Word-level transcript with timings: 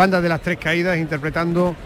la 0.00 0.04
banda 0.04 0.22
de 0.22 0.30
las 0.30 0.40
tres 0.40 0.56
caídas 0.56 0.96
interpretando 0.96 1.76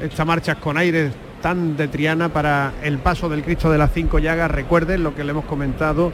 esta 0.00 0.24
marcha 0.24 0.54
con 0.54 0.78
aires 0.78 1.12
tan 1.42 1.76
de 1.76 1.88
Triana 1.88 2.28
para 2.28 2.74
el 2.84 2.98
paso 2.98 3.28
del 3.28 3.42
Cristo 3.42 3.68
de 3.68 3.78
las 3.78 3.90
cinco 3.92 4.20
llagas. 4.20 4.48
Recuerden 4.48 5.02
lo 5.02 5.12
que 5.12 5.24
le 5.24 5.32
hemos 5.32 5.44
comentado, 5.44 6.12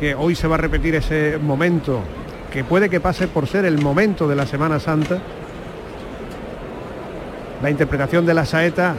que 0.00 0.16
hoy 0.16 0.34
se 0.34 0.48
va 0.48 0.56
a 0.56 0.58
repetir 0.58 0.96
ese 0.96 1.38
momento 1.40 2.00
que 2.52 2.64
puede 2.64 2.90
que 2.90 2.98
pase 2.98 3.28
por 3.28 3.46
ser 3.46 3.64
el 3.64 3.80
momento 3.80 4.26
de 4.26 4.34
la 4.34 4.44
Semana 4.44 4.80
Santa. 4.80 5.20
La 7.62 7.70
interpretación 7.70 8.26
de 8.26 8.34
la 8.34 8.44
saeta 8.44 8.96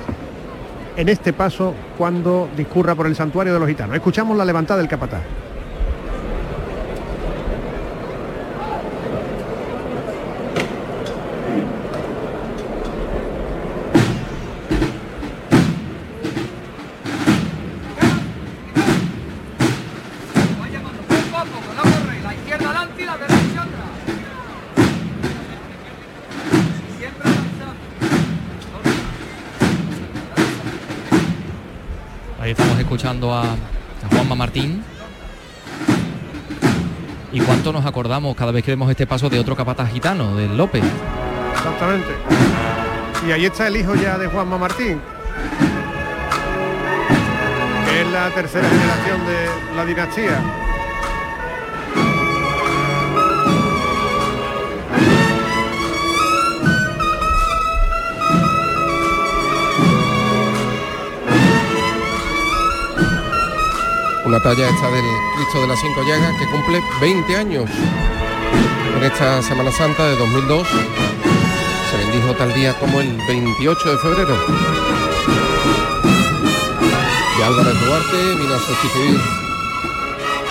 en 0.96 1.10
este 1.10 1.34
paso 1.34 1.74
cuando 1.98 2.48
discurra 2.56 2.96
por 2.96 3.08
el 3.08 3.16
santuario 3.18 3.52
de 3.52 3.60
los 3.60 3.68
gitanos. 3.68 3.94
Escuchamos 3.94 4.38
la 4.38 4.46
levantada 4.46 4.80
del 4.80 4.88
capataz. 4.88 5.43
Escuchando 33.04 33.34
a, 33.34 33.44
Juanma 34.12 34.34
Martín. 34.34 34.82
¿Y 37.34 37.42
cuánto 37.42 37.74
nos 37.74 37.86
acordamos 37.86 38.34
cada 38.34 38.54
vez 38.54 38.64
que 38.64 38.72
vemos 38.72 38.90
este 38.90 39.06
paso 39.06 39.30
de 39.30 39.40
otro 39.40 39.58
capataz 39.58 39.92
gitano, 39.92 40.38
del 40.38 40.56
López? 40.56 40.86
Exactamente. 41.54 42.08
Y 43.28 43.32
ahí 43.34 43.46
está 43.46 43.68
el 43.68 43.76
hijo 43.76 43.94
ya 43.96 44.18
de 44.18 44.28
Juanma 44.28 44.58
Martín, 44.58 45.02
que 47.86 48.02
es 48.02 48.08
la 48.08 48.30
tercera 48.30 48.70
generación 48.70 49.20
de 49.26 49.76
la 49.76 49.86
dinastía. 49.86 50.63
La 64.34 64.42
talla 64.42 64.68
esta 64.68 64.90
del 64.90 65.06
Cristo 65.36 65.62
de 65.62 65.68
las 65.68 65.80
Cinco 65.80 66.02
Llagas 66.02 66.34
que 66.40 66.48
cumple 66.48 66.82
20 67.00 67.38
años 67.38 67.70
en 68.98 69.04
esta 69.04 69.44
Semana 69.44 69.72
Santa 69.72 70.08
de 70.08 70.16
2002. 70.16 70.68
Se 71.92 71.98
bendijo 71.98 72.34
tal 72.34 72.52
día 72.56 72.74
como 72.80 73.00
el 73.00 73.16
28 73.28 73.92
de 73.92 73.98
febrero. 74.00 74.36
Y 77.38 77.42
Álvarez 77.44 77.86
Duarte 77.86 78.36
vino 78.40 78.56
a 78.56 78.60
sustituir 78.60 79.22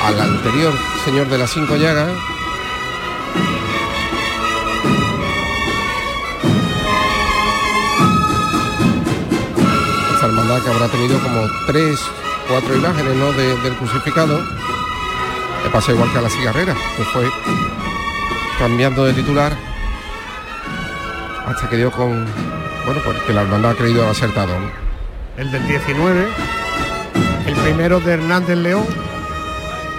al 0.05 0.21
anterior 0.21 0.73
señor 1.05 1.27
de 1.27 1.39
las 1.39 1.51
Cinco 1.51 1.75
Llagas, 1.75 2.13
que 10.63 10.71
habrá 10.71 10.87
tenido 10.87 11.19
como 11.19 11.49
tres 11.67 11.99
cuatro 12.53 12.77
imágenes 12.77 13.17
¿no? 13.17 13.33
del 13.33 13.75
crucificado. 13.79 14.39
Le 15.65 15.71
pasa 15.71 15.93
igual 15.93 16.13
que 16.13 16.19
a 16.19 16.21
la 16.21 16.29
cigarrera, 16.29 16.75
que 16.97 17.03
fue 17.05 17.25
cambiando 18.59 19.07
de 19.07 19.15
titular 19.15 19.57
hasta 21.47 21.69
que 21.71 21.77
dio 21.79 21.91
con, 21.91 22.27
bueno, 22.85 23.01
pues 23.05 23.19
que 23.23 23.33
la 23.33 23.43
hermandad 23.43 23.71
ha 23.71 23.75
creído 23.75 24.07
acertado. 24.07 24.53
El 25.39 25.51
del 25.51 25.67
19, 25.67 26.29
el 27.47 27.55
primero 27.55 28.01
de 28.01 28.13
Hernández 28.13 28.59
León, 28.59 28.85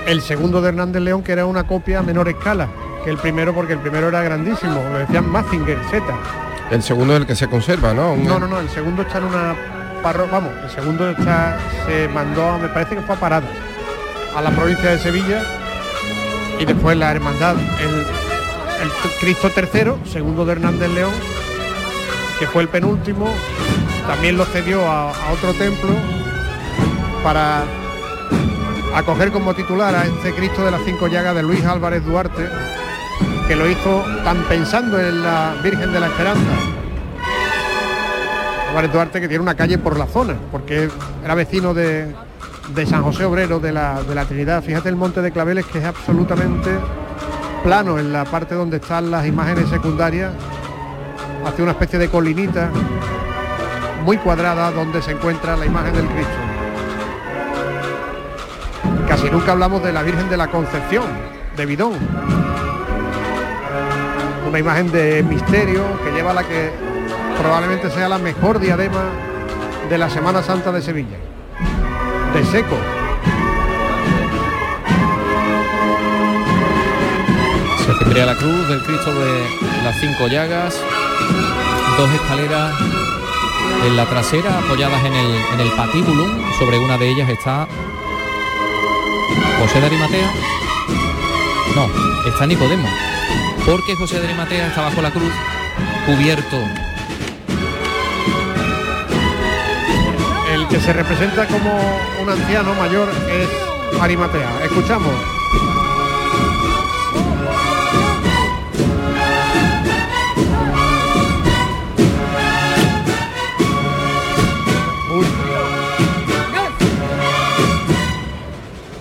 el 0.05 0.21
segundo 0.21 0.61
de 0.61 0.69
Hernández 0.69 1.01
León, 1.01 1.23
que 1.23 1.31
era 1.31 1.47
una 1.47 1.65
copia 1.65 1.99
a 1.99 2.03
menor 2.03 2.29
escala 2.29 2.69
que 3.03 3.09
el 3.09 3.17
primero, 3.17 3.53
porque 3.53 3.73
el 3.73 3.79
primero 3.79 4.09
era 4.09 4.21
grandísimo, 4.21 4.75
lo 4.91 4.99
decían 4.99 5.27
Mazinger, 5.29 5.79
Z. 5.89 6.03
El 6.69 6.83
segundo 6.83 7.15
es 7.15 7.21
el 7.21 7.25
que 7.25 7.35
se 7.35 7.47
conserva, 7.47 7.95
¿no? 7.95 8.15
No, 8.15 8.39
no, 8.39 8.47
no, 8.47 8.59
el 8.59 8.69
segundo 8.69 9.01
está 9.01 9.17
en 9.17 9.23
una 9.25 9.55
vamos, 10.03 10.51
el 10.61 10.69
segundo 10.69 11.09
está, 11.09 11.57
se 11.85 12.09
mandó, 12.09 12.59
me 12.59 12.67
parece 12.67 12.95
que 12.95 13.01
fue 13.01 13.15
a 13.15 13.19
Parada, 13.19 13.47
a 14.35 14.41
la 14.41 14.51
provincia 14.51 14.91
de 14.91 14.99
Sevilla 14.99 15.41
y 16.59 16.65
después 16.65 16.97
la 16.97 17.11
hermandad, 17.11 17.55
el, 17.79 18.05
Cristo 19.21 19.49
III, 19.55 20.11
segundo 20.11 20.45
de 20.45 20.51
Hernández 20.51 20.89
León, 20.91 21.13
que 22.37 22.47
fue 22.47 22.63
el 22.63 22.67
penúltimo, 22.67 23.33
también 24.05 24.35
lo 24.35 24.43
cedió 24.43 24.85
a 24.85 25.31
otro 25.31 25.53
templo 25.53 25.91
para 27.23 27.63
acoger 28.93 29.31
como 29.31 29.53
titular 29.53 29.95
a 29.95 30.03
este 30.03 30.33
Cristo 30.33 30.65
de 30.65 30.71
las 30.71 30.81
cinco 30.83 31.07
llagas 31.07 31.33
de 31.33 31.43
Luis 31.43 31.63
Álvarez 31.63 32.03
Duarte, 32.03 32.49
que 33.47 33.55
lo 33.55 33.69
hizo 33.69 34.03
tan 34.25 34.43
pensando 34.49 34.99
en 34.99 35.23
la 35.23 35.55
Virgen 35.63 35.93
de 35.93 35.99
la 36.01 36.07
Esperanza 36.07 36.82
Álvarez 38.73 38.91
Duarte 38.91 39.21
que 39.21 39.27
tiene 39.27 39.43
una 39.43 39.53
calle 39.53 39.77
por 39.77 39.99
la 39.99 40.07
zona, 40.07 40.35
porque 40.51 40.89
era 41.23 41.35
vecino 41.35 41.75
de, 41.75 42.11
San 42.89 43.03
José 43.03 43.23
Obrero 43.23 43.59
de 43.59 43.71
la, 43.71 44.25
Trinidad. 44.27 44.63
Fíjate 44.63 44.89
el 44.89 44.95
monte 44.95 45.21
de 45.21 45.29
Claveles 45.29 45.67
que 45.67 45.77
es 45.77 45.85
absolutamente 45.85 46.71
plano 47.63 47.99
en 47.99 48.11
la 48.11 48.25
parte 48.25 48.55
donde 48.55 48.77
están 48.77 49.11
las 49.11 49.27
imágenes 49.27 49.69
secundarias. 49.69 50.33
Hace 51.45 51.61
una 51.61 51.73
especie 51.73 51.99
de 51.99 52.09
colinita 52.09 52.71
muy 54.03 54.17
cuadrada 54.17 54.71
donde 54.71 55.03
se 55.03 55.11
encuentra 55.11 55.55
la 55.55 55.67
imagen 55.67 55.93
del 55.93 56.07
Cristo. 56.07 56.33
Casi 59.07 59.29
nunca 59.29 59.51
hablamos 59.51 59.83
de 59.83 59.93
la 59.93 60.01
Virgen 60.01 60.29
de 60.29 60.37
la 60.37 60.47
Concepción, 60.47 61.05
de 61.55 61.65
Bidón. 61.67 61.93
Una 64.49 64.57
imagen 64.57 64.91
de 64.91 65.21
misterio 65.21 65.83
que 66.03 66.11
lleva 66.11 66.33
la 66.33 66.43
que 66.43 66.92
probablemente 67.39 67.89
sea 67.89 68.09
la 68.09 68.17
mejor 68.17 68.59
diadema 68.59 69.03
de 69.89 69.97
la 69.97 70.09
Semana 70.09 70.41
Santa 70.41 70.71
de 70.71 70.81
Sevilla. 70.81 71.17
De 72.33 72.45
seco. 72.45 72.77
Se 77.85 77.93
tendría 77.95 78.25
la 78.25 78.35
cruz 78.35 78.67
del 78.67 78.81
Cristo 78.83 79.13
de 79.13 79.43
las 79.83 79.99
cinco 79.99 80.27
llagas, 80.27 80.79
dos 81.97 82.09
escaleras 82.13 82.73
en 83.85 83.97
la 83.97 84.05
trasera 84.05 84.59
apoyadas 84.59 85.03
en 85.05 85.13
el, 85.13 85.35
en 85.53 85.59
el 85.59 85.71
patíbulum. 85.71 86.29
Sobre 86.57 86.79
una 86.79 86.97
de 86.97 87.09
ellas 87.09 87.29
está 87.29 87.67
José 89.59 89.79
de 89.79 89.85
Arimatea. 89.87 90.31
No, 91.75 91.89
está 92.29 92.45
Nicodemo. 92.45 92.87
Porque 93.65 93.95
José 93.95 94.19
de 94.19 94.27
Arimatea 94.27 94.67
está 94.67 94.81
bajo 94.81 95.01
la 95.01 95.11
cruz, 95.11 95.31
cubierto 96.05 96.57
que 100.73 100.79
se 100.79 100.91
representa 100.91 101.45
como 101.45 101.69
un 102.19 102.29
anciano 102.31 102.73
mayor 102.73 103.07
es 103.29 104.01
Arimatea. 104.01 104.65
Escuchamos. 104.65 105.13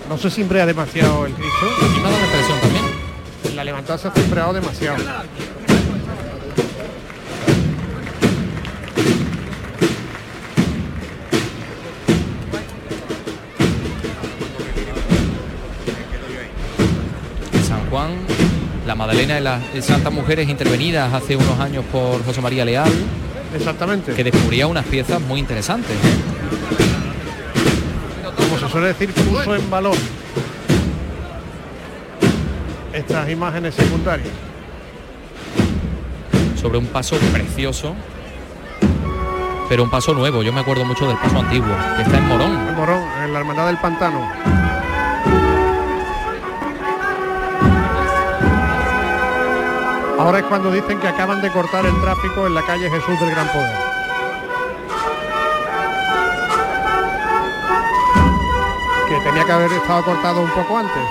No 0.07 0.17
se 0.19 0.29
siempre 0.29 0.63
demasiado 0.67 1.25
el 1.25 1.33
Cristo. 1.33 1.51
Y 1.81 1.97
me 1.97 2.03
da 2.03 2.11
la 2.11 2.25
impresión 2.25 2.59
también. 2.61 3.55
La 3.55 3.63
levantada 3.63 3.97
se 3.97 4.09
ha 4.09 4.11
cimbreado 4.11 4.53
demasiado. 4.53 4.97
La 19.13 19.21
Madalena 19.21 19.35
de 19.35 19.79
las 19.79 19.85
Santas 19.85 20.11
Mujeres 20.11 20.49
intervenidas 20.49 21.13
hace 21.13 21.35
unos 21.35 21.59
años 21.59 21.85
por 21.91 22.25
José 22.25 22.41
María 22.41 22.65
Leal. 22.65 22.91
Exactamente. 23.55 24.13
Que 24.13 24.23
descubría 24.23 24.65
unas 24.65 24.85
piezas 24.85 25.21
muy 25.21 25.39
interesantes. 25.39 25.91
¿eh? 25.91 26.19
Como 28.35 28.57
se 28.57 28.69
suele 28.69 28.87
decir, 28.87 29.11
puso 29.11 29.55
en 29.55 29.69
valor 29.69 29.95
estas 32.91 33.29
imágenes 33.29 33.75
secundarias. 33.75 34.29
Sobre 36.59 36.79
un 36.79 36.87
paso 36.87 37.17
precioso, 37.31 37.95
pero 39.69 39.83
un 39.83 39.91
paso 39.91 40.13
nuevo. 40.15 40.41
Yo 40.41 40.51
me 40.51 40.61
acuerdo 40.61 40.85
mucho 40.85 41.07
del 41.07 41.17
paso 41.17 41.37
antiguo, 41.39 41.75
que 41.97 42.01
está 42.01 42.17
en 42.17 42.27
Morón. 42.27 42.67
En 42.69 42.75
Morón, 42.75 43.03
en 43.23 43.33
la 43.33 43.39
Hermandad 43.39 43.67
del 43.67 43.77
Pantano. 43.77 44.42
Ahora 50.23 50.39
es 50.39 50.45
cuando 50.45 50.71
dicen 50.71 51.01
que 51.01 51.07
acaban 51.09 51.41
de 51.41 51.51
cortar 51.51 51.85
el 51.85 51.99
tráfico 51.99 52.47
en 52.47 52.53
la 52.53 52.65
calle 52.65 52.89
Jesús 52.89 53.19
del 53.19 53.31
Gran 53.31 53.45
Poder. 53.49 53.77
Que 59.09 59.19
tenía 59.19 59.43
que 59.43 59.51
haber 59.51 59.73
estado 59.73 60.05
cortado 60.05 60.41
un 60.43 60.49
poco 60.51 60.77
antes. 60.77 61.03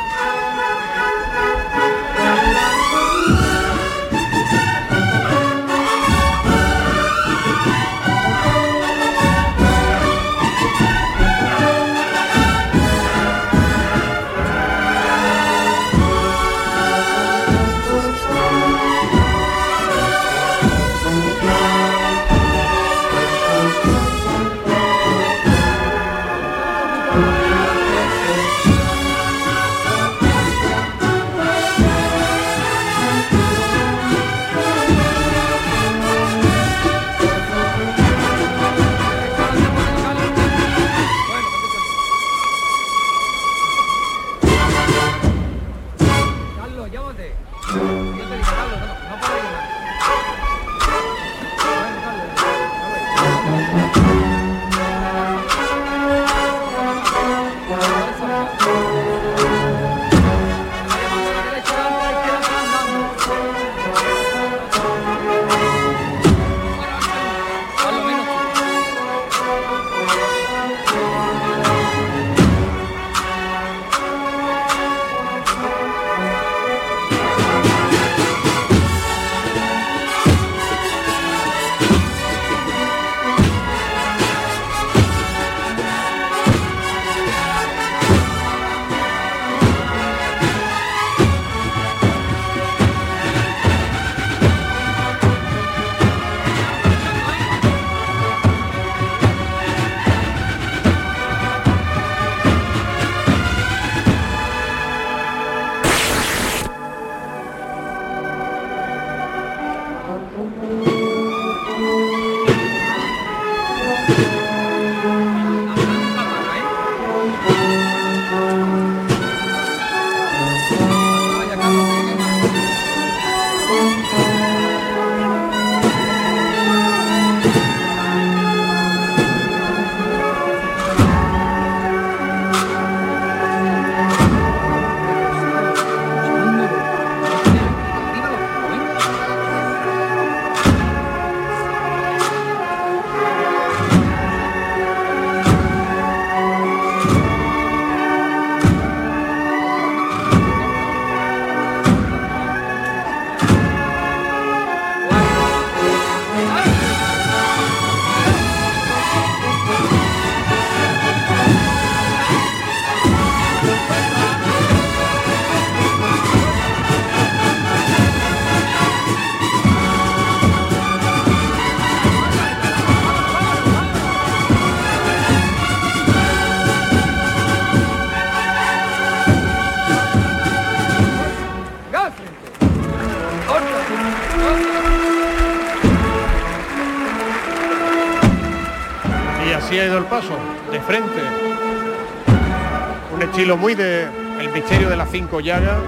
Cinco 195.13 195.41
llagas, 195.41 195.79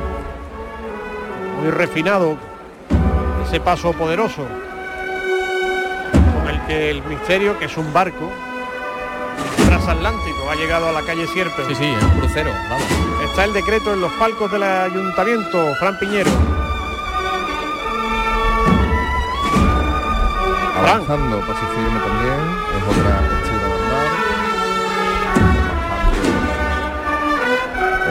muy 1.59 1.71
refinado, 1.71 2.37
ese 3.47 3.59
paso 3.59 3.95
poderoso 3.95 4.43
con 6.13 6.55
el 6.55 6.61
que 6.67 6.91
el 6.91 7.03
misterio, 7.05 7.59
que 7.59 7.65
es 7.65 7.77
un 7.79 7.91
barco 7.95 8.31
transatlántico, 9.67 10.51
ha 10.51 10.57
llegado 10.57 10.91
a 10.91 10.93
la 10.93 11.01
calle 11.01 11.27
Sierpe. 11.27 11.65
Sí, 11.69 11.75
sí, 11.75 11.87
es 11.87 12.03
un 12.03 12.11
crucero, 12.21 12.51
Está 13.25 13.47
el 13.47 13.55
decreto 13.55 13.95
en 13.95 14.03
los 14.03 14.13
palcos 14.13 14.53
del 14.53 14.63
ayuntamiento, 14.63 15.75
Fran 15.77 15.99
Piñero. 15.99 16.31
Avanzando, 20.83 21.39
también, 21.39 22.41
es 22.77 22.99
otra 22.99 23.24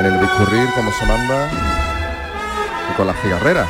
el 0.06 0.20
discurrir 0.20 0.70
como 0.76 0.92
se 0.92 1.06
manda 1.06 1.50
y 2.92 2.94
con 2.96 3.08
las 3.08 3.16
cigarreras. 3.22 3.68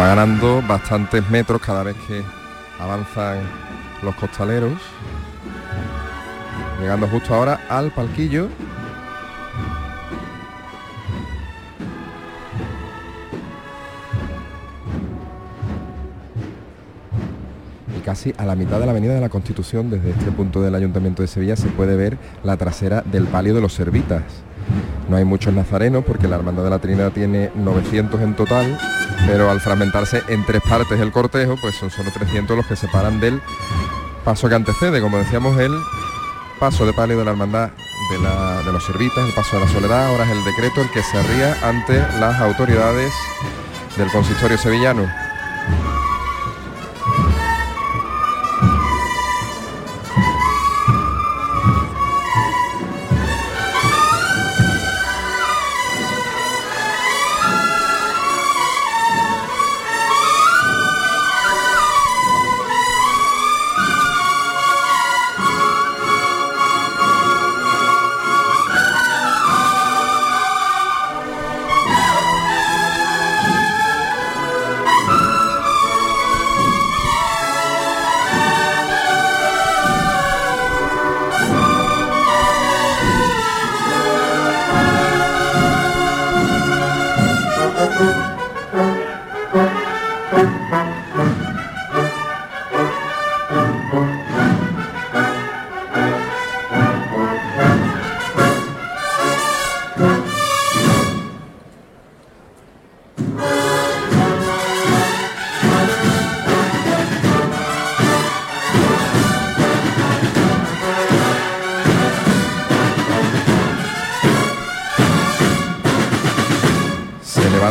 Va 0.00 0.06
ganando 0.06 0.62
bastantes 0.62 1.28
metros 1.30 1.60
cada 1.60 1.82
vez 1.82 1.96
que 2.06 2.22
avanzan 2.80 3.40
los 4.02 4.14
costaleros. 4.16 4.72
Llegando 6.80 7.06
justo 7.08 7.34
ahora 7.34 7.60
al 7.68 7.90
palquillo 7.92 8.48
casi 18.12 18.34
a 18.36 18.44
la 18.44 18.54
mitad 18.54 18.78
de 18.78 18.84
la 18.84 18.92
avenida 18.92 19.14
de 19.14 19.22
la 19.22 19.30
Constitución, 19.30 19.88
desde 19.88 20.10
este 20.10 20.30
punto 20.32 20.60
del 20.60 20.74
Ayuntamiento 20.74 21.22
de 21.22 21.28
Sevilla, 21.28 21.56
se 21.56 21.68
puede 21.68 21.96
ver 21.96 22.18
la 22.44 22.58
trasera 22.58 23.00
del 23.00 23.24
palio 23.24 23.54
de 23.54 23.62
los 23.62 23.72
Servitas. 23.72 24.22
No 25.08 25.16
hay 25.16 25.24
muchos 25.24 25.54
nazarenos 25.54 26.04
porque 26.04 26.28
la 26.28 26.36
Hermandad 26.36 26.62
de 26.62 26.68
la 26.68 26.78
Trinidad 26.78 27.10
tiene 27.12 27.50
900 27.54 28.20
en 28.20 28.34
total, 28.34 28.78
pero 29.26 29.50
al 29.50 29.62
fragmentarse 29.62 30.22
en 30.28 30.44
tres 30.44 30.60
partes 30.68 31.00
el 31.00 31.10
cortejo, 31.10 31.56
pues 31.58 31.74
son 31.76 31.88
solo 31.88 32.10
300 32.12 32.54
los 32.54 32.66
que 32.66 32.76
separan 32.76 33.18
del 33.18 33.40
paso 34.26 34.46
que 34.46 34.56
antecede, 34.56 35.00
como 35.00 35.16
decíamos, 35.16 35.58
el 35.58 35.72
paso 36.60 36.84
de 36.84 36.92
palio 36.92 37.16
de 37.16 37.24
la 37.24 37.30
Hermandad 37.30 37.70
de, 38.10 38.66
de 38.66 38.72
los 38.72 38.84
Servitas, 38.84 39.26
el 39.26 39.32
paso 39.32 39.56
de 39.56 39.64
la 39.64 39.72
Soledad, 39.72 40.08
ahora 40.08 40.24
es 40.24 40.30
el 40.32 40.44
decreto 40.44 40.82
el 40.82 40.90
que 40.90 41.02
se 41.02 41.16
arría 41.16 41.56
ante 41.66 41.96
las 42.20 42.38
autoridades 42.42 43.10
del 43.96 44.10
consistorio 44.10 44.58
sevillano. 44.58 45.21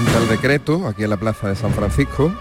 El 0.07 0.27
decreto 0.27 0.87
aquí 0.87 1.03
en 1.03 1.09
la 1.09 1.17
plaza 1.17 1.47
de 1.49 1.55
San 1.55 1.71
Francisco. 1.71 2.31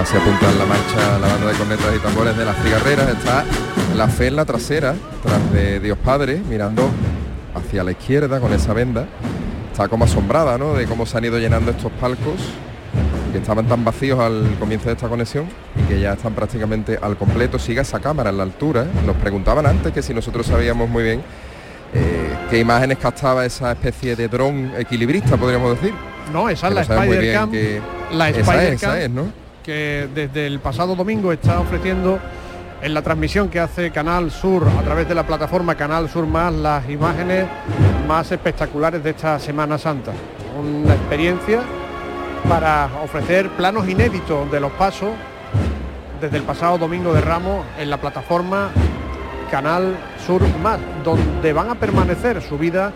Así 0.00 0.16
apunta 0.16 0.52
la 0.52 0.64
marcha 0.66 1.18
la 1.18 1.26
banda 1.26 1.46
de 1.48 1.58
cornetas 1.58 1.96
y 1.96 1.98
tambores 1.98 2.36
de 2.36 2.44
las 2.44 2.56
cigarreras. 2.62 3.08
Está 3.08 3.44
la 3.96 4.08
fe 4.08 4.28
en 4.28 4.36
la 4.36 4.44
trasera, 4.44 4.94
tras 5.22 5.52
de 5.52 5.80
Dios 5.80 5.98
Padre, 5.98 6.40
mirando 6.48 6.88
hacia 7.54 7.82
la 7.82 7.92
izquierda 7.92 8.40
con 8.40 8.52
esa 8.52 8.72
venda. 8.74 9.06
Está 9.72 9.88
como 9.88 10.04
asombrada 10.04 10.58
¿no? 10.58 10.74
de 10.74 10.86
cómo 10.86 11.06
se 11.06 11.18
han 11.18 11.24
ido 11.24 11.38
llenando 11.38 11.70
estos 11.70 11.90
palcos 11.92 12.36
que 13.32 13.38
estaban 13.38 13.66
tan 13.66 13.84
vacíos 13.84 14.18
al 14.18 14.56
comienzo 14.58 14.86
de 14.86 14.94
esta 14.94 15.08
conexión 15.08 15.46
y 15.76 15.88
que 15.88 16.00
ya 16.00 16.12
están 16.12 16.34
prácticamente 16.34 16.98
al 17.00 17.16
completo. 17.16 17.58
Siga 17.58 17.82
esa 17.82 18.00
cámara 18.00 18.30
en 18.30 18.38
la 18.38 18.44
altura. 18.44 18.86
Nos 19.06 19.16
preguntaban 19.16 19.66
antes 19.66 19.92
que 19.92 20.02
si 20.02 20.14
nosotros 20.14 20.46
sabíamos 20.46 20.88
muy 20.88 21.02
bien 21.02 21.22
eh, 21.94 22.36
qué 22.50 22.58
imágenes 22.58 22.98
captaba 22.98 23.44
esa 23.46 23.72
especie 23.72 24.14
de 24.14 24.28
dron 24.28 24.72
equilibrista, 24.76 25.36
podríamos 25.36 25.80
decir. 25.80 25.94
No, 26.32 26.48
esa 26.48 26.68
es 26.68 26.74
la 26.74 26.80
Spider-Cam. 26.82 27.50
La 28.12 28.28
Spider-Cam, 28.30 29.14
¿no? 29.14 29.48
que 29.68 30.08
desde 30.14 30.46
el 30.46 30.60
pasado 30.60 30.96
domingo 30.96 31.30
está 31.30 31.60
ofreciendo 31.60 32.18
en 32.80 32.94
la 32.94 33.02
transmisión 33.02 33.50
que 33.50 33.60
hace 33.60 33.90
Canal 33.90 34.30
Sur 34.30 34.66
a 34.66 34.82
través 34.82 35.06
de 35.06 35.14
la 35.14 35.26
plataforma 35.26 35.74
Canal 35.74 36.08
Sur 36.08 36.26
Más 36.26 36.54
las 36.54 36.88
imágenes 36.88 37.46
más 38.06 38.32
espectaculares 38.32 39.04
de 39.04 39.10
esta 39.10 39.38
Semana 39.38 39.76
Santa. 39.76 40.12
Una 40.58 40.94
experiencia 40.94 41.60
para 42.48 42.88
ofrecer 43.04 43.50
planos 43.50 43.86
inéditos 43.86 44.50
de 44.50 44.58
los 44.58 44.72
pasos 44.72 45.10
desde 46.18 46.38
el 46.38 46.44
pasado 46.44 46.78
domingo 46.78 47.12
de 47.12 47.20
Ramos 47.20 47.66
en 47.78 47.90
la 47.90 47.98
plataforma 47.98 48.70
Canal 49.50 49.98
Sur 50.26 50.40
Más, 50.62 50.80
donde 51.04 51.52
van 51.52 51.68
a 51.68 51.74
permanecer 51.74 52.40
subidas 52.40 52.94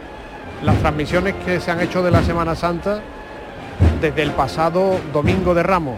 las 0.63 0.79
transmisiones 0.79 1.35
que 1.45 1.61
se 1.61 1.71
han 1.71 1.83
hecho 1.83 2.03
de 2.03 2.11
la 2.11 2.23
Semana 2.23 2.55
Santa 2.55 3.03
desde 4.03 4.23
el 4.23 4.33
pasado 4.33 4.99
domingo 5.13 5.55
de 5.55 5.63
Ramos. 5.63 5.97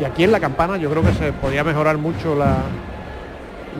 Y 0.00 0.04
aquí 0.04 0.24
en 0.24 0.32
la 0.32 0.40
campana 0.40 0.76
yo 0.76 0.90
creo 0.90 1.04
que 1.04 1.12
se 1.12 1.32
podría 1.32 1.62
mejorar 1.62 1.98
mucho 1.98 2.34
la, 2.34 2.56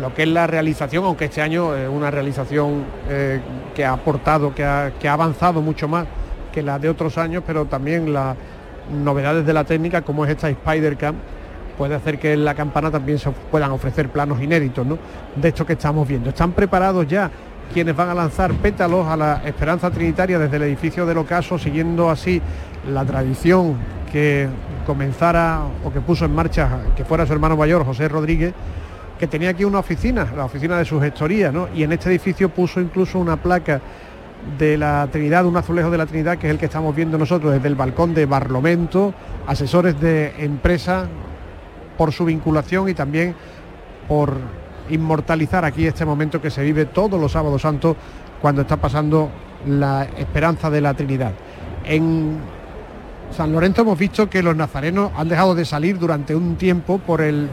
lo 0.00 0.14
que 0.14 0.22
es 0.22 0.28
la 0.28 0.46
realización, 0.46 1.04
aunque 1.04 1.24
este 1.24 1.42
año 1.42 1.74
es 1.74 1.88
una 1.88 2.08
realización 2.12 2.84
eh, 3.10 3.40
que 3.74 3.84
ha 3.84 3.92
aportado, 3.92 4.54
que 4.54 4.62
ha, 4.64 4.92
avanzado 5.10 5.60
mucho 5.60 5.88
más 5.88 6.06
que 6.52 6.62
la 6.62 6.78
de 6.78 6.88
otros 6.88 7.18
años, 7.18 7.42
pero 7.44 7.64
también 7.64 8.12
las 8.12 8.36
novedades 8.92 9.44
de 9.44 9.52
la 9.52 9.64
técnica, 9.64 10.02
como 10.02 10.24
es 10.24 10.30
esta 10.30 10.48
Spider 10.48 10.96
Cam, 10.96 11.16
puede 11.76 11.96
hacer 11.96 12.20
que 12.20 12.34
en 12.34 12.44
la 12.44 12.54
campana 12.54 12.92
también 12.92 13.18
se 13.18 13.32
puedan 13.50 13.72
ofrecer 13.72 14.08
planos 14.08 14.40
inéditos 14.40 14.86
¿no? 14.86 14.98
de 15.34 15.48
esto 15.48 15.66
que 15.66 15.72
estamos 15.72 16.06
viendo. 16.06 16.28
Están 16.28 16.52
preparados 16.52 17.08
ya 17.08 17.28
quienes 17.72 17.96
van 17.96 18.08
a 18.08 18.14
lanzar 18.14 18.52
pétalos 18.54 19.06
a 19.06 19.16
la 19.16 19.42
Esperanza 19.44 19.90
Trinitaria 19.90 20.38
desde 20.38 20.56
el 20.56 20.62
edificio 20.64 21.06
del 21.06 21.18
ocaso, 21.18 21.58
siguiendo 21.58 22.10
así 22.10 22.40
la 22.90 23.04
tradición 23.04 23.76
que 24.12 24.48
comenzara 24.86 25.62
o 25.84 25.92
que 25.92 26.00
puso 26.00 26.24
en 26.24 26.34
marcha, 26.34 26.68
que 26.96 27.04
fuera 27.04 27.26
su 27.26 27.32
hermano 27.32 27.56
mayor, 27.56 27.84
José 27.84 28.08
Rodríguez, 28.08 28.54
que 29.18 29.26
tenía 29.26 29.50
aquí 29.50 29.64
una 29.64 29.78
oficina, 29.78 30.28
la 30.36 30.44
oficina 30.44 30.76
de 30.78 30.84
su 30.84 31.00
gestoría, 31.00 31.50
¿no? 31.50 31.68
y 31.74 31.82
en 31.82 31.92
este 31.92 32.10
edificio 32.10 32.48
puso 32.48 32.80
incluso 32.80 33.18
una 33.18 33.36
placa 33.36 33.80
de 34.58 34.76
la 34.76 35.08
Trinidad, 35.10 35.46
un 35.46 35.56
azulejo 35.56 35.90
de 35.90 35.98
la 35.98 36.06
Trinidad, 36.06 36.38
que 36.38 36.48
es 36.48 36.52
el 36.52 36.58
que 36.58 36.66
estamos 36.66 36.94
viendo 36.94 37.16
nosotros 37.16 37.52
desde 37.52 37.68
el 37.68 37.74
balcón 37.74 38.14
de 38.14 38.26
Barlomento, 38.26 39.14
asesores 39.46 39.98
de 40.00 40.34
empresa 40.38 41.06
por 41.96 42.12
su 42.12 42.24
vinculación 42.24 42.88
y 42.88 42.94
también 42.94 43.34
por 44.06 44.36
inmortalizar 44.90 45.64
aquí 45.64 45.86
este 45.86 46.04
momento 46.04 46.40
que 46.40 46.50
se 46.50 46.62
vive 46.62 46.86
todos 46.86 47.20
los 47.20 47.32
sábados 47.32 47.62
santos 47.62 47.96
cuando 48.40 48.62
está 48.62 48.76
pasando 48.76 49.30
la 49.66 50.04
esperanza 50.18 50.70
de 50.70 50.80
la 50.80 50.94
Trinidad. 50.94 51.32
En 51.84 52.38
San 53.34 53.52
Lorenzo 53.52 53.82
hemos 53.82 53.98
visto 53.98 54.28
que 54.28 54.42
los 54.42 54.54
nazarenos 54.54 55.10
han 55.16 55.28
dejado 55.28 55.54
de 55.54 55.64
salir 55.64 55.98
durante 55.98 56.34
un 56.34 56.56
tiempo 56.56 56.98
por 56.98 57.20
el 57.20 57.48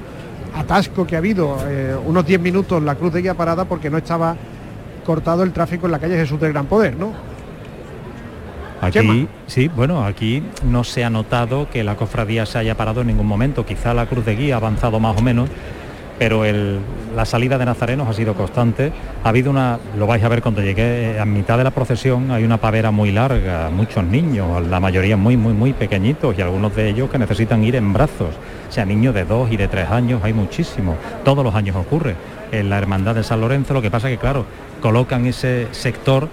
atasco 0.55 1.07
que 1.07 1.15
ha 1.15 1.19
habido, 1.19 1.57
eh, 1.67 1.95
unos 2.05 2.25
10 2.25 2.39
minutos 2.41 2.77
en 2.77 2.85
la 2.85 2.95
cruz 2.95 3.13
de 3.13 3.21
guía 3.21 3.33
parada 3.33 3.65
porque 3.65 3.89
no 3.89 3.97
estaba 3.97 4.35
cortado 5.05 5.43
el 5.43 5.51
tráfico 5.51 5.85
en 5.85 5.93
la 5.93 5.99
calle 5.99 6.15
Jesús 6.17 6.39
del 6.39 6.53
Gran 6.53 6.65
Poder, 6.65 6.95
¿no? 6.95 7.13
Aquí, 8.81 9.27
sí, 9.45 9.67
bueno, 9.67 10.03
aquí 10.03 10.41
no 10.65 10.83
se 10.83 11.03
ha 11.03 11.09
notado 11.11 11.69
que 11.69 11.83
la 11.83 11.95
cofradía 11.95 12.47
se 12.47 12.57
haya 12.57 12.75
parado 12.75 13.01
en 13.01 13.07
ningún 13.07 13.27
momento. 13.27 13.63
Quizá 13.63 13.93
la 13.93 14.07
cruz 14.07 14.25
de 14.25 14.35
guía 14.35 14.55
ha 14.55 14.57
avanzado 14.57 14.99
más 14.99 15.15
o 15.15 15.21
menos, 15.21 15.49
pero 16.21 16.43
la 17.15 17.25
salida 17.25 17.57
de 17.57 17.65
nazarenos 17.65 18.07
ha 18.07 18.13
sido 18.13 18.35
constante. 18.35 18.91
Ha 19.23 19.29
habido 19.29 19.49
una, 19.49 19.79
lo 19.97 20.05
vais 20.05 20.23
a 20.23 20.29
ver 20.29 20.43
cuando 20.43 20.61
llegué, 20.61 21.19
a 21.19 21.25
mitad 21.25 21.57
de 21.57 21.63
la 21.63 21.71
procesión 21.71 22.29
hay 22.29 22.43
una 22.43 22.57
pavera 22.57 22.91
muy 22.91 23.11
larga, 23.11 23.71
muchos 23.71 24.03
niños, 24.03 24.67
la 24.67 24.79
mayoría 24.79 25.17
muy, 25.17 25.35
muy, 25.35 25.53
muy 25.53 25.73
pequeñitos 25.73 26.37
y 26.37 26.41
algunos 26.43 26.75
de 26.75 26.89
ellos 26.89 27.09
que 27.09 27.17
necesitan 27.17 27.63
ir 27.63 27.75
en 27.75 27.91
brazos. 27.91 28.35
O 28.69 28.71
sea, 28.71 28.85
niños 28.85 29.15
de 29.15 29.25
dos 29.25 29.51
y 29.51 29.57
de 29.57 29.67
tres 29.67 29.89
años 29.89 30.21
hay 30.23 30.33
muchísimos. 30.33 30.95
Todos 31.23 31.43
los 31.43 31.55
años 31.55 31.75
ocurre. 31.75 32.15
En 32.51 32.69
la 32.69 32.77
Hermandad 32.77 33.15
de 33.15 33.23
San 33.23 33.41
Lorenzo, 33.41 33.73
lo 33.73 33.81
que 33.81 33.89
pasa 33.89 34.07
que, 34.07 34.19
claro, 34.19 34.45
colocan 34.79 35.25
ese 35.25 35.69
sector 35.71 36.29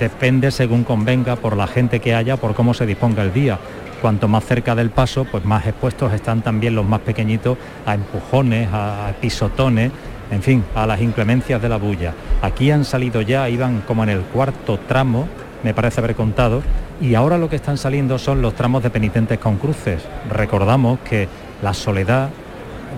depende 0.00 0.50
según 0.50 0.82
convenga 0.82 1.36
por 1.36 1.56
la 1.56 1.68
gente 1.68 2.00
que 2.00 2.14
haya, 2.16 2.36
por 2.36 2.54
cómo 2.54 2.74
se 2.74 2.86
disponga 2.86 3.22
el 3.22 3.32
día. 3.32 3.56
Cuanto 4.00 4.28
más 4.28 4.44
cerca 4.44 4.74
del 4.74 4.88
paso, 4.90 5.26
pues 5.30 5.44
más 5.44 5.66
expuestos 5.66 6.12
están 6.14 6.40
también 6.40 6.74
los 6.74 6.86
más 6.86 7.00
pequeñitos 7.00 7.58
a 7.84 7.94
empujones, 7.94 8.68
a 8.72 9.12
pisotones, 9.20 9.92
en 10.30 10.42
fin, 10.42 10.64
a 10.74 10.86
las 10.86 11.02
inclemencias 11.02 11.60
de 11.60 11.68
la 11.68 11.76
bulla. 11.76 12.14
Aquí 12.40 12.70
han 12.70 12.86
salido 12.86 13.20
ya, 13.20 13.48
iban 13.50 13.82
como 13.82 14.02
en 14.04 14.08
el 14.08 14.20
cuarto 14.22 14.78
tramo, 14.78 15.28
me 15.62 15.74
parece 15.74 16.00
haber 16.00 16.14
contado, 16.14 16.62
y 17.00 17.14
ahora 17.14 17.36
lo 17.36 17.50
que 17.50 17.56
están 17.56 17.76
saliendo 17.76 18.18
son 18.18 18.40
los 18.40 18.54
tramos 18.54 18.82
de 18.82 18.88
penitentes 18.88 19.38
con 19.38 19.56
cruces. 19.56 20.02
Recordamos 20.30 21.00
que 21.00 21.28
la 21.62 21.74
soledad 21.74 22.30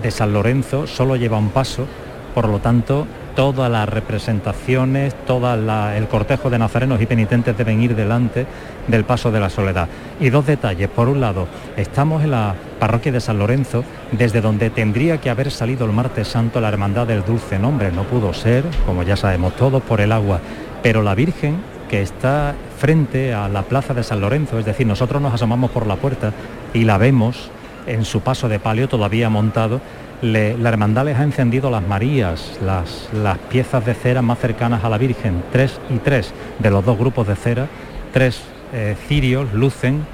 de 0.01 0.09
San 0.11 0.31
Lorenzo 0.31 0.87
solo 0.87 1.17
lleva 1.17 1.37
un 1.37 1.49
paso, 1.49 1.85
por 2.33 2.47
lo 2.47 2.59
tanto 2.59 3.07
todas 3.35 3.71
las 3.71 3.87
representaciones, 3.87 5.13
todo 5.25 5.53
el 5.53 6.07
cortejo 6.07 6.49
de 6.49 6.59
nazarenos 6.59 7.01
y 7.01 7.05
penitentes 7.05 7.57
deben 7.57 7.81
ir 7.81 7.95
delante 7.95 8.45
del 8.87 9.03
paso 9.03 9.31
de 9.31 9.39
la 9.39 9.49
soledad. 9.49 9.87
Y 10.19 10.29
dos 10.29 10.45
detalles. 10.45 10.89
Por 10.89 11.09
un 11.09 11.21
lado, 11.21 11.47
estamos 11.77 12.23
en 12.23 12.31
la 12.31 12.55
parroquia 12.79 13.11
de 13.11 13.21
San 13.21 13.39
Lorenzo, 13.39 13.83
desde 14.11 14.41
donde 14.41 14.69
tendría 14.69 15.19
que 15.19 15.29
haber 15.29 15.51
salido 15.51 15.85
el 15.85 15.93
martes 15.93 16.27
santo 16.27 16.61
la 16.61 16.69
Hermandad 16.69 17.07
del 17.07 17.23
Dulce 17.23 17.59
Nombre. 17.59 17.91
No 17.91 18.03
pudo 18.03 18.33
ser, 18.33 18.63
como 18.85 19.03
ya 19.03 19.15
sabemos 19.15 19.55
todos, 19.55 19.81
por 19.81 20.01
el 20.01 20.11
agua. 20.11 20.39
Pero 20.81 21.01
la 21.01 21.15
Virgen 21.15 21.73
que 21.89 22.01
está 22.01 22.55
frente 22.77 23.33
a 23.33 23.47
la 23.47 23.63
plaza 23.63 23.93
de 23.93 24.03
San 24.03 24.19
Lorenzo, 24.19 24.57
es 24.57 24.65
decir, 24.65 24.87
nosotros 24.87 25.21
nos 25.21 25.33
asomamos 25.33 25.71
por 25.71 25.85
la 25.85 25.95
puerta 25.95 26.33
y 26.73 26.85
la 26.85 26.97
vemos 26.97 27.51
en 27.87 28.05
su 28.05 28.21
paso 28.21 28.49
de 28.49 28.59
palio 28.59 28.87
todavía 28.87 29.29
montado 29.29 29.81
la 30.23 30.69
hermandad 30.69 31.05
les 31.05 31.19
ha 31.19 31.23
encendido 31.23 31.69
las 31.69 31.85
Marías, 31.85 32.57
las, 32.63 33.09
piezas 33.49 33.85
de 33.85 33.93
cera 33.93 34.21
más 34.21 34.39
cercanas 34.39 34.83
a 34.83 34.89
la 34.89 34.97
Virgen, 34.97 35.43
tres 35.51 35.79
y 35.89 35.97
tres 35.97 36.33
de 36.59 36.71
los 36.71 36.85
dos 36.85 36.97
grupos 36.97 37.27
de 37.27 37.35
cera, 37.35 37.67
tres 38.13 38.41
eh, 38.73 38.95
cirios 39.07 39.53
lucen 39.53 40.05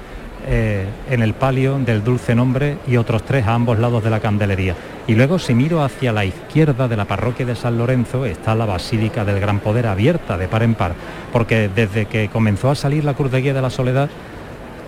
eh, 0.48 0.86
en 1.10 1.22
el 1.22 1.34
palio 1.34 1.78
del 1.78 2.02
dulce 2.02 2.34
nombre 2.34 2.78
y 2.88 2.96
otros 2.96 3.22
tres 3.22 3.46
a 3.46 3.54
ambos 3.54 3.78
lados 3.78 4.02
de 4.02 4.10
la 4.10 4.18
candelería. 4.18 4.74
Y 5.06 5.14
luego 5.14 5.38
si 5.38 5.54
miro 5.54 5.84
hacia 5.84 6.12
la 6.12 6.24
izquierda 6.24 6.88
de 6.88 6.96
la 6.96 7.04
parroquia 7.04 7.46
de 7.46 7.54
San 7.54 7.78
Lorenzo 7.78 8.26
está 8.26 8.56
la 8.56 8.66
Basílica 8.66 9.24
del 9.24 9.38
Gran 9.38 9.60
Poder 9.60 9.86
abierta 9.86 10.36
de 10.36 10.48
par 10.48 10.64
en 10.64 10.74
par, 10.74 10.94
porque 11.32 11.70
desde 11.72 12.06
que 12.06 12.28
comenzó 12.30 12.70
a 12.70 12.74
salir 12.74 13.04
la 13.04 13.14
Cruz 13.14 13.30
de 13.30 13.42
Guía 13.42 13.54
de 13.54 13.62
la 13.62 13.70
Soledad 13.70 14.10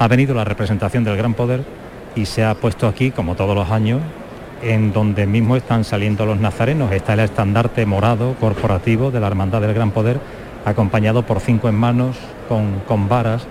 ha 0.01 0.09
venido 0.09 0.35
la 0.35 0.45
representación 0.45 1.05
del 1.05 1.17
Gran 1.17 1.35
Poder 1.35 1.63
y 2.15 2.27
se 2.27 2.45
ha 2.45 2.55
puesto 2.55 2.87
aquí, 2.87 3.11
como 3.11 3.35
todos 3.35 3.55
los 3.55 3.71
años, 3.71 4.01
en 4.63 4.93
donde 4.93 5.27
mismo 5.27 5.57
están 5.57 5.85
saliendo 5.85 6.27
los 6.27 6.39
nazarenos. 6.39 6.93
Está 6.93 7.15
el 7.15 7.21
estandarte 7.21 7.85
morado 7.87 8.35
corporativo 8.41 9.11
de 9.11 9.21
la 9.21 9.27
Hermandad 9.27 9.61
del 9.61 9.75
Gran 9.75 9.91
Poder, 9.91 10.21
acompañado 10.65 11.25
por 11.25 11.41
cinco 11.41 11.69
hermanos 11.69 12.17
con, 12.49 12.81
con 12.87 13.09
varas, 13.09 13.47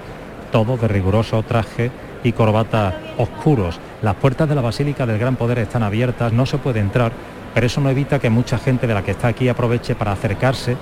todos 0.52 0.80
de 0.80 0.88
riguroso 0.88 1.44
traje 1.44 1.92
y 2.24 2.32
corbata 2.32 3.00
oscuros. 3.18 3.80
Las 4.02 4.16
puertas 4.16 4.48
de 4.48 4.56
la 4.56 4.62
Basílica 4.62 5.06
del 5.06 5.20
Gran 5.20 5.36
Poder 5.36 5.60
están 5.60 5.84
abiertas, 5.84 6.32
no 6.32 6.46
se 6.46 6.58
puede 6.58 6.80
entrar, 6.80 7.12
pero 7.54 7.66
eso 7.66 7.82
no 7.82 7.90
evita 7.90 8.20
que 8.20 8.30
mucha 8.30 8.58
gente 8.58 8.88
de 8.88 8.94
la 8.94 9.04
que 9.04 9.12
está 9.12 9.28
aquí 9.28 9.50
aproveche 9.50 9.96
para 9.96 10.14
acercarse 10.14 10.78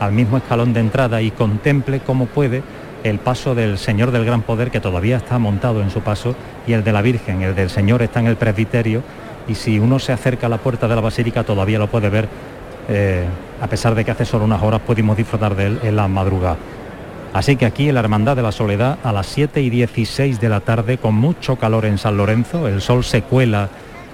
al 0.00 0.12
mismo 0.12 0.38
escalón 0.38 0.72
de 0.72 0.80
entrada 0.80 1.22
y 1.22 1.30
contemple 1.30 2.00
cómo 2.00 2.26
puede 2.26 2.62
el 3.04 3.18
paso 3.18 3.54
del 3.54 3.78
Señor 3.78 4.10
del 4.10 4.24
Gran 4.24 4.42
Poder, 4.42 4.70
que 4.70 4.80
todavía 4.80 5.16
está 5.16 5.38
montado 5.38 5.82
en 5.82 5.90
su 5.90 6.00
paso, 6.00 6.34
y 6.66 6.72
el 6.72 6.84
de 6.84 6.92
la 6.92 7.02
Virgen. 7.02 7.42
El 7.42 7.54
del 7.54 7.70
Señor 7.70 8.02
está 8.02 8.20
en 8.20 8.26
el 8.26 8.36
presbiterio 8.36 9.02
y 9.48 9.54
si 9.54 9.78
uno 9.78 9.98
se 9.98 10.12
acerca 10.12 10.46
a 10.46 10.50
la 10.50 10.58
puerta 10.58 10.86
de 10.86 10.94
la 10.94 11.00
basílica 11.00 11.44
todavía 11.44 11.78
lo 11.78 11.88
puede 11.88 12.08
ver, 12.08 12.28
eh, 12.88 13.24
a 13.60 13.66
pesar 13.66 13.94
de 13.94 14.04
que 14.04 14.10
hace 14.10 14.24
solo 14.24 14.44
unas 14.44 14.62
horas 14.62 14.80
pudimos 14.80 15.16
disfrutar 15.16 15.54
de 15.56 15.66
él 15.66 15.80
en 15.82 15.96
la 15.96 16.08
madrugada. 16.08 16.56
Así 17.32 17.56
que 17.56 17.66
aquí 17.66 17.88
en 17.88 17.94
la 17.94 18.00
Hermandad 18.00 18.36
de 18.36 18.42
la 18.42 18.52
Soledad 18.52 18.98
a 19.04 19.12
las 19.12 19.26
7 19.26 19.62
y 19.62 19.70
16 19.70 20.40
de 20.40 20.48
la 20.48 20.60
tarde 20.60 20.98
con 20.98 21.14
mucho 21.14 21.56
calor 21.56 21.84
en 21.84 21.98
San 21.98 22.16
Lorenzo, 22.16 22.66
el 22.66 22.80
sol 22.80 23.04
se 23.04 23.22
cuela 23.22 23.68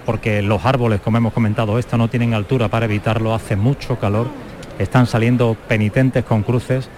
porque 0.04 0.42
los 0.42 0.64
árboles, 0.64 1.00
como 1.00 1.18
hemos 1.18 1.32
comentado, 1.32 1.78
esta 1.78 1.96
no 1.96 2.08
tienen 2.08 2.34
altura 2.34 2.68
para 2.68 2.84
evitarlo, 2.84 3.34
hace 3.34 3.56
mucho 3.56 3.98
calor, 3.98 4.28
están 4.78 5.06
saliendo 5.06 5.56
penitentes 5.66 6.24
con 6.24 6.42
cruces 6.42 6.88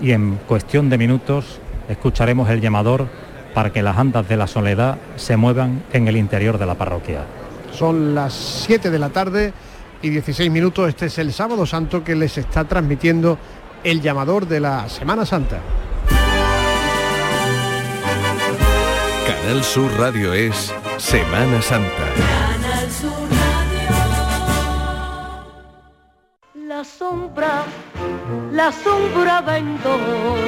y 0.00 0.12
en 0.12 0.38
cuestión 0.46 0.90
de 0.90 0.98
minutos 0.98 1.60
escucharemos 1.88 2.48
el 2.50 2.60
llamador 2.60 3.08
para 3.54 3.72
que 3.72 3.82
las 3.82 3.96
andas 3.96 4.28
de 4.28 4.36
la 4.36 4.46
soledad 4.46 4.98
se 5.16 5.36
muevan 5.36 5.82
en 5.92 6.08
el 6.08 6.16
interior 6.16 6.58
de 6.58 6.66
la 6.66 6.74
parroquia. 6.74 7.24
Son 7.72 8.14
las 8.14 8.32
7 8.66 8.90
de 8.90 8.98
la 8.98 9.10
tarde 9.10 9.52
y 10.02 10.10
16 10.10 10.50
minutos. 10.50 10.88
Este 10.88 11.06
es 11.06 11.18
el 11.18 11.32
sábado 11.32 11.66
santo 11.66 12.04
que 12.04 12.14
les 12.14 12.38
está 12.38 12.64
transmitiendo 12.64 13.38
el 13.84 14.00
llamador 14.00 14.46
de 14.46 14.60
la 14.60 14.88
Semana 14.88 15.24
Santa. 15.24 15.60
Canal 19.26 19.64
Sur 19.64 19.90
Radio 19.98 20.32
es 20.32 20.72
Semana 20.98 21.62
Santa. 21.62 22.67
Sombra, 26.84 27.64
la 28.52 28.70
sombra 28.72 29.40
vendo. 29.40 30.47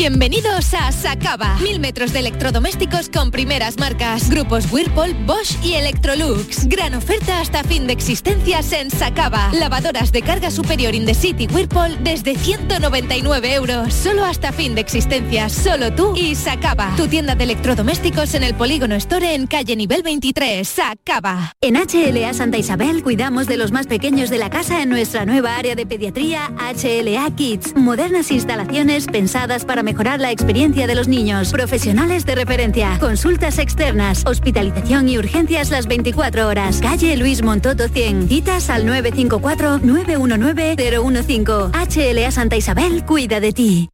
Bienvenidos 0.00 0.72
a 0.72 0.92
Sacaba. 0.92 1.56
Mil 1.60 1.80
metros 1.80 2.12
de 2.12 2.20
electrodomésticos 2.20 3.08
con 3.08 3.30
primeras 3.30 3.76
marcas. 3.78 4.30
Grupos 4.30 4.70
Whirlpool, 4.72 5.12
Bosch 5.26 5.56
y 5.64 5.74
Electrolux. 5.74 6.68
Gran 6.68 6.94
oferta 6.94 7.40
hasta 7.40 7.64
fin 7.64 7.86
de 7.86 7.92
existencias 7.92 8.72
en 8.72 8.90
Sacaba. 8.90 9.50
Lavadoras 9.52 10.12
de 10.12 10.22
carga 10.22 10.50
superior 10.50 10.94
in 10.94 11.06
the 11.06 11.14
city 11.14 11.48
Whirlpool 11.52 12.02
desde 12.04 12.36
199 12.36 13.52
euros. 13.54 13.92
Solo 13.92 14.24
hasta 14.24 14.52
fin 14.52 14.74
de 14.74 14.80
existencias. 14.80 15.52
Solo 15.52 15.92
tú 15.92 16.14
y 16.16 16.34
Sacaba. 16.34 16.94
Tu 16.96 17.08
tienda 17.08 17.34
de 17.34 17.44
electrodomésticos 17.44 18.34
en 18.34 18.44
el 18.44 18.54
Polígono 18.54 18.94
Store 18.94 19.34
en 19.34 19.46
calle 19.48 19.74
nivel 19.76 20.02
23. 20.02 20.66
Sacaba. 20.68 21.52
En 21.60 21.74
HLA 21.74 22.32
Santa 22.32 22.58
Isabel 22.58 23.02
cuidamos 23.02 23.46
de 23.48 23.56
los 23.56 23.72
más 23.72 23.86
pequeños 23.86 24.30
de 24.30 24.38
la 24.38 24.50
casa 24.50 24.82
en 24.82 24.88
nuestra 24.88 25.26
nueva 25.26 25.56
área 25.56 25.74
de 25.74 25.84
pediatría 25.84 26.52
HLA 26.58 27.34
Kids. 27.34 27.74
Modernas 27.76 28.30
instalaciones 28.30 29.06
pensadas 29.06 29.64
para 29.64 29.69
mejorar 29.82 30.20
la 30.20 30.30
experiencia 30.30 30.86
de 30.86 30.94
los 30.94 31.08
niños. 31.08 31.52
Profesionales 31.52 32.26
de 32.26 32.34
referencia. 32.34 32.98
Consultas 32.98 33.58
externas. 33.58 34.24
Hospitalización 34.26 35.08
y 35.08 35.16
urgencias 35.18 35.70
las 35.70 35.86
24 35.86 36.48
horas. 36.48 36.80
Calle 36.80 37.16
Luis 37.16 37.42
Montoto 37.42 37.88
100. 37.88 38.28
Citas 38.28 38.68
al 38.70 38.86
954-919-015. 38.86 41.70
HLA 41.70 42.30
Santa 42.30 42.56
Isabel 42.56 43.04
cuida 43.04 43.40
de 43.40 43.52
ti. 43.52 43.90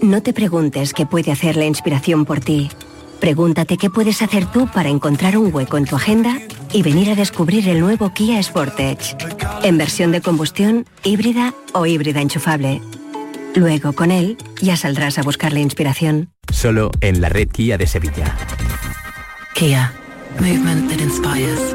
No 0.00 0.22
te 0.22 0.32
preguntes 0.32 0.94
qué 0.94 1.06
puede 1.06 1.32
hacer 1.32 1.56
la 1.56 1.66
inspiración 1.66 2.24
por 2.24 2.38
ti. 2.40 2.70
Pregúntate 3.20 3.76
qué 3.76 3.90
puedes 3.90 4.22
hacer 4.22 4.46
tú 4.46 4.68
para 4.72 4.88
encontrar 4.88 5.36
un 5.36 5.52
hueco 5.52 5.76
en 5.76 5.86
tu 5.86 5.96
agenda 5.96 6.38
y 6.72 6.82
venir 6.82 7.10
a 7.10 7.16
descubrir 7.16 7.68
el 7.68 7.80
nuevo 7.80 8.14
Kia 8.14 8.40
Sportage. 8.42 9.16
En 9.64 9.76
versión 9.76 10.12
de 10.12 10.20
combustión, 10.20 10.86
híbrida 11.02 11.52
o 11.72 11.84
híbrida 11.84 12.20
enchufable. 12.20 12.80
Luego, 13.58 13.92
con 13.92 14.12
él, 14.12 14.36
ya 14.62 14.76
saldrás 14.76 15.18
a 15.18 15.22
buscar 15.22 15.52
la 15.52 15.58
inspiración. 15.58 16.30
Solo 16.52 16.92
en 17.00 17.20
la 17.20 17.28
red 17.28 17.48
Kia 17.48 17.76
de 17.76 17.88
Sevilla. 17.88 18.36
Kia. 19.56 19.92
Movement 20.38 20.88
that 20.88 21.00
inspires. 21.00 21.74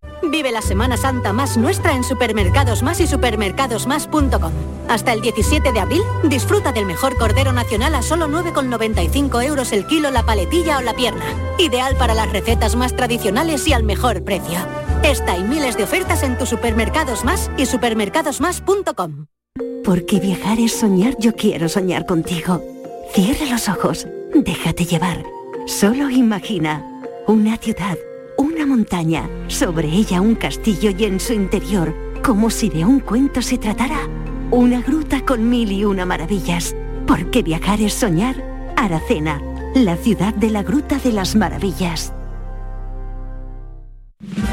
Vive 0.31 0.53
la 0.53 0.61
Semana 0.61 0.95
Santa 0.95 1.33
más 1.33 1.57
nuestra 1.57 1.93
en 1.93 2.05
Supermercados 2.05 2.83
Más 2.83 3.01
y 3.01 3.07
supermercadosmás.com. 3.07 4.53
Hasta 4.87 5.11
el 5.11 5.21
17 5.21 5.73
de 5.73 5.79
abril, 5.79 6.01
disfruta 6.23 6.71
del 6.71 6.85
mejor 6.85 7.17
cordero 7.17 7.51
nacional 7.51 7.93
a 7.95 8.01
solo 8.01 8.29
9,95 8.29 9.43
euros 9.43 9.73
el 9.73 9.85
kilo 9.87 10.09
la 10.09 10.23
paletilla 10.23 10.77
o 10.77 10.81
la 10.81 10.93
pierna. 10.93 11.25
Ideal 11.57 11.97
para 11.97 12.13
las 12.13 12.31
recetas 12.31 12.77
más 12.77 12.95
tradicionales 12.95 13.67
y 13.67 13.73
al 13.73 13.83
mejor 13.83 14.23
precio. 14.23 14.57
Esta 15.03 15.37
y 15.37 15.43
miles 15.43 15.75
de 15.75 15.83
ofertas 15.83 16.23
en 16.23 16.37
tus 16.37 16.47
Supermercados 16.47 17.25
Más 17.25 17.51
y 17.57 17.65
supermercadosmás.com. 17.65 19.25
Porque 19.83 20.21
viajar 20.21 20.59
es 20.59 20.79
soñar, 20.79 21.17
yo 21.19 21.35
quiero 21.35 21.67
soñar 21.67 22.05
contigo. 22.05 22.63
Cierra 23.13 23.47
los 23.47 23.67
ojos, 23.67 24.07
déjate 24.33 24.85
llevar. 24.85 25.25
Solo 25.67 26.09
imagina 26.09 26.85
una 27.27 27.57
ciudad, 27.57 27.97
una 28.41 28.65
montaña, 28.65 29.29
sobre 29.47 29.87
ella 29.87 30.19
un 30.19 30.35
castillo 30.35 30.91
y 30.97 31.05
en 31.05 31.19
su 31.19 31.33
interior, 31.33 31.95
como 32.23 32.49
si 32.49 32.69
de 32.69 32.83
un 32.83 32.99
cuento 32.99 33.41
se 33.41 33.57
tratara, 33.57 34.07
una 34.49 34.81
gruta 34.81 35.23
con 35.23 35.47
mil 35.47 35.71
y 35.71 35.85
una 35.85 36.05
maravillas. 36.05 36.75
Porque 37.05 37.43
viajar 37.43 37.79
es 37.81 37.93
soñar, 37.93 38.35
Aracena, 38.75 39.39
la 39.75 39.95
ciudad 39.95 40.33
de 40.33 40.49
la 40.49 40.63
Gruta 40.63 40.97
de 40.97 41.13
las 41.13 41.35
Maravillas. 41.35 42.13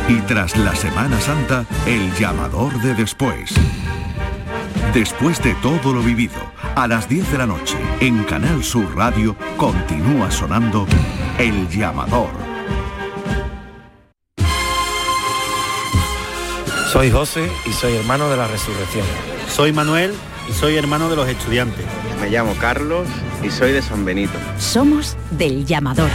Y 0.08 0.20
tras 0.26 0.56
la 0.56 0.74
Semana 0.74 1.18
Santa, 1.20 1.64
el 1.86 2.12
llamador 2.14 2.80
de 2.82 2.94
después. 2.94 3.54
Después 4.92 5.42
de 5.42 5.54
todo 5.56 5.94
lo 5.94 6.02
vivido, 6.02 6.40
a 6.74 6.88
las 6.88 7.08
10 7.08 7.32
de 7.32 7.38
la 7.38 7.46
noche, 7.46 7.76
en 8.00 8.22
Canal 8.24 8.62
Sur 8.62 8.94
Radio, 8.96 9.34
continúa 9.56 10.30
sonando 10.30 10.86
El 11.38 11.68
llamador. 11.68 12.47
Soy 16.92 17.10
José 17.10 17.50
y 17.66 17.72
soy 17.72 17.96
hermano 17.96 18.30
de 18.30 18.38
la 18.38 18.48
resurrección. 18.48 19.04
Soy 19.50 19.74
Manuel 19.74 20.14
y 20.48 20.52
soy 20.52 20.76
hermano 20.76 21.10
de 21.10 21.16
los 21.16 21.28
estudiantes. 21.28 21.84
Me 22.18 22.30
llamo 22.30 22.54
Carlos 22.58 23.06
y 23.44 23.50
soy 23.50 23.72
de 23.72 23.82
San 23.82 24.06
Benito. 24.06 24.32
Somos 24.58 25.14
del 25.30 25.66
llamador. 25.66 26.08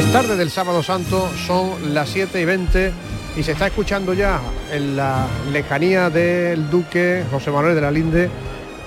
Es 0.00 0.10
tarde 0.12 0.34
del 0.34 0.50
sábado 0.50 0.82
santo, 0.82 1.28
son 1.46 1.92
las 1.92 2.08
7 2.08 2.40
y 2.40 2.46
20 2.46 2.92
y 3.36 3.42
se 3.42 3.52
está 3.52 3.66
escuchando 3.66 4.14
ya 4.14 4.40
en 4.72 4.96
la 4.96 5.26
lejanía 5.52 6.08
del 6.08 6.70
duque 6.70 7.22
José 7.30 7.50
Manuel 7.50 7.74
de 7.74 7.80
la 7.82 7.90
Linde 7.90 8.30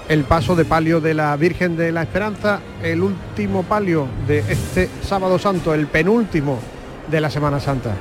el 0.10 0.23
paso 0.23 0.56
de 0.56 0.65
palio 0.65 1.02
de 1.02 1.13
la 1.13 1.36
Virgen 1.36 1.78
de 1.78 1.91
la 1.91 2.02
Esperanza, 2.02 2.62
el 2.82 3.04
último 3.04 3.62
palio 3.62 4.08
de 4.28 4.39
este 4.39 4.89
sábado 5.04 5.38
santo, 5.38 5.76
el 5.76 5.86
penúltimo 5.86 6.58
de 7.12 7.21
la 7.21 7.30
Semana 7.30 7.60
Santa. 7.60 7.91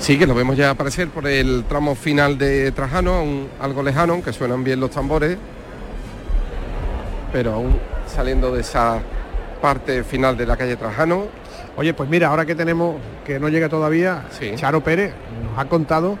Sí, 0.00 0.18
que 0.18 0.26
lo 0.26 0.34
vemos 0.34 0.56
ya 0.56 0.70
aparecer 0.70 1.10
por 1.10 1.26
el 1.26 1.64
tramo 1.68 1.94
final 1.94 2.38
de 2.38 2.72
Trajano, 2.72 3.12
aún 3.12 3.48
algo 3.60 3.82
lejano, 3.82 4.14
aunque 4.14 4.32
suenan 4.32 4.64
bien 4.64 4.80
los 4.80 4.90
tambores, 4.90 5.36
pero 7.30 7.52
aún 7.52 7.78
saliendo 8.06 8.50
de 8.54 8.62
esa 8.62 9.02
parte 9.60 10.02
final 10.02 10.34
de 10.34 10.46
la 10.46 10.56
calle 10.56 10.76
Trajano. 10.76 11.41
Oye, 11.76 11.94
pues 11.94 12.08
mira, 12.08 12.28
ahora 12.28 12.44
que 12.44 12.54
tenemos, 12.54 12.96
que 13.24 13.38
no 13.40 13.48
llega 13.48 13.68
todavía, 13.68 14.24
Sí. 14.30 14.52
Charo 14.56 14.82
Pérez 14.82 15.12
nos 15.50 15.58
ha 15.58 15.64
contado 15.68 16.18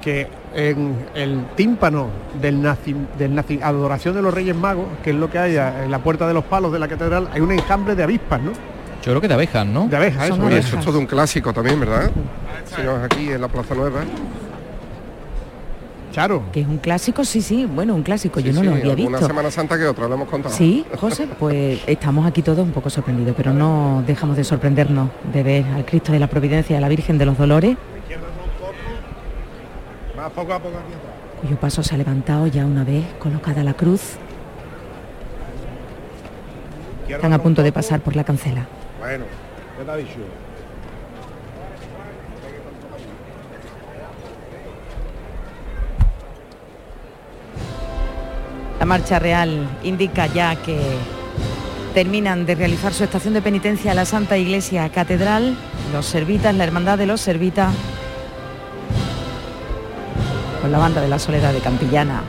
que 0.00 0.26
en 0.54 0.96
el 1.14 1.44
tímpano 1.56 2.08
del, 2.40 2.60
naci- 2.62 3.60
adoración 3.62 4.14
de 4.14 4.22
los 4.22 4.32
Reyes 4.34 4.56
Magos, 4.56 4.86
que 5.04 5.10
es 5.10 5.16
lo 5.16 5.30
que 5.30 5.38
hay 5.38 5.56
en 5.56 5.90
la 5.90 5.98
puerta 6.00 6.26
de 6.26 6.34
los 6.34 6.44
palos 6.44 6.72
de 6.72 6.78
la 6.78 6.88
catedral, 6.88 7.28
hay 7.32 7.40
un 7.40 7.52
enjambre 7.52 7.94
de 7.94 8.02
avispas, 8.02 8.40
¿no? 8.40 8.50
Yo 8.52 9.12
creo 9.12 9.20
que 9.20 9.28
de 9.28 9.34
abejas, 9.34 9.66
¿no? 9.66 9.86
De 9.88 9.96
abejas, 9.96 10.30
Eso. 10.30 10.42
Oye, 10.44 10.58
es. 10.58 10.66
eso 10.66 10.78
es 10.78 10.84
todo 10.84 10.98
un 10.98 11.06
clásico 11.06 11.52
también, 11.52 11.78
¿verdad? 11.80 12.10
Si 12.64 12.82
no 12.82 12.96
es 12.98 13.04
aquí 13.04 13.30
en 13.30 13.40
la 13.40 13.48
Plaza 13.48 13.74
Nueva. 13.74 14.00
Charo. 16.12 16.42
Que 16.52 16.60
es 16.62 16.66
un 16.66 16.78
clásico, 16.78 17.24
sí, 17.24 17.40
sí, 17.40 17.66
bueno, 17.66 17.94
un 17.94 18.02
clásico, 18.02 18.40
yo 18.40 18.52
no 18.52 18.60
Sí, 18.60 18.66
lo 18.66 18.72
había 18.72 18.92
Una 18.92 18.94
visto. 19.18 19.26
Semana 19.26 19.50
Santa 19.50 19.78
que 19.78 19.86
otra, 19.86 20.08
lo 20.08 20.14
hemos 20.14 20.28
contado. 20.28 20.54
Sí, 20.54 20.84
José, 20.98 21.28
pues 21.38 21.80
estamos 21.86 22.26
aquí 22.26 22.42
todos 22.42 22.58
un 22.60 22.72
poco 22.72 22.90
sorprendidos, 22.90 23.34
pero 23.36 23.52
no 23.52 24.02
dejamos 24.06 24.36
de 24.36 24.42
sorprendernos 24.44 25.08
de 25.32 25.42
ver 25.42 25.64
al 25.66 25.84
Cristo 25.84 26.10
de 26.12 26.18
la 26.18 26.26
Providencia 26.26 26.76
a 26.78 26.80
la 26.80 26.88
Virgen 26.88 27.16
de 27.18 27.26
los 27.26 27.38
Dolores, 27.38 27.76
Más 30.16 30.30
poco 30.32 30.52
a 30.52 30.58
poco 30.58 30.76
aquí 30.76 30.92
atrás. 30.94 31.40
cuyo 31.42 31.56
paso 31.60 31.82
se 31.82 31.94
ha 31.94 31.98
levantado 31.98 32.46
ya 32.48 32.66
una 32.66 32.84
vez 32.84 33.04
colocada 33.18 33.62
la 33.62 33.74
cruz. 33.74 34.16
Están 37.08 37.32
a 37.32 37.38
punto 37.42 37.62
de 37.62 37.72
pasar 37.72 38.00
por 38.00 38.14
la 38.16 38.22
cancela. 38.24 38.66
Bueno, 39.00 39.24
¿qué 39.78 39.84
te 39.84 39.90
ha 39.90 39.96
dicho? 39.96 40.10
La 48.80 48.86
marcha 48.86 49.18
real 49.18 49.68
indica 49.84 50.26
ya 50.26 50.56
que 50.56 50.80
terminan 51.92 52.46
de 52.46 52.54
realizar 52.54 52.94
su 52.94 53.04
estación 53.04 53.34
de 53.34 53.42
penitencia 53.42 53.92
a 53.92 53.94
la 53.94 54.06
Santa 54.06 54.38
Iglesia 54.38 54.88
Catedral, 54.88 55.54
los 55.92 56.06
servitas, 56.06 56.54
la 56.54 56.64
Hermandad 56.64 56.96
de 56.96 57.04
los 57.04 57.20
Servitas, 57.20 57.74
con 60.62 60.72
la 60.72 60.78
banda 60.78 61.02
de 61.02 61.08
la 61.08 61.18
Soledad 61.18 61.52
de 61.52 61.58
Campillana. 61.58 62.22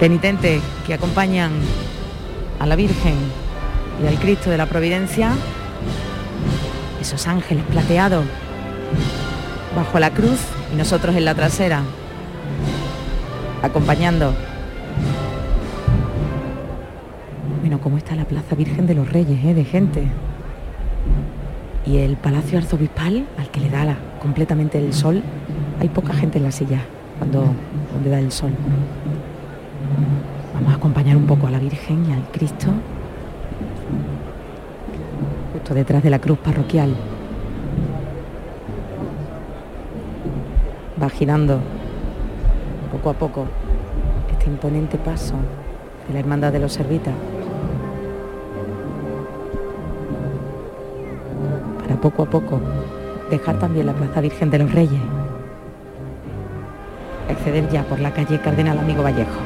Penitentes 0.00 0.60
que 0.88 0.94
acompañan 0.94 1.52
a 2.58 2.66
la 2.66 2.74
Virgen 2.74 3.14
y 4.02 4.08
al 4.08 4.18
Cristo 4.18 4.50
de 4.50 4.58
la 4.58 4.66
Providencia, 4.66 5.30
esos 7.00 7.28
ángeles 7.28 7.62
plateados 7.70 8.24
bajo 9.76 9.98
la 9.98 10.10
cruz 10.10 10.40
y 10.72 10.76
nosotros 10.76 11.16
en 11.16 11.24
la 11.24 11.34
trasera, 11.34 11.82
acompañando. 13.62 14.32
Bueno, 17.60 17.80
¿cómo 17.80 17.96
está 17.98 18.14
la 18.14 18.24
Plaza 18.24 18.54
Virgen 18.54 18.86
de 18.86 18.94
los 18.94 19.10
Reyes, 19.10 19.44
eh, 19.44 19.54
de 19.54 19.64
gente? 19.64 20.06
Y 21.86 21.98
el 21.98 22.16
Palacio 22.16 22.58
Arzobispal, 22.58 23.26
al 23.38 23.48
que 23.50 23.60
le 23.60 23.70
da 23.70 23.84
la- 23.84 23.96
completamente 24.20 24.78
el 24.78 24.92
sol, 24.94 25.22
hay 25.80 25.88
poca 25.88 26.14
gente 26.14 26.38
en 26.38 26.44
la 26.44 26.52
silla 26.52 26.80
cuando 27.18 27.44
donde 27.92 28.10
da 28.10 28.18
el 28.18 28.32
sol. 28.32 28.50
Vamos 30.54 30.72
a 30.72 30.76
acompañar 30.76 31.16
un 31.16 31.26
poco 31.26 31.46
a 31.46 31.50
la 31.50 31.58
Virgen 31.58 32.06
y 32.08 32.12
al 32.12 32.22
Cristo, 32.32 32.68
justo 35.52 35.74
detrás 35.74 36.02
de 36.02 36.10
la 36.10 36.18
cruz 36.20 36.38
parroquial. 36.38 36.94
Va 41.04 41.60
poco 42.92 43.10
a 43.10 43.12
poco 43.12 43.46
este 44.30 44.46
imponente 44.48 44.96
paso 44.96 45.34
de 46.06 46.14
la 46.14 46.20
Hermandad 46.20 46.52
de 46.52 46.60
los 46.60 46.72
Servitas. 46.72 47.14
Para 51.82 52.00
poco 52.00 52.22
a 52.22 52.26
poco 52.26 52.60
dejar 53.30 53.58
también 53.58 53.86
la 53.86 53.92
Plaza 53.92 54.20
Virgen 54.20 54.50
de 54.50 54.58
los 54.58 54.72
Reyes. 54.72 55.00
Acceder 57.28 57.68
ya 57.68 57.82
por 57.82 58.00
la 58.00 58.12
calle 58.12 58.40
Cardenal 58.40 58.78
Amigo 58.78 59.02
Vallejo. 59.02 59.40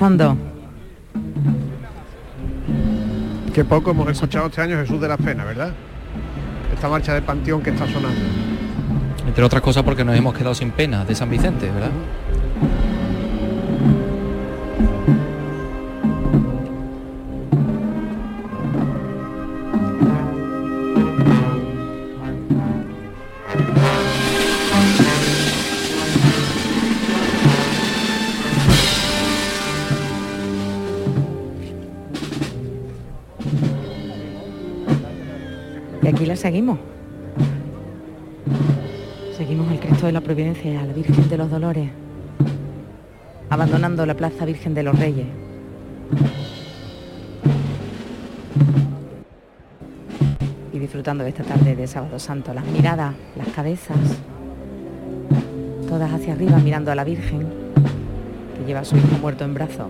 Avanzando 0.00 0.36
Qué 3.54 3.64
poco 3.64 3.90
hemos 3.90 4.08
escuchado 4.08 4.46
este 4.46 4.60
año 4.62 4.76
Jesús 4.78 5.00
de 5.00 5.08
las 5.08 5.18
Penas, 5.18 5.44
¿verdad? 5.44 5.72
Esta 6.72 6.88
marcha 6.88 7.14
de 7.14 7.20
Panteón 7.20 7.62
que 7.62 7.70
está 7.70 7.84
sonando. 7.86 8.20
Entre 9.26 9.44
otras 9.44 9.60
cosas 9.60 9.82
porque 9.82 10.04
nos 10.04 10.16
hemos 10.16 10.34
quedado 10.34 10.54
sin 10.54 10.70
pena 10.70 11.04
de 11.04 11.14
San 11.14 11.28
Vicente, 11.28 11.68
¿verdad? 11.70 11.90
Seguimos 39.36 39.70
al 39.70 39.80
Cristo 39.80 40.06
de 40.06 40.12
la 40.12 40.20
Providencia 40.20 40.80
a 40.80 40.84
la 40.84 40.92
Virgen 40.92 41.28
de 41.28 41.36
los 41.36 41.50
Dolores, 41.50 41.88
abandonando 43.48 44.04
la 44.06 44.14
Plaza 44.14 44.44
Virgen 44.44 44.74
de 44.74 44.82
los 44.82 44.98
Reyes. 44.98 45.26
Y 50.72 50.78
disfrutando 50.78 51.24
de 51.24 51.30
esta 51.30 51.42
tarde 51.44 51.74
de 51.74 51.86
Sábado 51.86 52.18
Santo, 52.18 52.52
las 52.52 52.64
miradas, 52.66 53.14
las 53.36 53.48
cabezas, 53.48 53.96
todas 55.88 56.12
hacia 56.12 56.34
arriba 56.34 56.58
mirando 56.58 56.92
a 56.92 56.94
la 56.94 57.04
Virgen 57.04 57.46
que 58.56 58.66
lleva 58.66 58.80
a 58.80 58.84
su 58.84 58.96
hijo 58.96 59.18
muerto 59.20 59.44
en 59.44 59.54
brazos. 59.54 59.86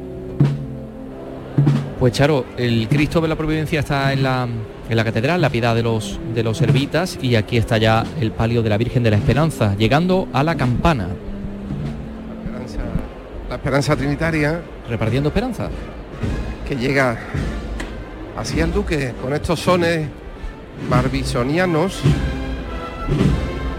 Pues 1.98 2.14
Charo, 2.14 2.46
el 2.56 2.88
Cristo 2.88 3.20
de 3.20 3.28
la 3.28 3.36
Providencia 3.36 3.80
está 3.80 4.12
en 4.12 4.22
la, 4.22 4.48
en 4.90 4.96
la 4.96 5.04
catedral, 5.04 5.40
la 5.40 5.48
piedad 5.50 5.74
de 5.74 5.82
los, 5.82 6.18
de 6.34 6.42
los 6.42 6.58
servitas, 6.58 7.18
y 7.22 7.36
aquí 7.36 7.56
está 7.56 7.78
ya 7.78 8.04
el 8.20 8.32
palio 8.32 8.62
de 8.62 8.68
la 8.70 8.76
Virgen 8.76 9.02
de 9.04 9.10
la 9.12 9.16
Esperanza, 9.16 9.74
llegando 9.76 10.28
a 10.32 10.42
la 10.42 10.56
campana, 10.56 11.06
Esperanza- 12.44 12.78
la 13.48 13.54
esperanza 13.54 13.96
trinitaria. 13.96 14.60
Repartiendo 14.88 15.28
esperanza. 15.28 15.68
que 16.68 16.76
llega 16.76 17.16
así 18.36 18.60
al 18.60 18.72
duque 18.72 19.12
con 19.22 19.32
estos 19.34 19.58
sones 19.60 20.06
barbisonianos 20.88 22.00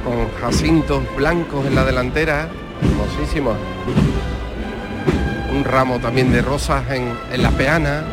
con 0.04 0.30
jacintos 0.42 1.02
blancos 1.16 1.66
en 1.66 1.76
la 1.76 1.84
delantera 1.86 2.48
hermosísimos. 2.82 3.56
Un 5.54 5.64
ramo 5.64 6.00
también 6.00 6.32
de 6.32 6.42
rosas 6.42 6.84
en, 6.92 7.14
en 7.34 7.42
la 7.44 7.50
peana 7.52 8.04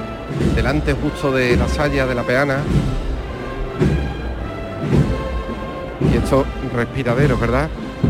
delante 0.54 0.92
justo 0.94 1.32
de 1.32 1.56
la 1.56 1.68
saya 1.68 2.06
de 2.06 2.14
la 2.14 2.22
peana 2.22 2.58
y 6.12 6.16
estos 6.16 6.46
respiraderos 6.74 7.40
verdad 7.40 7.68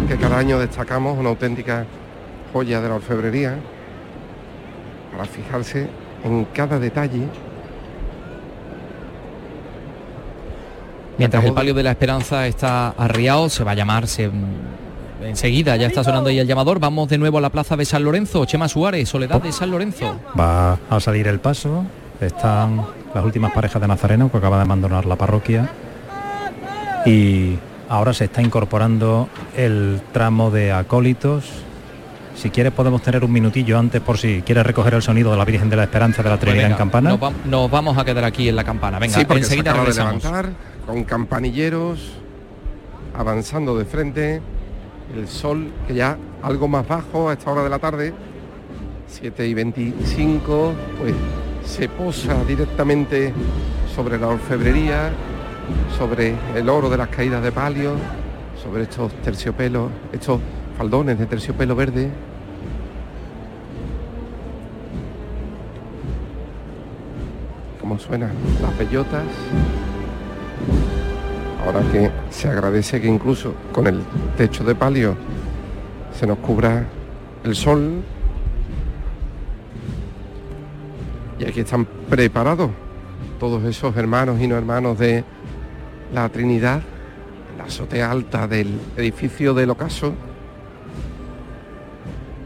que 0.09 0.17
cada 0.17 0.39
año 0.39 0.59
destacamos 0.59 1.19
una 1.19 1.31
auténtica 1.31 1.85
joya 2.53 2.81
de 2.81 2.89
la 2.89 2.95
orfebrería 2.97 3.57
para 5.13 5.25
fijarse 5.25 5.89
en 6.25 6.45
cada 6.47 6.79
detalle. 6.79 7.23
Mientras 11.17 11.45
el 11.45 11.53
palio 11.53 11.75
de 11.75 11.83
la 11.83 11.91
Esperanza 11.91 12.47
está 12.47 12.91
arriado, 12.91 13.49
se 13.49 13.65
va 13.65 13.73
a 13.73 13.75
llamar, 13.75 14.07
se- 14.07 14.31
enseguida 15.25 15.75
ya 15.77 15.89
está 15.89 16.05
sonando 16.05 16.31
ahí 16.31 16.39
el 16.39 16.47
llamador, 16.47 16.79
vamos 16.79 17.09
de 17.09 17.19
nuevo 17.19 17.39
a 17.39 17.41
la 17.41 17.51
plaza 17.51 17.77
de 17.77 17.85
San 17.85 18.05
Lorenzo, 18.05 18.45
Chema 18.45 18.69
Suárez, 18.69 19.09
Soledad 19.09 19.43
de 19.43 19.51
San 19.51 19.71
Lorenzo. 19.71 20.17
Va 20.39 20.79
a 20.89 21.01
salir 21.01 21.27
el 21.27 21.41
paso. 21.41 21.85
Están 22.21 22.85
las 23.15 23.25
últimas 23.25 23.53
parejas 23.53 23.81
de 23.81 23.89
Nazareno 23.89 24.31
que 24.31 24.39
acaban 24.39 24.59
de 24.59 24.65
abandonar 24.65 25.07
la 25.07 25.17
parroquia. 25.17 25.69
Y 27.07 27.57
ahora 27.89 28.13
se 28.13 28.25
está 28.25 28.43
incorporando 28.43 29.29
el 29.57 30.01
tramo 30.13 30.51
de 30.51 30.73
acólitos. 30.73 31.45
Si 32.35 32.51
quieres 32.51 32.73
podemos 32.73 33.03
tener 33.03 33.25
un 33.25 33.33
minutillo 33.33 33.79
antes 33.79 34.01
por 34.01 34.19
si 34.19 34.43
quieres 34.43 34.65
recoger 34.65 34.95
el 34.95 35.03
sonido 35.03 35.31
de 35.33 35.37
la 35.37 35.45
Virgen 35.45 35.71
de 35.71 35.77
la 35.77 35.85
Esperanza 35.85 36.23
de 36.23 36.29
la 36.31 36.39
Trinidad 36.39 36.71
en 36.71 36.77
Campana. 36.77 37.11
Nos, 37.11 37.23
va- 37.23 37.33
nos 37.45 37.71
vamos 37.71 37.99
a 37.99 38.05
quedar 38.05 38.25
aquí 38.25 38.49
en 38.49 38.57
la 38.57 38.65
campana. 38.65 38.99
Venga, 38.99 39.19
sí, 39.19 39.25
porque 39.25 39.43
se 39.43 39.55
enseguida 39.55 39.71
acaba 39.73 39.85
de 39.87 39.91
regresamos. 39.93 40.23
levantar 40.25 40.53
con 40.87 41.05
campanilleros 41.05 42.13
avanzando 43.17 43.77
de 43.77 43.85
frente. 43.85 44.41
El 45.17 45.27
sol 45.27 45.69
que 45.87 45.95
ya 45.95 46.19
algo 46.43 46.69
más 46.69 46.87
bajo 46.87 47.31
a 47.31 47.33
esta 47.33 47.51
hora 47.51 47.63
de 47.63 47.71
la 47.71 47.79
tarde, 47.79 48.13
7 49.09 49.47
y 49.49 49.55
25, 49.55 50.75
pues 51.01 51.15
se 51.69 51.89
posa 51.89 52.43
directamente 52.45 53.33
sobre 53.95 54.19
la 54.19 54.29
orfebrería 54.29 55.13
sobre 55.97 56.35
el 56.55 56.69
oro 56.69 56.89
de 56.89 56.97
las 56.97 57.09
caídas 57.09 57.43
de 57.43 57.53
palio, 57.53 57.93
sobre 58.63 58.83
estos 58.83 59.13
terciopelos, 59.23 59.91
estos 60.13 60.41
faldones 60.77 61.19
de 61.19 61.27
terciopelo 61.27 61.75
verde. 61.75 62.11
Como 67.81 67.99
suenan 67.99 68.33
las 68.63 68.79
bellotas. 68.79 69.25
Ahora 71.65 71.81
que 71.93 72.11
se 72.31 72.49
agradece 72.49 73.01
que 73.01 73.09
incluso 73.09 73.55
con 73.73 73.87
el 73.87 74.01
techo 74.37 74.65
de 74.65 74.75
palio 74.75 75.17
se 76.19 76.27
nos 76.27 76.39
cubra 76.39 76.87
el 77.45 77.55
sol. 77.55 78.03
Y 81.39 81.45
aquí 81.45 81.61
están 81.61 81.87
preparados 82.09 82.71
todos 83.39 83.65
esos 83.65 83.97
hermanos 83.97 84.41
y 84.41 84.49
no 84.49 84.57
hermanos 84.57 84.99
de 84.99 85.25
la 86.13 86.29
Trinidad, 86.29 86.83
la 87.57 87.65
azotea 87.65 88.11
alta 88.11 88.49
del 88.49 88.79
edificio 88.97 89.55
del 89.55 89.71
ocaso, 89.71 90.15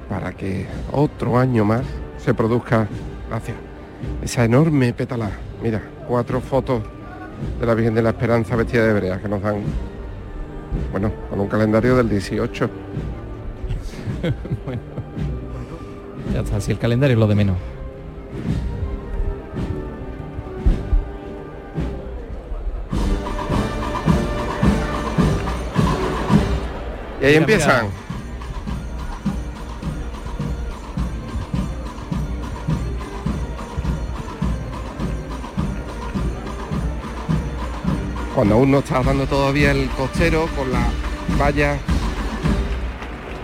para 0.09 0.33
que 0.33 0.67
otro 0.91 1.39
año 1.39 1.65
más 1.65 1.83
se 2.19 2.35
produzca, 2.35 2.87
gracias, 3.29 3.57
esa 4.23 4.45
enorme 4.45 4.93
pétala. 4.93 5.31
Mira, 5.63 5.81
cuatro 6.07 6.41
fotos 6.41 6.83
de 7.59 7.67
la 7.67 7.75
Virgen 7.75 7.95
de 7.95 8.03
la 8.03 8.11
Esperanza 8.11 8.57
vestida 8.57 8.85
de 8.85 8.91
hebrea 8.91 9.21
que 9.21 9.29
nos 9.29 9.41
dan, 9.41 9.63
bueno, 10.91 11.11
con 11.31 11.41
un 11.41 11.49
calendario 11.49 11.97
del 11.97 12.11
18. 12.11 12.71
bueno, 14.67 14.83
ya 16.35 16.41
está, 16.41 16.61
si 16.61 16.73
el 16.73 16.79
calendario 16.79 17.15
es 17.15 17.21
lo 17.21 17.27
de 17.27 17.35
menos. 17.35 17.57
Y 27.23 27.25
ahí 27.25 27.37
empiezan. 27.37 27.87
Cuando 38.35 38.57
aún 38.57 38.73
no 38.73 38.79
está 38.81 39.05
dando 39.05 39.25
todavía 39.27 39.71
el 39.71 39.89
costero 39.91 40.49
con 40.57 40.73
las 40.73 40.89
vallas 41.41 41.79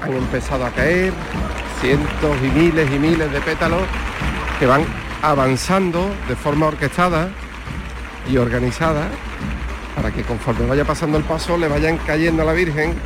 han 0.03 0.13
empezado 0.13 0.67
a 0.67 0.71
caer 0.71 1.13
cientos 1.81 2.37
y 2.43 2.59
miles 2.59 2.91
y 2.91 2.99
miles 2.99 3.31
de 3.31 3.41
pétalos 3.41 3.83
que 4.59 4.67
van 4.67 4.85
avanzando 5.23 6.11
de 6.27 6.35
forma 6.35 6.67
orquestada 6.67 7.29
y 8.29 8.39
organizada 8.39 9.09
para 9.95 10.11
que 10.11 10.23
conforme 10.23 10.67
vaya 10.67 10.85
pasando 10.85 11.17
el 11.17 11.23
paso 11.23 11.57
le 11.57 11.69
vayan 11.69 11.97
cayendo 11.99 12.43
a 12.43 12.47
la 12.47 12.53
Virgen 12.55 12.97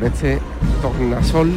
con 0.00 0.08
este 0.08 0.38
tornasol 0.80 1.52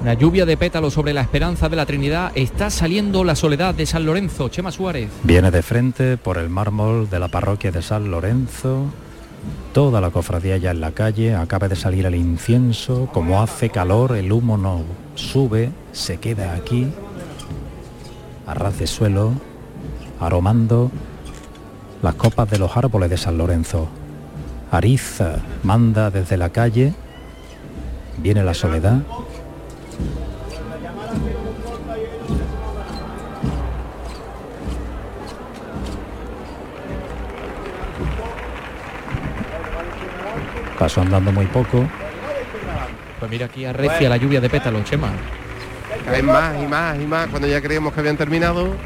Una 0.00 0.14
lluvia 0.14 0.46
de 0.46 0.56
pétalos 0.56 0.94
sobre 0.94 1.12
la 1.12 1.20
esperanza 1.22 1.68
de 1.68 1.76
la 1.76 1.84
Trinidad. 1.84 2.30
Está 2.34 2.70
saliendo 2.70 3.24
la 3.24 3.34
soledad 3.34 3.74
de 3.74 3.84
San 3.84 4.06
Lorenzo. 4.06 4.48
Chema 4.48 4.70
Suárez. 4.70 5.10
Viene 5.24 5.50
de 5.50 5.60
frente 5.60 6.16
por 6.16 6.38
el 6.38 6.48
mármol 6.48 7.10
de 7.10 7.18
la 7.18 7.28
parroquia 7.28 7.72
de 7.72 7.82
San 7.82 8.10
Lorenzo. 8.10 8.86
Toda 9.74 10.00
la 10.00 10.10
cofradía 10.10 10.56
ya 10.56 10.70
en 10.70 10.80
la 10.80 10.92
calle. 10.92 11.34
Acaba 11.34 11.68
de 11.68 11.76
salir 11.76 12.06
el 12.06 12.14
incienso. 12.14 13.10
Como 13.12 13.42
hace 13.42 13.70
calor, 13.70 14.16
el 14.16 14.32
humo 14.32 14.56
no 14.56 14.82
sube. 15.16 15.72
Se 15.92 16.18
queda 16.18 16.54
aquí. 16.54 16.86
A 18.46 18.54
ras 18.54 18.78
de 18.78 18.86
suelo. 18.86 19.32
Aromando 20.20 20.90
las 22.02 22.14
copas 22.14 22.48
de 22.50 22.58
los 22.58 22.76
árboles 22.76 23.10
de 23.10 23.16
San 23.16 23.38
Lorenzo. 23.38 23.88
Ariza 24.70 25.36
manda 25.62 26.10
desde 26.10 26.36
la 26.36 26.50
calle. 26.50 26.92
Viene 28.18 28.42
la 28.44 28.54
soledad. 28.54 29.00
Paso 40.78 41.00
andando 41.00 41.32
muy 41.32 41.46
poco. 41.46 41.88
Pues 43.18 43.30
mira 43.30 43.46
aquí 43.46 43.64
arrecia 43.64 44.08
la 44.08 44.16
lluvia 44.16 44.40
de 44.40 44.48
pétalos, 44.48 44.84
Chema. 44.84 45.10
Caen 46.04 46.26
más 46.26 46.62
y 46.62 46.66
más 46.66 47.00
y 47.00 47.06
más 47.06 47.26
cuando 47.28 47.48
ya 47.48 47.60
creíamos 47.60 47.92
que 47.92 48.00
habían 48.00 48.16
terminado. 48.16 48.76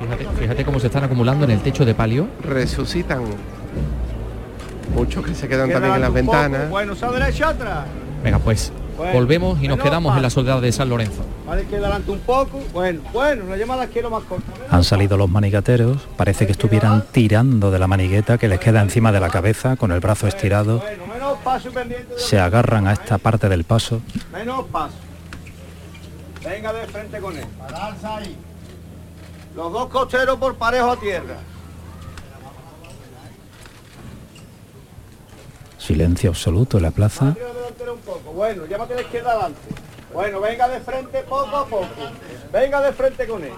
Fíjate, 0.00 0.26
fíjate 0.38 0.64
cómo 0.64 0.80
se 0.80 0.86
están 0.86 1.04
acumulando 1.04 1.44
en 1.44 1.50
el 1.52 1.60
techo 1.60 1.84
de 1.84 1.94
palio. 1.94 2.26
Resucitan. 2.42 3.22
Muchos 4.94 5.24
que 5.24 5.34
se 5.34 5.46
quedan 5.48 5.70
también 5.70 5.94
en 5.94 6.00
las 6.00 6.12
ventanas. 6.12 6.68
Bueno, 6.70 6.94
se 6.96 7.06
derecha 7.06 7.50
atrás. 7.50 7.84
Venga, 8.24 8.38
pues 8.38 8.72
Bueno, 8.96 9.12
volvemos 9.14 9.62
y 9.62 9.68
nos 9.68 9.78
quedamos 9.78 10.16
en 10.16 10.22
la 10.22 10.30
soledad 10.30 10.60
de 10.60 10.72
San 10.72 10.88
Lorenzo. 10.88 11.22
Vale, 11.46 11.64
que 11.64 11.76
adelante 11.76 12.10
un 12.10 12.18
poco. 12.20 12.60
Bueno, 12.72 13.00
bueno, 13.12 13.44
la 13.48 13.56
llamada 13.56 13.86
quiero 13.86 14.10
más 14.10 14.22
corta. 14.24 14.52
Han 14.70 14.84
salido 14.84 15.16
los 15.16 15.28
manigateros, 15.30 16.06
parece 16.16 16.44
que 16.46 16.52
estuvieran 16.52 17.04
tirando 17.12 17.70
de 17.70 17.78
la 17.78 17.86
manigueta 17.86 18.36
que 18.38 18.48
les 18.48 18.58
queda 18.60 18.82
encima 18.82 19.10
de 19.12 19.20
la 19.20 19.28
cabeza 19.30 19.76
con 19.76 19.92
el 19.92 20.00
brazo 20.00 20.26
estirado. 20.26 20.82
Menos 21.12 21.38
paso 21.44 21.68
y 21.68 21.72
pendiente. 21.72 22.14
de- 22.14 22.20
Se 22.20 22.38
agarran 22.40 22.86
a 22.88 22.92
esta 22.92 23.18
parte 23.18 23.48
del 23.48 23.64
paso. 23.64 24.00
Menos 24.32 24.64
paso. 24.66 24.94
Venga 26.44 26.72
de 26.72 26.86
frente 26.88 27.18
con 27.20 27.36
él. 27.36 27.44
Ahí. 28.04 28.36
Los 29.60 29.72
dos 29.72 29.88
cocheros 29.90 30.38
por 30.38 30.54
parejo 30.54 30.92
a 30.92 30.96
tierra. 30.98 31.36
Silencio 35.76 36.30
absoluto 36.30 36.78
en 36.78 36.84
la 36.84 36.90
plaza. 36.92 37.26
Un 37.26 37.98
poco. 37.98 38.32
Bueno, 38.32 38.64
llámate 38.64 38.94
a 38.94 38.96
la 38.96 39.02
izquierda 39.02 39.32
adelante. 39.32 39.60
Bueno, 40.14 40.40
venga 40.40 40.66
de 40.66 40.80
frente 40.80 41.20
poco 41.24 41.54
a 41.54 41.66
poco. 41.66 41.86
Venga 42.50 42.80
de 42.80 42.92
frente 42.94 43.26
con 43.26 43.44
él. 43.44 43.52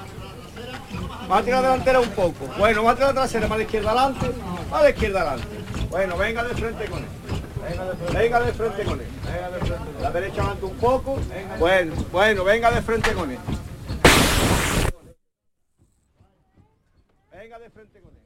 Va 1.30 1.38
a 1.38 1.42
tirar 1.44 1.62
delantera 1.62 2.00
un 2.00 2.10
poco. 2.10 2.48
Bueno, 2.58 2.82
va 2.82 2.90
a 2.90 2.94
tirar 2.96 3.10
la 3.10 3.20
trasera, 3.20 3.46
más 3.46 3.54
a 3.54 3.58
la 3.58 3.62
izquierda 3.62 3.90
adelante. 3.92 4.32
Más 4.72 4.80
a 4.80 4.82
la 4.82 4.90
izquierda 4.90 5.20
adelante. 5.20 5.46
Bueno, 5.88 6.16
venga 6.16 6.42
de 6.42 6.54
frente 6.54 6.84
con 6.86 6.98
él. 6.98 7.08
Venga 8.12 8.40
de 8.40 8.52
frente 8.52 8.82
con 8.82 9.00
él. 9.00 9.06
Venga 9.24 9.50
de 9.50 9.58
frente. 9.60 10.02
La 10.02 10.10
derecha 10.10 10.40
adelante 10.40 10.64
un 10.64 10.76
poco. 10.78 11.18
Bueno, 11.60 11.94
bueno, 12.10 12.42
venga 12.42 12.72
de 12.72 12.82
frente 12.82 13.12
con 13.12 13.30
él. 13.30 13.38
Venga 17.42 17.58
de 17.58 17.70
frente 17.70 18.00
con 18.00 18.12
él. 18.14 18.22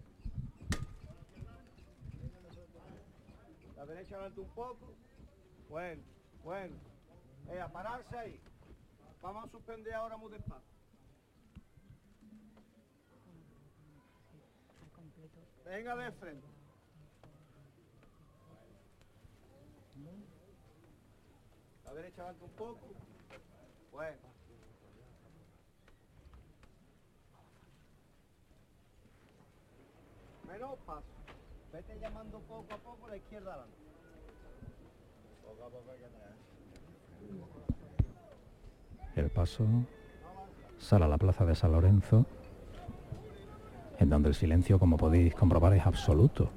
La 3.75 3.87
derecha 3.87 4.17
adelante 4.17 4.41
un 4.41 4.51
poco. 4.51 4.93
Bueno, 5.71 6.03
bueno. 6.45 6.77
Eh, 7.49 7.59
a 7.59 7.67
pararse 7.73 8.15
ahí. 8.19 8.39
Vamos 9.23 9.47
a 9.47 9.51
suspender 9.51 9.95
ahora 9.95 10.19
muy 10.19 10.31
despacio. 10.31 10.69
Venga 15.65 15.97
de 15.97 16.13
frente. 16.13 16.47
La 21.87 21.95
derecha 21.95 22.21
adelante 22.21 22.45
un 22.45 22.51
poco. 22.51 22.87
Bueno. 23.93 24.36
Menos 30.47 30.77
paso. 30.87 31.03
Vete 31.73 31.99
llamando 32.01 32.39
poco 32.41 32.67
a 32.73 32.77
poco 32.77 33.09
la 33.09 33.17
izquierda 33.17 33.53
adelante. 33.53 33.77
Poco 35.45 35.65
a 35.65 35.69
poco 35.69 35.91
hay 35.91 35.99
que. 35.99 36.07
El 39.21 39.31
paso 39.31 39.65
sale 40.79 41.07
a 41.07 41.09
la 41.09 41.17
plaza 41.17 41.47
de 41.47 41.55
San 41.55 41.73
Lorenzo, 41.73 42.27
en 43.99 44.11
donde 44.11 44.29
el 44.29 44.35
silencio, 44.35 44.79
como 44.79 44.99
podéis 44.99 45.35
comprobar, 45.35 45.73
es 45.73 45.87
absoluto. 45.87 46.51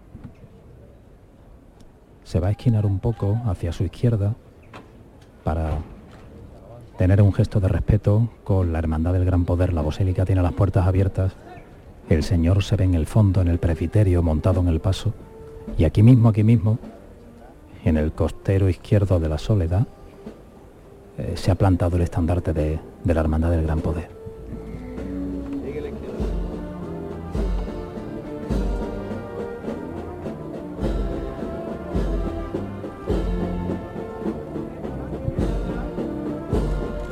Se 2.23 2.39
va 2.39 2.49
a 2.49 2.51
esquinar 2.51 2.85
un 2.85 2.99
poco 2.99 3.39
hacia 3.45 3.71
su 3.71 3.85
izquierda 3.85 4.35
para 5.43 5.79
tener 6.97 7.21
un 7.21 7.33
gesto 7.33 7.61
de 7.61 7.69
respeto 7.69 8.29
con 8.43 8.73
la 8.73 8.79
Hermandad 8.79 9.13
del 9.13 9.23
Gran 9.23 9.45
Poder. 9.45 9.71
La 9.73 9.81
basílica 9.81 10.25
tiene 10.25 10.41
las 10.41 10.53
puertas 10.53 10.85
abiertas. 10.85 11.33
El 12.09 12.23
Señor 12.23 12.63
se 12.63 12.75
ve 12.75 12.85
en 12.85 12.95
el 12.95 13.05
fondo, 13.05 13.39
en 13.39 13.47
el 13.47 13.59
presbiterio, 13.59 14.23
montado 14.23 14.61
en 14.61 14.67
el 14.67 14.79
paso. 14.79 15.13
Y 15.77 15.83
aquí 15.83 16.01
mismo, 16.01 16.29
aquí 16.29 16.43
mismo, 16.43 16.79
en 17.85 17.97
el 17.97 18.11
costero 18.13 18.67
izquierdo 18.67 19.19
de 19.19 19.29
la 19.29 19.37
Soledad, 19.37 19.85
eh, 21.19 21.33
se 21.35 21.51
ha 21.51 21.55
plantado 21.55 21.97
el 21.97 22.01
estandarte 22.01 22.51
de, 22.51 22.79
de 23.03 23.13
la 23.13 23.21
Hermandad 23.21 23.51
del 23.51 23.63
Gran 23.63 23.79
Poder. 23.81 24.09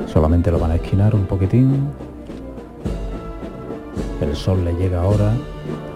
Solamente 0.08 0.50
lo 0.50 0.58
van 0.58 0.72
a 0.72 0.74
esquinar 0.74 1.14
un 1.14 1.26
poquitín. 1.26 2.08
Sol 4.38 4.64
le 4.64 4.72
llega 4.72 5.02
ahora 5.02 5.34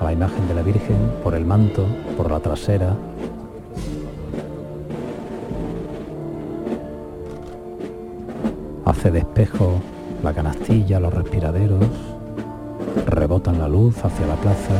a 0.00 0.04
la 0.04 0.12
imagen 0.12 0.48
de 0.48 0.54
la 0.54 0.62
Virgen 0.62 0.96
por 1.22 1.34
el 1.34 1.44
manto, 1.44 1.86
por 2.16 2.28
la 2.28 2.40
trasera. 2.40 2.96
Hace 8.84 9.10
de 9.12 9.20
espejo 9.20 9.80
la 10.24 10.34
canastilla, 10.34 10.98
los 10.98 11.14
respiraderos, 11.14 11.86
rebotan 13.06 13.58
la 13.58 13.68
luz 13.68 14.04
hacia 14.04 14.26
la 14.26 14.34
plaza. 14.34 14.74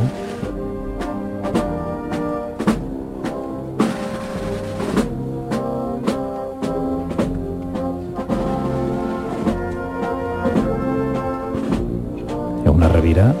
Es 12.63 12.69
una 12.69 12.89
revira 12.89 13.33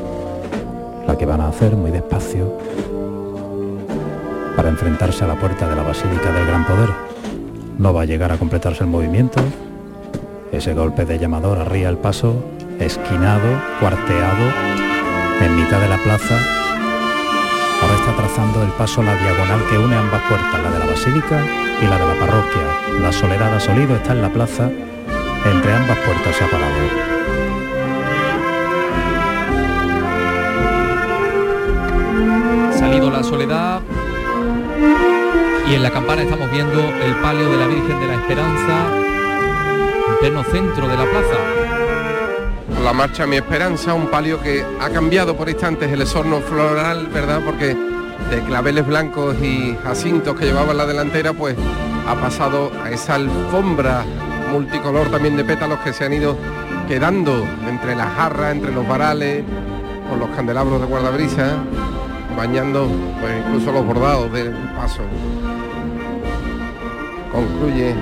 la 1.13 1.19
que 1.19 1.25
van 1.27 1.41
a 1.41 1.49
hacer 1.49 1.75
muy 1.75 1.91
despacio 1.91 2.57
para 4.55 4.69
enfrentarse 4.69 5.23
a 5.23 5.27
la 5.27 5.35
puerta 5.35 5.69
de 5.69 5.75
la 5.75 5.83
Basílica 5.83 6.31
del 6.31 6.47
Gran 6.47 6.65
Poder. 6.65 6.89
No 7.77 7.93
va 7.93 8.01
a 8.01 8.05
llegar 8.05 8.31
a 8.31 8.37
completarse 8.37 8.83
el 8.83 8.89
movimiento. 8.89 9.39
Ese 10.51 10.73
golpe 10.73 11.05
de 11.05 11.19
llamador 11.19 11.59
arría 11.59 11.89
el 11.89 11.97
paso, 11.97 12.33
esquinado, 12.79 13.45
cuarteado, 13.79 14.45
en 15.39 15.55
mitad 15.55 15.79
de 15.81 15.89
la 15.89 15.97
plaza. 15.97 16.35
Ahora 17.83 17.95
está 17.95 18.15
trazando 18.15 18.63
el 18.63 18.71
paso 18.71 19.03
la 19.03 19.15
diagonal 19.15 19.61
que 19.69 19.77
une 19.77 19.95
ambas 19.95 20.21
puertas, 20.27 20.63
la 20.63 20.71
de 20.71 20.79
la 20.79 20.85
Basílica 20.87 21.45
y 21.79 21.85
la 21.85 21.99
de 21.99 22.07
la 22.07 22.19
parroquia. 22.19 22.99
La 23.01 23.11
soledad 23.11 23.53
ha 23.53 23.59
solido, 23.59 23.95
está 23.95 24.13
en 24.13 24.21
la 24.23 24.29
plaza, 24.29 24.67
entre 25.45 25.73
ambas 25.73 25.97
puertas 25.99 26.35
se 26.35 26.43
ha 26.43 26.49
parado. 26.49 27.22
La 33.09 33.23
soledad 33.23 33.81
y 35.69 35.73
en 35.73 35.83
la 35.83 35.91
campana 35.91 36.23
estamos 36.23 36.51
viendo 36.51 36.79
el 36.79 37.15
palio 37.21 37.49
de 37.49 37.57
la 37.57 37.67
Virgen 37.67 37.99
de 37.99 38.07
la 38.07 38.15
Esperanza 38.15 38.97
en 40.07 40.17
pleno 40.19 40.43
centro 40.43 40.87
de 40.87 40.97
la 40.97 41.05
plaza. 41.05 41.37
La 42.83 42.93
marcha 42.93 43.25
Mi 43.25 43.37
Esperanza, 43.37 43.93
un 43.93 44.07
palio 44.07 44.41
que 44.41 44.63
ha 44.79 44.89
cambiado 44.89 45.35
por 45.35 45.49
instantes 45.49 45.91
el 45.91 46.01
esorno 46.01 46.39
floral, 46.41 47.07
¿verdad? 47.07 47.41
Porque 47.45 47.75
de 48.29 48.41
claveles 48.45 48.85
blancos 48.85 49.35
y 49.41 49.77
jacintos 49.83 50.37
que 50.37 50.45
llevaba 50.45 50.71
en 50.71 50.77
la 50.77 50.85
delantera, 50.85 51.33
pues 51.33 51.55
ha 52.07 52.15
pasado 52.15 52.71
a 52.83 52.91
esa 52.91 53.15
alfombra 53.15 54.03
multicolor 54.51 55.09
también 55.09 55.35
de 55.35 55.43
pétalos 55.43 55.79
que 55.79 55.93
se 55.93 56.05
han 56.05 56.13
ido 56.13 56.37
quedando 56.87 57.45
entre 57.67 57.95
las 57.95 58.13
jarras, 58.13 58.51
entre 58.53 58.71
los 58.71 58.87
varales, 58.87 59.43
con 60.09 60.19
los 60.19 60.29
candelabros 60.29 60.79
de 60.79 60.87
guardabrisa, 60.87 61.57
bañando 62.35 62.87
pues 63.21 63.33
incluso 63.45 63.71
los 63.71 63.85
bordados 63.85 64.31
del 64.33 64.51
paso. 64.75 65.01
Concluye 67.31 67.93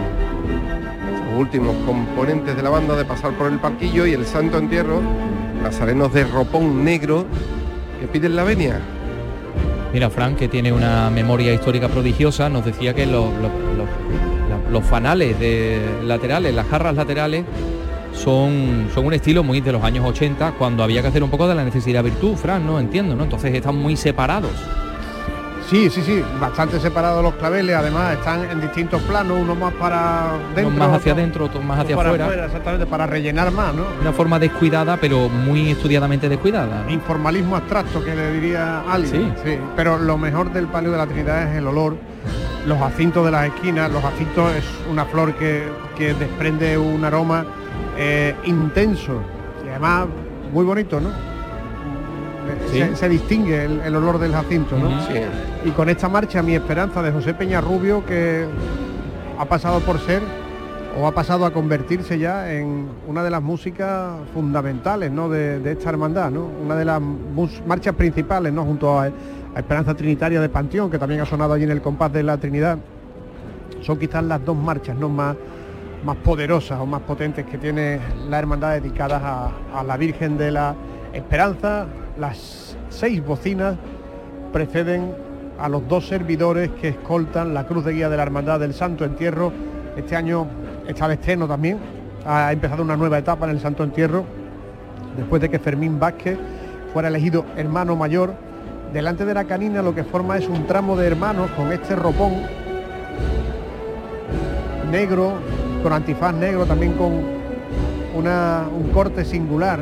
los 1.29 1.39
últimos 1.39 1.75
componentes 1.85 2.55
de 2.55 2.61
la 2.63 2.69
banda 2.69 2.95
de 2.95 3.05
pasar 3.05 3.31
por 3.33 3.51
el 3.51 3.59
parquillo 3.59 4.05
y 4.05 4.13
el 4.13 4.25
santo 4.25 4.57
entierro, 4.57 5.01
nazarenos 5.63 6.13
de 6.13 6.25
ropón 6.25 6.83
negro 6.83 7.25
que 7.99 8.07
piden 8.07 8.35
la 8.35 8.43
venia. 8.43 8.79
Mira, 9.93 10.09
Frank, 10.09 10.37
que 10.37 10.47
tiene 10.47 10.71
una 10.71 11.09
memoria 11.09 11.53
histórica 11.53 11.87
prodigiosa, 11.87 12.49
nos 12.49 12.65
decía 12.65 12.93
que 12.93 13.05
los- 13.05 13.29
los 14.71 14.85
fanales 14.85 15.37
de 15.37 15.81
laterales, 16.05 16.55
las 16.55 16.65
jarras 16.67 16.95
laterales, 16.95 17.43
son, 18.13 18.87
son 18.93 19.05
un 19.05 19.13
estilo 19.13 19.43
muy 19.43 19.61
de 19.61 19.71
los 19.71 19.83
años 19.83 20.05
80, 20.05 20.53
cuando 20.57 20.83
había 20.83 21.01
que 21.01 21.07
hacer 21.07 21.23
un 21.23 21.29
poco 21.29 21.47
de 21.47 21.55
la 21.55 21.63
necesidad 21.63 22.03
virtud, 22.03 22.35
Frank, 22.35 22.63
¿no? 22.63 22.79
Entiendo, 22.79 23.15
¿no? 23.15 23.23
Entonces 23.23 23.53
están 23.53 23.75
muy 23.75 23.95
separados. 23.95 24.51
Sí, 25.69 25.89
sí, 25.89 26.01
sí, 26.01 26.21
bastante 26.39 26.81
separados 26.81 27.23
los 27.23 27.33
claveles, 27.35 27.73
además 27.73 28.11
están 28.15 28.43
en 28.51 28.59
distintos 28.59 29.01
planos, 29.03 29.37
uno 29.41 29.55
más 29.55 29.71
para 29.75 30.33
dentro, 30.53 30.67
Unos 30.67 30.79
más 30.79 30.97
hacia 30.99 31.13
otro- 31.13 31.21
adentro, 31.23 31.45
otros 31.45 31.63
más 31.63 31.79
otro 31.79 31.97
hacia 32.01 32.11
afuera. 32.25 32.45
exactamente, 32.45 32.85
para 32.87 33.07
rellenar 33.07 33.51
más, 33.51 33.73
¿no? 33.73 33.85
Una 34.01 34.11
forma 34.11 34.37
descuidada, 34.37 34.97
pero 34.97 35.29
muy 35.29 35.71
estudiadamente 35.71 36.27
descuidada. 36.27 36.83
¿no? 36.85 36.91
Informalismo 36.91 37.55
abstracto 37.55 38.03
que 38.03 38.13
le 38.13 38.33
diría 38.33 38.81
alguien. 38.81 39.33
Sí. 39.45 39.57
Pero 39.77 39.97
lo 39.97 40.17
mejor 40.17 40.51
del 40.51 40.67
palio 40.67 40.91
de 40.91 40.97
la 40.97 41.07
Trinidad 41.07 41.49
es 41.49 41.57
el 41.57 41.65
olor, 41.65 41.95
los 42.67 42.77
jacintos 42.77 43.23
de 43.23 43.31
las 43.31 43.45
esquinas, 43.45 43.89
los 43.89 44.01
jacintos 44.03 44.53
es 44.53 44.65
una 44.91 45.05
flor 45.05 45.35
que, 45.35 45.69
que 45.97 46.13
desprende 46.15 46.77
un 46.77 47.05
aroma 47.05 47.45
eh, 47.97 48.35
intenso 48.45 49.21
y 49.65 49.69
además 49.69 50.07
muy 50.53 50.65
bonito, 50.65 50.99
¿no? 50.99 51.09
Sí. 52.71 52.79
Se, 52.79 52.95
se 52.95 53.09
distingue 53.09 53.65
el, 53.65 53.79
el 53.81 53.95
olor 53.95 54.19
del 54.19 54.33
jacinto, 54.33 54.77
¿no? 54.77 54.89
Sí. 55.07 55.13
Y 55.65 55.71
con 55.71 55.89
esta 55.89 56.09
marcha, 56.09 56.41
Mi 56.41 56.55
Esperanza 56.55 57.01
de 57.01 57.11
José 57.11 57.33
Peña 57.33 57.61
Rubio, 57.61 58.05
que 58.05 58.45
ha 59.37 59.45
pasado 59.45 59.79
por 59.79 59.99
ser 59.99 60.21
o 60.99 61.07
ha 61.07 61.11
pasado 61.13 61.45
a 61.45 61.51
convertirse 61.51 62.19
ya 62.19 62.51
en 62.53 62.87
una 63.07 63.23
de 63.23 63.29
las 63.29 63.41
músicas 63.41 64.13
fundamentales 64.33 65.11
¿no? 65.11 65.29
de, 65.29 65.59
de 65.59 65.71
esta 65.71 65.89
hermandad, 65.89 66.31
¿no? 66.31 66.45
una 66.45 66.75
de 66.75 66.83
las 66.83 67.01
marchas 67.65 67.95
principales, 67.95 68.51
¿no? 68.51 68.65
junto 68.65 68.99
a, 68.99 69.05
a 69.05 69.09
Esperanza 69.59 69.93
Trinitaria 69.93 70.41
de 70.41 70.49
Panteón, 70.49 70.91
que 70.91 70.99
también 70.99 71.21
ha 71.21 71.25
sonado 71.25 71.53
allí 71.53 71.63
en 71.63 71.71
el 71.71 71.81
compás 71.81 72.11
de 72.11 72.23
la 72.23 72.37
Trinidad. 72.37 72.77
Son 73.81 73.97
quizás 73.97 74.23
las 74.23 74.43
dos 74.43 74.55
marchas 74.55 74.97
¿no? 74.97 75.07
más, 75.07 75.35
más 76.03 76.17
poderosas 76.17 76.79
o 76.79 76.85
más 76.85 77.01
potentes 77.01 77.45
que 77.45 77.57
tiene 77.57 77.99
la 78.29 78.39
hermandad 78.39 78.73
dedicadas 78.73 79.21
a, 79.23 79.83
la 79.83 79.97
Virgen 79.97 80.37
de 80.37 80.51
la 80.51 80.75
Esperanza. 81.13 81.85
Las 82.17 82.77
seis 82.89 83.23
bocinas 83.23 83.75
preceden 84.51 85.13
a 85.59 85.69
los 85.69 85.87
dos 85.87 86.07
servidores 86.07 86.69
que 86.81 86.89
escoltan 86.89 87.53
la 87.53 87.65
cruz 87.65 87.85
de 87.85 87.93
guía 87.93 88.09
de 88.09 88.17
la 88.17 88.23
Hermandad 88.23 88.59
del 88.59 88.73
Santo 88.73 89.05
Entierro. 89.05 89.53
Este 89.95 90.15
año 90.15 90.47
está 90.87 91.07
de 91.07 91.15
estreno 91.15 91.47
también. 91.47 91.79
Ha 92.25 92.51
empezado 92.51 92.83
una 92.83 92.97
nueva 92.97 93.17
etapa 93.17 93.45
en 93.45 93.51
el 93.51 93.59
Santo 93.59 93.83
Entierro, 93.83 94.25
después 95.17 95.41
de 95.41 95.49
que 95.49 95.59
Fermín 95.59 95.99
Vázquez 95.99 96.37
fuera 96.93 97.07
elegido 97.07 97.45
hermano 97.55 97.95
mayor. 97.95 98.33
Delante 98.93 99.23
de 99.25 99.33
la 99.33 99.45
canina 99.45 99.81
lo 99.81 99.95
que 99.95 100.03
forma 100.03 100.37
es 100.37 100.47
un 100.49 100.67
tramo 100.67 100.97
de 100.97 101.07
hermanos 101.07 101.49
con 101.51 101.71
este 101.71 101.95
ropón 101.95 102.33
negro, 104.91 105.35
con 105.81 105.93
antifaz 105.93 106.33
negro, 106.33 106.65
también 106.65 106.93
con 106.93 107.11
una- 108.15 108.65
un 108.73 108.89
corte 108.91 109.25
singular. 109.25 109.79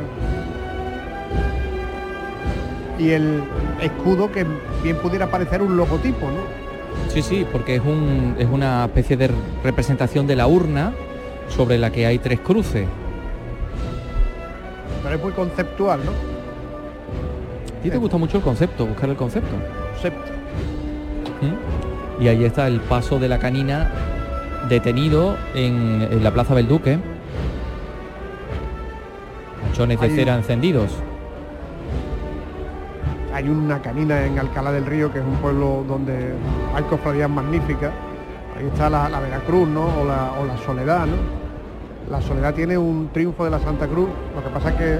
Y 2.98 3.10
el 3.10 3.42
escudo 3.80 4.30
que 4.30 4.44
bien 4.82 4.96
pudiera 4.96 5.30
parecer 5.30 5.62
un 5.62 5.76
logotipo, 5.76 6.26
¿no? 6.26 6.60
Sí, 7.08 7.22
sí, 7.22 7.46
porque 7.50 7.76
es, 7.76 7.82
un, 7.82 8.34
es 8.38 8.46
una 8.50 8.84
especie 8.84 9.16
de 9.16 9.30
representación 9.64 10.26
de 10.26 10.36
la 10.36 10.46
urna 10.46 10.92
sobre 11.48 11.78
la 11.78 11.90
que 11.90 12.06
hay 12.06 12.18
tres 12.18 12.40
cruces. 12.40 12.86
Pero 15.02 15.16
es 15.16 15.22
muy 15.22 15.32
conceptual, 15.32 16.00
¿no? 16.04 16.10
¿A 17.78 17.82
ti 17.82 17.90
te 17.90 17.96
gusta 17.96 18.18
mucho 18.18 18.36
el 18.36 18.42
concepto, 18.42 18.86
buscar 18.86 19.08
el 19.08 19.16
concepto? 19.16 19.56
Concepto. 19.92 20.30
¿Mm? 21.40 22.22
Y 22.22 22.28
ahí 22.28 22.44
está 22.44 22.66
el 22.66 22.80
paso 22.80 23.18
de 23.18 23.28
la 23.28 23.38
canina 23.38 23.90
detenido 24.68 25.36
en, 25.54 26.08
en 26.10 26.24
la 26.24 26.30
Plaza 26.30 26.54
del 26.54 26.68
Duque. 26.68 26.98
Manchones 29.64 30.00
de 30.00 30.10
cera 30.10 30.36
encendidos. 30.36 30.90
Hay 33.32 33.48
una 33.48 33.80
canina 33.80 34.26
en 34.26 34.38
Alcalá 34.38 34.72
del 34.72 34.86
Río, 34.86 35.12
que 35.12 35.20
es 35.20 35.24
un 35.24 35.36
pueblo 35.36 35.84
donde 35.86 36.34
hay 36.74 36.82
cofradías 36.84 37.30
magníficas. 37.30 37.92
Ahí 38.58 38.66
está 38.66 38.90
la, 38.90 39.08
la 39.08 39.20
Veracruz, 39.20 39.68
¿no? 39.68 39.86
O 40.00 40.04
la, 40.04 40.32
o 40.32 40.44
la 40.44 40.56
Soledad, 40.58 41.06
¿no? 41.06 41.16
La 42.10 42.20
Soledad 42.20 42.54
tiene 42.54 42.76
un 42.76 43.08
triunfo 43.12 43.44
de 43.44 43.50
la 43.50 43.60
Santa 43.60 43.86
Cruz. 43.86 44.08
Lo 44.34 44.42
que 44.42 44.50
pasa 44.50 44.70
es 44.70 44.74
que 44.74 44.98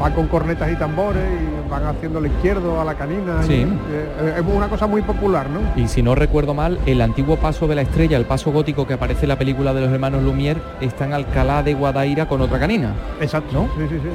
va 0.00 0.10
con 0.10 0.26
cornetas 0.28 0.70
y 0.72 0.76
tambores 0.76 1.22
y 1.22 1.70
van 1.70 1.84
haciendo 1.84 2.18
el 2.18 2.26
izquierdo 2.26 2.80
a 2.80 2.84
la 2.84 2.94
canina. 2.94 3.42
Sí. 3.42 3.54
y, 3.54 3.62
eh, 3.62 4.34
es 4.36 4.44
una 4.46 4.68
cosa 4.68 4.86
muy 4.86 5.02
popular, 5.02 5.46
¿no? 5.50 5.60
Y 5.80 5.88
si 5.88 6.02
no 6.02 6.14
recuerdo 6.14 6.54
mal, 6.54 6.78
el 6.86 7.00
antiguo 7.00 7.36
paso 7.36 7.66
de 7.66 7.74
la 7.74 7.82
estrella, 7.82 8.16
el 8.16 8.26
paso 8.26 8.52
gótico 8.52 8.86
que 8.86 8.94
aparece 8.94 9.22
en 9.22 9.30
la 9.30 9.38
película 9.38 9.72
de 9.74 9.80
los 9.80 9.90
hermanos 9.90 10.22
Lumière, 10.22 10.58
está 10.80 11.04
en 11.04 11.12
Alcalá 11.12 11.62
de 11.62 11.74
Guadaira 11.74 12.26
con 12.28 12.40
otra 12.40 12.58
canina. 12.58 12.92
Exacto. 13.20 13.52
¿No? 13.52 13.68
Sí, 13.76 13.86
sí, 13.88 14.00
sí. 14.02 14.08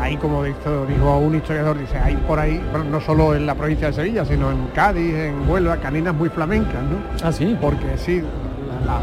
Ahí, 0.00 0.16
como 0.18 0.44
dijo, 0.44 0.86
dijo 0.86 1.18
un 1.18 1.34
historiador, 1.34 1.78
dice, 1.78 1.98
hay 1.98 2.14
por 2.28 2.38
ahí, 2.38 2.62
no 2.90 3.00
solo 3.00 3.34
en 3.34 3.46
la 3.46 3.54
provincia 3.54 3.88
de 3.88 3.92
Sevilla, 3.94 4.24
sino 4.24 4.52
en 4.52 4.66
Cádiz, 4.74 5.14
en 5.14 5.48
Huelva, 5.48 5.78
caninas 5.78 6.14
muy 6.14 6.28
flamencas, 6.28 6.82
¿no? 6.82 7.26
Ah, 7.26 7.32
sí. 7.32 7.56
Porque 7.60 7.96
sí, 7.96 8.22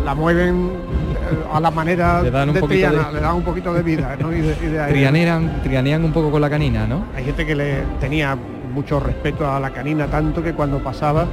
la, 0.03 0.15
mueven 0.15 0.69
eh, 0.69 1.45
a 1.53 1.59
la 1.59 1.71
manera 1.71 2.21
Le 2.21 2.31
dan 2.31 2.49
un 2.49 2.55
de 2.55 2.61
Triana, 2.61 3.07
de- 3.09 3.13
le 3.15 3.19
dan 3.21 3.35
un 3.35 3.43
poquito 3.43 3.73
de 3.73 3.81
vida, 3.83 4.15
¿no? 4.19 4.31
Y 4.33 4.41
de, 4.41 4.55
y 4.61 4.65
de. 4.67 4.85
Trianean, 4.87 5.61
trianean 5.63 6.03
un 6.03 6.11
poco 6.11 6.31
con 6.31 6.41
la 6.41 6.49
canina, 6.49 6.87
¿no? 6.87 7.05
Hay 7.15 7.23
gente 7.25 7.45
que 7.45 7.55
le 7.55 7.83
tenía 7.99 8.37
mucho 8.73 8.99
respeto 8.99 9.49
a 9.49 9.59
la 9.59 9.69
canina, 9.71 10.07
tanto 10.07 10.41
que 10.41 10.53
cuando 10.53 10.79
pasaba, 10.79 11.25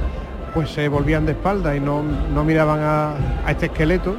pues 0.53 0.69
se 0.69 0.87
volvían 0.87 1.25
de 1.25 1.31
espalda 1.31 1.75
y 1.75 1.79
no, 1.79 2.03
no 2.33 2.43
miraban 2.43 2.79
a, 2.81 3.13
a 3.45 3.51
este 3.51 3.67
esqueleto. 3.67 4.15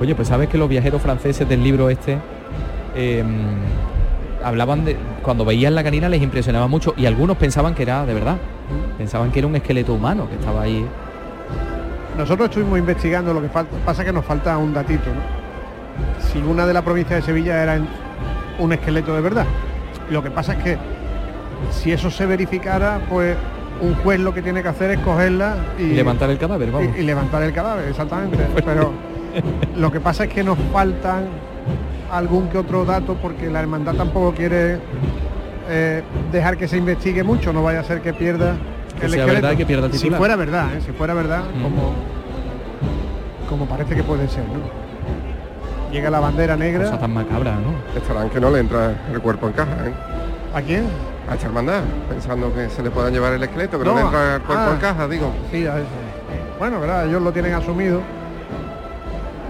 Oye, 0.00 0.14
pues 0.14 0.28
sabes 0.28 0.48
que 0.48 0.58
los 0.58 0.68
viajeros 0.68 1.00
franceses 1.02 1.48
del 1.48 1.62
libro 1.64 1.88
este 1.90 2.18
eh, 2.94 3.24
hablaban 4.44 4.84
de 4.84 4.96
cuando 5.22 5.44
veían 5.44 5.74
la 5.74 5.82
canina 5.84 6.08
les 6.08 6.20
impresionaba 6.22 6.66
mucho 6.66 6.94
y 6.96 7.06
algunos 7.06 7.36
pensaban 7.36 7.74
que 7.74 7.82
era 7.84 8.04
de 8.04 8.14
verdad. 8.14 8.36
Pensaban 8.98 9.30
que 9.30 9.38
era 9.38 9.48
un 9.48 9.56
esqueleto 9.56 9.94
humano 9.94 10.28
que 10.28 10.34
estaba 10.36 10.62
ahí. 10.62 10.84
Nosotros 12.16 12.48
estuvimos 12.50 12.78
investigando 12.78 13.32
lo 13.32 13.40
que 13.40 13.48
falta, 13.48 13.76
pasa 13.84 14.04
que 14.04 14.12
nos 14.12 14.24
falta 14.24 14.56
un 14.58 14.72
datito, 14.74 15.06
¿no? 15.06 16.22
Si 16.30 16.38
una 16.38 16.66
de 16.66 16.74
la 16.74 16.82
provincia 16.82 17.16
de 17.16 17.22
Sevilla 17.22 17.62
era 17.62 17.78
un 18.58 18.72
esqueleto 18.72 19.14
de 19.14 19.20
verdad. 19.20 19.46
Lo 20.10 20.22
que 20.22 20.30
pasa 20.30 20.52
es 20.54 20.62
que 20.62 20.78
si 21.70 21.92
eso 21.92 22.10
se 22.10 22.26
verificara, 22.26 23.00
pues 23.08 23.36
un 23.80 23.94
juez 23.96 24.20
lo 24.20 24.32
que 24.34 24.42
tiene 24.42 24.62
que 24.62 24.68
hacer 24.68 24.90
es 24.90 24.98
cogerla 25.00 25.56
y, 25.78 25.82
Y 25.84 25.94
levantar 25.94 26.30
el 26.30 26.38
cadáver, 26.38 26.70
vamos. 26.70 26.94
y- 26.96 27.00
y 27.00 27.04
levantar 27.04 27.42
el 27.42 27.52
cadáver, 27.52 27.88
exactamente. 27.88 28.38
Pero 28.64 28.92
lo 29.76 29.90
que 29.90 30.00
pasa 30.00 30.24
es 30.24 30.30
que 30.32 30.44
nos 30.44 30.58
faltan 30.72 31.24
algún 32.10 32.48
que 32.48 32.58
otro 32.58 32.84
dato 32.84 33.14
porque 33.14 33.48
la 33.50 33.60
hermandad 33.60 33.94
tampoco 33.94 34.32
quiere 34.34 34.78
eh, 35.68 36.02
dejar 36.30 36.58
que 36.58 36.68
se 36.68 36.76
investigue 36.76 37.22
mucho, 37.22 37.52
no 37.52 37.62
vaya 37.62 37.80
a 37.80 37.84
ser 37.84 38.02
que 38.02 38.12
pierda 38.12 38.54
Que 39.02 39.08
sea 39.08 39.26
verdad 39.26 39.52
y 39.52 39.56
que 39.56 39.66
pierda 39.66 39.86
el 39.86 39.92
si 39.92 39.98
titular. 39.98 40.18
fuera 40.18 40.36
verdad, 40.36 40.74
¿eh? 40.74 40.80
si 40.84 40.92
fuera 40.92 41.14
verdad, 41.14 41.42
Mm. 41.54 41.62
como, 41.62 41.92
como 43.48 43.66
parece 43.66 43.94
que 43.94 44.02
puede 44.02 44.28
ser, 44.28 44.44
¿no? 44.44 44.60
Llega 45.92 46.08
la 46.08 46.20
bandera 46.20 46.56
negra. 46.56 46.84
Cosa 46.84 46.98
tan 46.98 47.12
macabra, 47.12 47.52
¿no? 47.56 47.74
Estarán 48.00 48.30
que 48.30 48.40
no 48.40 48.50
le 48.50 48.60
entra 48.60 48.94
el 49.12 49.20
cuerpo 49.20 49.46
en 49.48 49.52
caja, 49.52 49.72
¿eh? 49.86 49.92
¿A 50.54 50.62
quién? 50.62 50.84
A 51.28 51.34
esta 51.34 51.46
hermandad, 51.46 51.82
pensando 52.08 52.52
que 52.54 52.68
se 52.70 52.82
le 52.82 52.90
puedan 52.90 53.12
llevar 53.12 53.34
el 53.34 53.42
esqueleto, 53.42 53.78
que 53.78 53.84
no, 53.84 53.90
No, 53.92 53.98
le 53.98 54.04
entra 54.06 54.36
el 54.36 54.42
cuerpo 54.42 54.64
ah. 54.68 54.72
en 54.74 54.80
caja, 54.80 55.08
digo. 55.08 55.32
Sí, 55.50 55.66
a 55.66 55.76
eso. 55.78 55.86
Bueno, 56.58 56.80
verdad, 56.80 57.06
ellos 57.06 57.20
lo 57.22 57.32
tienen 57.32 57.52
asumido. 57.54 58.00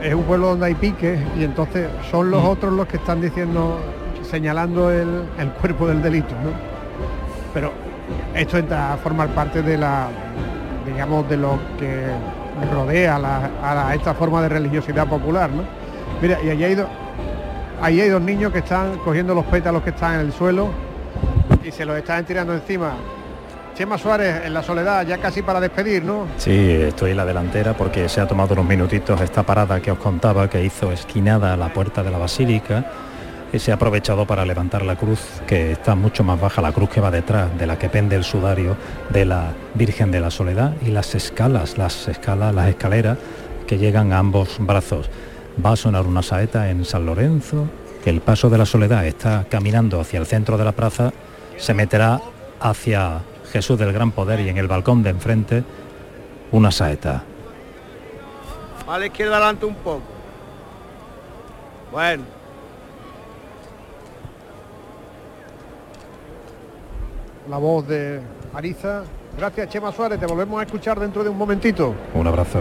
Es 0.02 0.14
un 0.14 0.24
pueblo 0.24 0.48
donde 0.48 0.66
hay 0.66 0.74
piques 0.74 1.20
y 1.38 1.44
entonces 1.44 1.86
son 2.10 2.30
los 2.30 2.42
otros 2.44 2.72
los 2.72 2.86
que 2.88 2.96
están 2.96 3.20
diciendo, 3.20 3.78
señalando 4.28 4.90
el, 4.90 5.24
el 5.38 5.48
cuerpo 5.60 5.86
del 5.86 6.02
delito, 6.02 6.34
¿no? 6.42 6.50
Pero 7.54 7.70
esto 8.34 8.58
entra 8.58 8.92
a 8.94 8.96
formar 8.96 9.28
parte 9.28 9.62
de 9.62 9.76
la, 9.78 10.08
digamos, 10.86 11.28
de 11.28 11.36
lo 11.36 11.58
que 11.78 12.06
rodea 12.72 13.18
la- 13.18 13.50
a 13.88 13.94
esta 13.94 14.14
forma 14.14 14.42
de 14.42 14.48
religiosidad 14.48 15.06
popular, 15.06 15.50
¿no? 15.50 15.62
Mira, 16.20 16.38
y 16.42 16.50
allí 16.50 16.64
hay, 16.64 16.74
do- 16.74 16.88
ahí 17.80 18.00
hay 18.00 18.08
dos 18.08 18.22
niños 18.22 18.52
que 18.52 18.58
están 18.60 18.98
cogiendo 18.98 19.34
los 19.34 19.44
pétalos 19.46 19.82
que 19.82 19.90
están 19.90 20.14
en 20.14 20.20
el 20.20 20.32
suelo 20.32 20.68
y 21.64 21.70
se 21.70 21.84
los 21.84 21.96
están 21.96 22.24
tirando 22.24 22.54
encima. 22.54 22.92
Chema 23.74 23.96
Suárez 23.96 24.42
en 24.44 24.52
la 24.52 24.62
soledad, 24.62 25.06
ya 25.06 25.16
casi 25.18 25.40
para 25.40 25.58
despedir, 25.58 26.04
¿no? 26.04 26.26
Sí, 26.36 26.70
estoy 26.88 27.12
en 27.12 27.16
la 27.16 27.24
delantera 27.24 27.72
porque 27.72 28.06
se 28.08 28.20
ha 28.20 28.26
tomado 28.28 28.52
unos 28.52 28.66
minutitos 28.66 29.18
esta 29.22 29.42
parada 29.44 29.80
que 29.80 29.90
os 29.90 29.98
contaba 29.98 30.48
que 30.50 30.62
hizo 30.62 30.92
esquinada 30.92 31.54
a 31.54 31.56
la 31.56 31.72
puerta 31.72 32.02
de 32.02 32.10
la 32.10 32.18
basílica 32.18 32.84
se 33.58 33.70
ha 33.70 33.74
aprovechado 33.74 34.26
para 34.26 34.46
levantar 34.46 34.84
la 34.84 34.96
cruz 34.96 35.20
que 35.46 35.72
está 35.72 35.94
mucho 35.94 36.24
más 36.24 36.40
baja, 36.40 36.62
la 36.62 36.72
cruz 36.72 36.88
que 36.88 37.00
va 37.00 37.10
detrás 37.10 37.56
de 37.58 37.66
la 37.66 37.78
que 37.78 37.88
pende 37.88 38.16
el 38.16 38.24
sudario 38.24 38.76
de 39.10 39.24
la 39.24 39.52
Virgen 39.74 40.10
de 40.10 40.20
la 40.20 40.30
Soledad 40.30 40.74
y 40.82 40.90
las 40.90 41.14
escalas, 41.14 41.76
las 41.76 42.08
escalas, 42.08 42.54
las 42.54 42.68
escaleras 42.68 43.18
que 43.66 43.78
llegan 43.78 44.12
a 44.12 44.18
ambos 44.18 44.56
brazos. 44.58 45.10
Va 45.64 45.72
a 45.72 45.76
sonar 45.76 46.06
una 46.06 46.22
saeta 46.22 46.70
en 46.70 46.84
San 46.84 47.04
Lorenzo, 47.04 47.68
el 48.04 48.20
paso 48.20 48.50
de 48.50 48.58
la 48.58 48.66
Soledad 48.66 49.06
está 49.06 49.46
caminando 49.48 50.00
hacia 50.00 50.18
el 50.18 50.26
centro 50.26 50.58
de 50.58 50.64
la 50.64 50.72
plaza, 50.72 51.12
se 51.56 51.74
meterá 51.74 52.20
hacia 52.60 53.20
Jesús 53.52 53.78
del 53.78 53.92
Gran 53.92 54.10
Poder 54.10 54.40
y 54.40 54.48
en 54.48 54.58
el 54.58 54.66
balcón 54.66 55.02
de 55.02 55.10
enfrente 55.10 55.62
una 56.50 56.70
saeta. 56.70 57.22
A 58.88 58.98
la 58.98 59.06
izquierda 59.06 59.36
adelante 59.36 59.66
un 59.66 59.74
poco. 59.76 60.02
Bueno. 61.92 62.41
La 67.52 67.58
voz 67.58 67.86
de 67.86 68.18
Ariza. 68.54 69.02
Gracias 69.36 69.68
Chema 69.68 69.92
Suárez, 69.92 70.18
te 70.18 70.24
volvemos 70.24 70.58
a 70.58 70.64
escuchar 70.64 70.98
dentro 70.98 71.22
de 71.22 71.28
un 71.28 71.36
momentito. 71.36 71.94
Un 72.14 72.26
abrazo. 72.26 72.60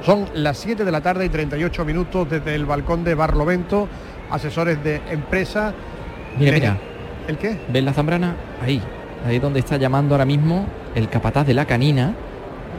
Son 0.00 0.26
las 0.34 0.58
7 0.58 0.84
de 0.84 0.92
la 0.92 1.00
tarde 1.00 1.24
y 1.24 1.28
38 1.28 1.84
minutos 1.84 2.30
desde 2.30 2.54
el 2.54 2.66
balcón 2.66 3.02
de 3.02 3.16
Barlovento, 3.16 3.88
asesores 4.30 4.80
de 4.84 5.02
empresa. 5.10 5.74
Mira, 6.38 6.52
mira. 6.52 6.78
¿El 7.26 7.36
qué? 7.36 7.58
¿Ves 7.68 7.82
la 7.82 7.92
zambrana? 7.92 8.36
Ahí. 8.62 8.80
Ahí 9.26 9.34
es 9.34 9.42
donde 9.42 9.58
está 9.58 9.76
llamando 9.76 10.14
ahora 10.14 10.24
mismo 10.24 10.64
el 10.94 11.08
capataz 11.08 11.48
de 11.48 11.54
la 11.54 11.64
canina, 11.64 12.14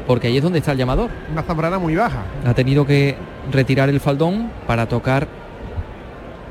porque 0.08 0.28
ahí 0.28 0.38
es 0.38 0.44
donde 0.44 0.60
está 0.60 0.72
el 0.72 0.78
llamador. 0.78 1.10
Una 1.30 1.44
zambrana 1.44 1.78
muy 1.78 1.98
baja. 1.98 2.24
Ha 2.46 2.54
tenido 2.54 2.86
que 2.86 3.18
retirar 3.52 3.90
el 3.90 4.00
faldón 4.00 4.50
para 4.66 4.88
tocar 4.88 5.28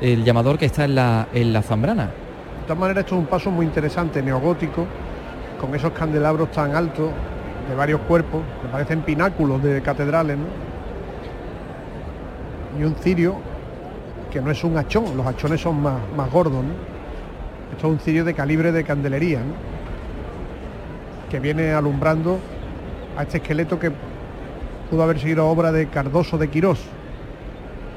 el 0.01 0.23
llamador 0.23 0.59
que 0.59 0.67
está 0.67 0.85
en 0.85 0.93
la, 0.93 1.29
en 1.33 1.51
la 1.51 1.63
zambrana. 1.63 2.11
Todas 2.69 2.81
maneras, 2.81 3.03
esto 3.03 3.15
es 3.15 3.21
un 3.21 3.25
paso 3.25 3.49
muy 3.49 3.65
interesante, 3.65 4.21
neogótico, 4.21 4.85
con 5.59 5.73
esos 5.73 5.91
candelabros 5.91 6.51
tan 6.51 6.75
altos, 6.75 7.09
de 7.67 7.73
varios 7.73 7.99
cuerpos, 8.01 8.43
que 8.61 8.67
parecen 8.67 9.01
pináculos 9.01 9.63
de 9.63 9.81
catedrales. 9.81 10.37
Y 12.79 12.83
un 12.83 12.93
cirio 12.93 13.37
que 14.31 14.39
no 14.39 14.51
es 14.51 14.63
un 14.63 14.77
hachón, 14.77 15.17
los 15.17 15.25
hachones 15.25 15.61
son 15.61 15.81
más, 15.81 15.95
más 16.15 16.31
gordos, 16.31 16.63
¿no? 16.63 16.73
Esto 17.71 17.87
es 17.87 17.93
un 17.93 17.99
cirio 18.01 18.23
de 18.23 18.35
calibre 18.35 18.71
de 18.71 18.83
candelería. 18.83 19.39
Que 21.31 21.39
viene 21.39 21.73
alumbrando 21.73 22.37
a 23.17 23.23
este 23.23 23.37
esqueleto 23.37 23.79
que 23.79 23.91
pudo 24.91 25.01
haber 25.01 25.17
sido 25.17 25.47
obra 25.47 25.71
de 25.71 25.87
Cardoso 25.87 26.37
de 26.37 26.49
Quirós 26.49 26.81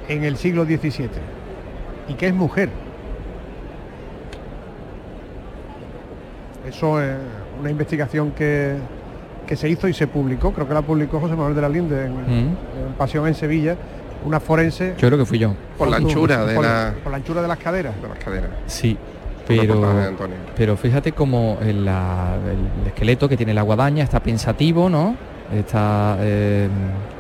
en 0.09 0.25
el 0.25 0.39
siglo 0.39 0.65
XVII 0.65 1.11
y 2.09 2.15
que 2.15 2.29
es 2.29 2.33
mujer. 2.33 2.71
Eso 6.69 7.01
es 7.03 7.15
una 7.61 7.71
investigación 7.71 8.31
que, 8.33 8.75
que 9.47 9.57
se 9.57 9.69
hizo 9.69 9.89
y 9.89 9.93
se 9.95 10.07
publicó, 10.07 10.53
creo 10.53 10.67
que 10.69 10.75
la 10.75 10.83
publicó 10.83 11.19
José 11.21 11.35
Manuel 11.35 11.55
de 11.55 11.61
la 11.63 11.69
Linde 11.69 12.07
en, 12.07 12.13
Mm. 12.13 12.57
en 12.89 12.93
Pasión 12.97 13.27
en 13.27 13.35
Sevilla, 13.35 13.77
una 14.25 14.39
forense 14.41 14.95
Yo 14.99 15.09
creo 15.09 15.19
que 15.19 15.27
fui 15.27 15.39
yo. 15.39 15.55
Por 15.77 15.89
la 15.89 15.97
anchura 15.97 16.45
de 16.47 16.55
por, 16.55 16.65
la- 16.65 16.95
por 17.03 17.11
la 17.11 17.17
anchura 17.19 17.43
de 17.43 17.49
las 17.49 17.59
caderas. 17.59 17.95
De 18.01 18.09
las 18.09 18.19
caderas. 18.19 18.51
Sí, 18.67 18.97
pero, 19.47 19.83
pero 20.57 20.77
fíjate 20.77 21.13
como 21.13 21.59
el, 21.61 21.85
la- 21.85 22.37
el 22.83 22.87
esqueleto 22.87 23.29
que 23.29 23.37
tiene 23.37 23.53
la 23.53 23.63
guadaña 23.63 24.05
está 24.05 24.21
pensativo, 24.21 24.89
¿no? 24.89 25.17
Está 25.53 26.17
eh, 26.21 26.69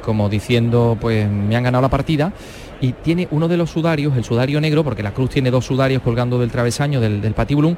como 0.04 0.28
diciendo, 0.28 0.96
pues 1.00 1.28
me 1.28 1.54
han 1.56 1.64
ganado 1.64 1.82
la 1.82 1.88
partida. 1.90 2.32
Y 2.80 2.92
tiene 2.94 3.28
uno 3.30 3.46
de 3.46 3.56
los 3.56 3.70
sudarios, 3.70 4.16
el 4.16 4.24
sudario 4.24 4.60
negro, 4.60 4.82
porque 4.82 5.02
la 5.02 5.12
cruz 5.12 5.30
tiene 5.30 5.50
dos 5.50 5.66
sudarios 5.66 6.02
colgando 6.02 6.38
del 6.40 6.50
travesaño 6.50 7.00
del, 7.00 7.20
del 7.20 7.34
patibulum, 7.34 7.76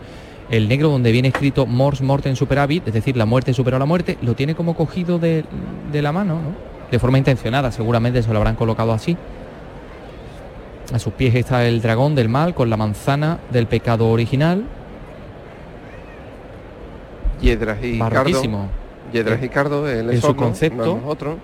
el 0.51 0.69
negro 0.69 0.89
donde 0.89 1.13
viene 1.13 1.29
escrito 1.29 1.67
Mors 1.67 2.03
Morten 2.03 2.37
Superavit, 2.37 2.87
es 2.89 2.95
decir, 2.95 3.17
la 3.17 3.27
muerte 3.27 3.55
superó 3.55 3.77
a 3.77 3.81
la 3.81 3.87
muerte, 3.87 4.19
lo 4.23 4.35
tiene 4.35 4.55
como 4.55 4.75
cogido 4.75 5.19
de, 5.19 5.45
de 5.93 6.03
la 6.03 6.13
mano, 6.13 6.35
¿no? 6.35 6.75
De 6.91 6.99
forma 6.99 7.19
intencionada, 7.19 7.73
seguramente 7.73 8.23
se 8.23 8.31
lo 8.31 8.39
habrán 8.39 8.57
colocado 8.57 8.93
así. 8.93 9.17
A 10.93 10.99
sus 10.99 11.15
pies 11.15 11.35
está 11.35 11.67
el 11.67 11.81
dragón 11.81 12.15
del 12.15 12.29
mal 12.29 12.55
con 12.55 12.69
la 12.69 12.77
manzana 12.77 13.39
del 13.51 13.67
pecado 13.67 14.09
original. 14.11 14.65
Yedras 17.41 17.79
y 17.83 17.99
Cardo. 17.99 18.15
Barroquísimo. 18.15 18.69
Yedras 19.13 19.43
y 19.43 19.49
Cardo, 19.49 19.89
el 19.89 20.11
en 20.11 20.21
su 20.21 20.37
concepto. 20.37 20.85
no 20.85 20.99
es 20.99 21.03
otro. 21.07 21.39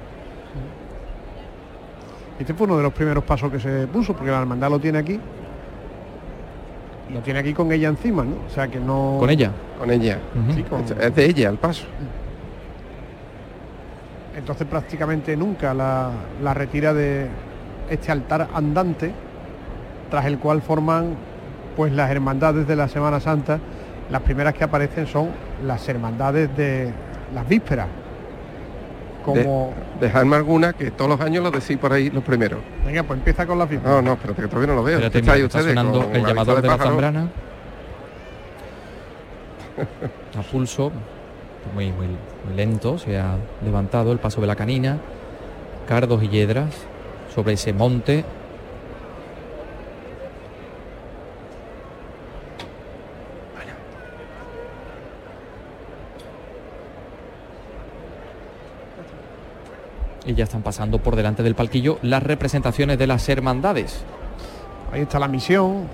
Este 2.39 2.55
fue 2.55 2.67
uno 2.67 2.77
de 2.77 2.83
los 2.83 2.93
primeros 2.93 3.25
pasos 3.25 3.51
que 3.51 3.61
se 3.61 3.87
puso, 3.87 4.15
porque 4.15 4.31
la 4.31 4.41
hermandad 4.41 4.71
lo 4.71 4.79
tiene 4.79 4.99
aquí. 4.99 5.19
Lo 7.13 7.21
tiene 7.21 7.41
aquí 7.41 7.53
con 7.53 7.71
ella 7.73 7.89
encima, 7.89 8.23
¿no? 8.25 8.37
O 8.47 8.51
sea 8.51 8.69
que 8.69 8.79
no. 8.79 9.17
Con 9.19 9.31
ella. 9.31 9.51
Con 9.79 9.91
ella. 9.91 10.19
Sí, 10.55 10.63
con- 10.63 10.83
Es- 10.83 10.91
Es 10.93 11.15
de 11.15 11.25
ella 11.25 11.49
el 11.51 11.57
paso. 11.59 11.85
Entonces 14.37 14.67
prácticamente 14.67 15.37
nunca 15.37 15.75
la, 15.75 16.11
la 16.43 16.55
retira 16.55 16.95
de 16.95 17.27
este 17.91 18.13
altar 18.13 18.49
andante, 18.55 19.13
tras 20.11 20.25
el 20.27 20.39
cual 20.39 20.63
forman 20.63 21.15
pues 21.77 21.93
las 21.93 22.11
hermandades 22.11 22.67
de 22.67 22.77
la 22.77 22.89
Semana 22.89 23.21
Santa. 23.21 23.59
Las 24.11 24.23
primeras 24.23 24.55
que 24.55 24.65
aparecen 24.65 25.07
son 25.07 25.29
las 25.65 25.89
hermandades 25.89 26.55
de 26.57 26.93
las 27.35 27.47
vísperas. 27.49 27.87
Como. 29.25 29.75
De, 29.99 30.07
dejarme 30.07 30.37
alguna 30.37 30.73
que 30.73 30.91
todos 30.91 31.11
los 31.11 31.21
años 31.21 31.43
lo 31.43 31.51
decís 31.51 31.77
por 31.79 31.93
ahí 31.93 32.11
los 32.11 32.25
primeros. 32.25 32.61
Venga, 32.85 33.03
pues 33.03 33.19
empieza 33.19 33.47
con 33.47 33.59
las 33.59 33.69
vísperas. 33.69 33.97
No, 33.97 34.03
no, 34.03 34.13
espérate 34.15 34.43
que 34.43 34.49
todavía 34.49 34.69
no 34.69 34.75
lo 34.77 34.83
veo. 34.83 34.97
Espérate, 34.97 35.19
¿Qué 35.19 35.23
mira, 35.23 35.35
estáis 35.35 35.45
está 35.45 35.59
ustedes? 35.59 35.77
sonando 35.77 36.07
con 36.07 36.17
el 36.17 36.23
la 36.23 36.29
llamador 36.29 36.57
vista 36.57 36.73
de 36.73 36.79
la 36.79 36.85
zambrana. 36.85 37.29
A 40.39 40.43
pulso, 40.43 40.93
muy, 41.75 41.93
muy, 41.93 42.07
muy 42.07 42.57
lento, 42.57 42.99
se 42.99 43.19
ha 43.19 43.37
levantado 43.65 44.13
el 44.13 44.19
paso 44.19 44.41
de 44.41 44.47
la 44.47 44.57
canina, 44.57 44.99
cardos 45.89 46.23
y 46.23 46.29
yedras 46.29 46.75
sobre 47.35 47.55
ese 47.55 47.73
monte. 47.73 48.25
Y 60.27 60.35
ya 60.35 60.45
están 60.45 60.63
pasando 60.63 60.99
por 60.99 61.17
delante 61.17 61.43
del 61.43 61.55
palquillo 61.55 61.99
las 62.03 62.23
representaciones 62.23 62.99
de 62.99 63.07
las 63.07 63.29
hermandades. 63.29 64.05
Ahí 64.93 65.03
está 65.03 65.19
la 65.19 65.29
misión, 65.29 65.85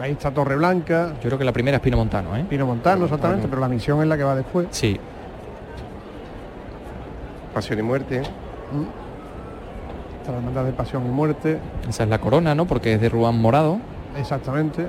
ahí 0.00 0.12
está 0.12 0.30
Torre 0.30 0.56
Blanca. 0.56 1.12
Yo 1.22 1.28
creo 1.28 1.38
que 1.38 1.44
la 1.44 1.52
primera 1.52 1.76
es 1.76 1.82
Pino 1.82 1.96
Montano, 1.96 2.36
¿eh? 2.36 2.44
Pino 2.48 2.66
Montano, 2.66 3.04
exactamente, 3.04 3.48
pero 3.48 3.60
la 3.60 3.68
misión 3.68 4.00
es 4.00 4.06
la 4.06 4.16
que 4.16 4.24
va 4.24 4.34
después. 4.34 4.68
Sí. 4.70 4.98
Pasión 7.52 7.78
y 7.78 7.82
muerte. 7.82 8.20
Está 8.20 10.32
la 10.32 10.38
hermandad 10.38 10.64
de 10.64 10.72
Pasión 10.72 11.04
y 11.06 11.08
Muerte. 11.08 11.58
Esa 11.88 12.04
es 12.04 12.08
la 12.08 12.20
corona, 12.20 12.54
¿no? 12.54 12.66
Porque 12.66 12.94
es 12.94 13.00
de 13.00 13.08
Ruán 13.08 13.40
Morado. 13.40 13.78
Exactamente. 14.16 14.86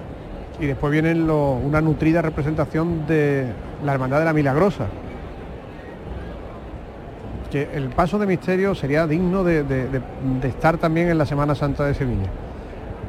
Y 0.59 0.65
después 0.65 0.91
viene 0.91 1.13
una 1.13 1.81
nutrida 1.81 2.21
representación 2.21 3.07
de 3.07 3.47
la 3.83 3.93
Hermandad 3.93 4.19
de 4.19 4.25
la 4.25 4.33
Milagrosa. 4.33 4.85
Que 7.51 7.67
el 7.73 7.89
paso 7.89 8.19
de 8.19 8.27
misterio 8.27 8.75
sería 8.75 9.07
digno 9.07 9.43
de, 9.43 9.63
de- 9.63 9.87
de- 9.89 10.01
de 10.41 10.47
estar 10.47 10.77
también 10.77 11.09
en 11.09 11.17
la 11.17 11.25
Semana 11.25 11.55
Santa 11.55 11.83
de 11.85 11.93
Sevilla. 11.95 12.27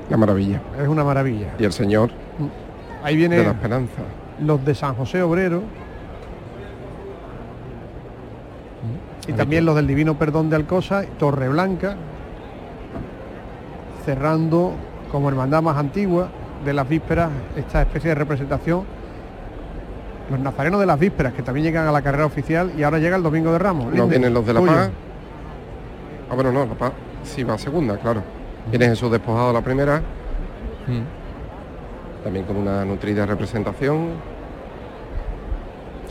La 0.08 0.16
maravilla. 0.16 0.60
Es 0.80 0.88
una 0.88 1.04
maravilla. 1.04 1.48
Y 1.58 1.64
el 1.64 1.72
Señor 1.72 2.10
Ahí 3.04 3.16
viene 3.16 3.36
de 3.36 3.44
la 3.44 3.50
Esperanza. 3.52 4.02
los 4.42 4.64
de 4.64 4.74
San 4.74 4.94
José 4.94 5.22
Obrero. 5.22 5.62
Y 9.28 9.32
también 9.34 9.64
los 9.64 9.76
del 9.76 9.86
Divino 9.86 10.14
Perdón 10.18 10.50
de 10.50 10.56
Alcosa, 10.56 11.04
Torre 11.18 11.48
Blanca, 11.48 11.94
cerrando 14.04 14.72
como 15.12 15.28
hermandad 15.28 15.62
más 15.62 15.76
antigua 15.76 16.28
de 16.64 16.72
las 16.72 16.88
vísperas 16.88 17.30
esta 17.56 17.82
especie 17.82 18.08
de 18.10 18.14
representación. 18.14 18.84
Los 20.30 20.38
nazarenos 20.38 20.78
de 20.80 20.86
las 20.86 20.98
vísperas, 20.98 21.32
que 21.32 21.42
también 21.42 21.64
llegan 21.66 21.88
a 21.88 21.92
la 21.92 22.02
carrera 22.02 22.24
oficial 22.26 22.72
y 22.78 22.82
ahora 22.84 22.98
llega 22.98 23.16
el 23.16 23.22
Domingo 23.22 23.52
de 23.52 23.58
Ramos. 23.58 23.92
No 23.92 24.06
vienen 24.06 24.32
los 24.32 24.46
de 24.46 24.54
La 24.54 24.60
tuyo. 24.60 24.72
Paz. 24.72 24.90
Ah, 26.30 26.34
bueno, 26.34 26.52
no, 26.52 26.66
La 26.66 26.74
Paz 26.74 26.92
sí 27.24 27.42
va 27.42 27.54
a 27.54 27.58
segunda, 27.58 27.96
claro. 27.96 28.22
Viene 28.70 28.86
Jesús 28.86 29.10
despojado 29.10 29.52
la 29.52 29.60
primera. 29.60 30.00
También 32.22 32.44
con 32.44 32.56
una 32.56 32.84
nutrida 32.84 33.26
representación. 33.26 34.10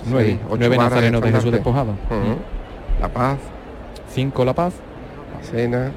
Nueve, 0.07 0.26
Seis, 0.26 0.39
ocho 0.47 0.57
nueve 0.59 0.78
nazarenos 0.78 1.22
de 1.22 1.32
Jesús 1.32 1.51
despojado. 1.51 1.91
Ujú. 1.91 2.38
La 3.01 3.07
Paz, 3.09 3.38
Cinco 4.09 4.43
La 4.43 4.53
Paz. 4.53 4.74
la 5.38 5.43
Cena. 5.47 5.91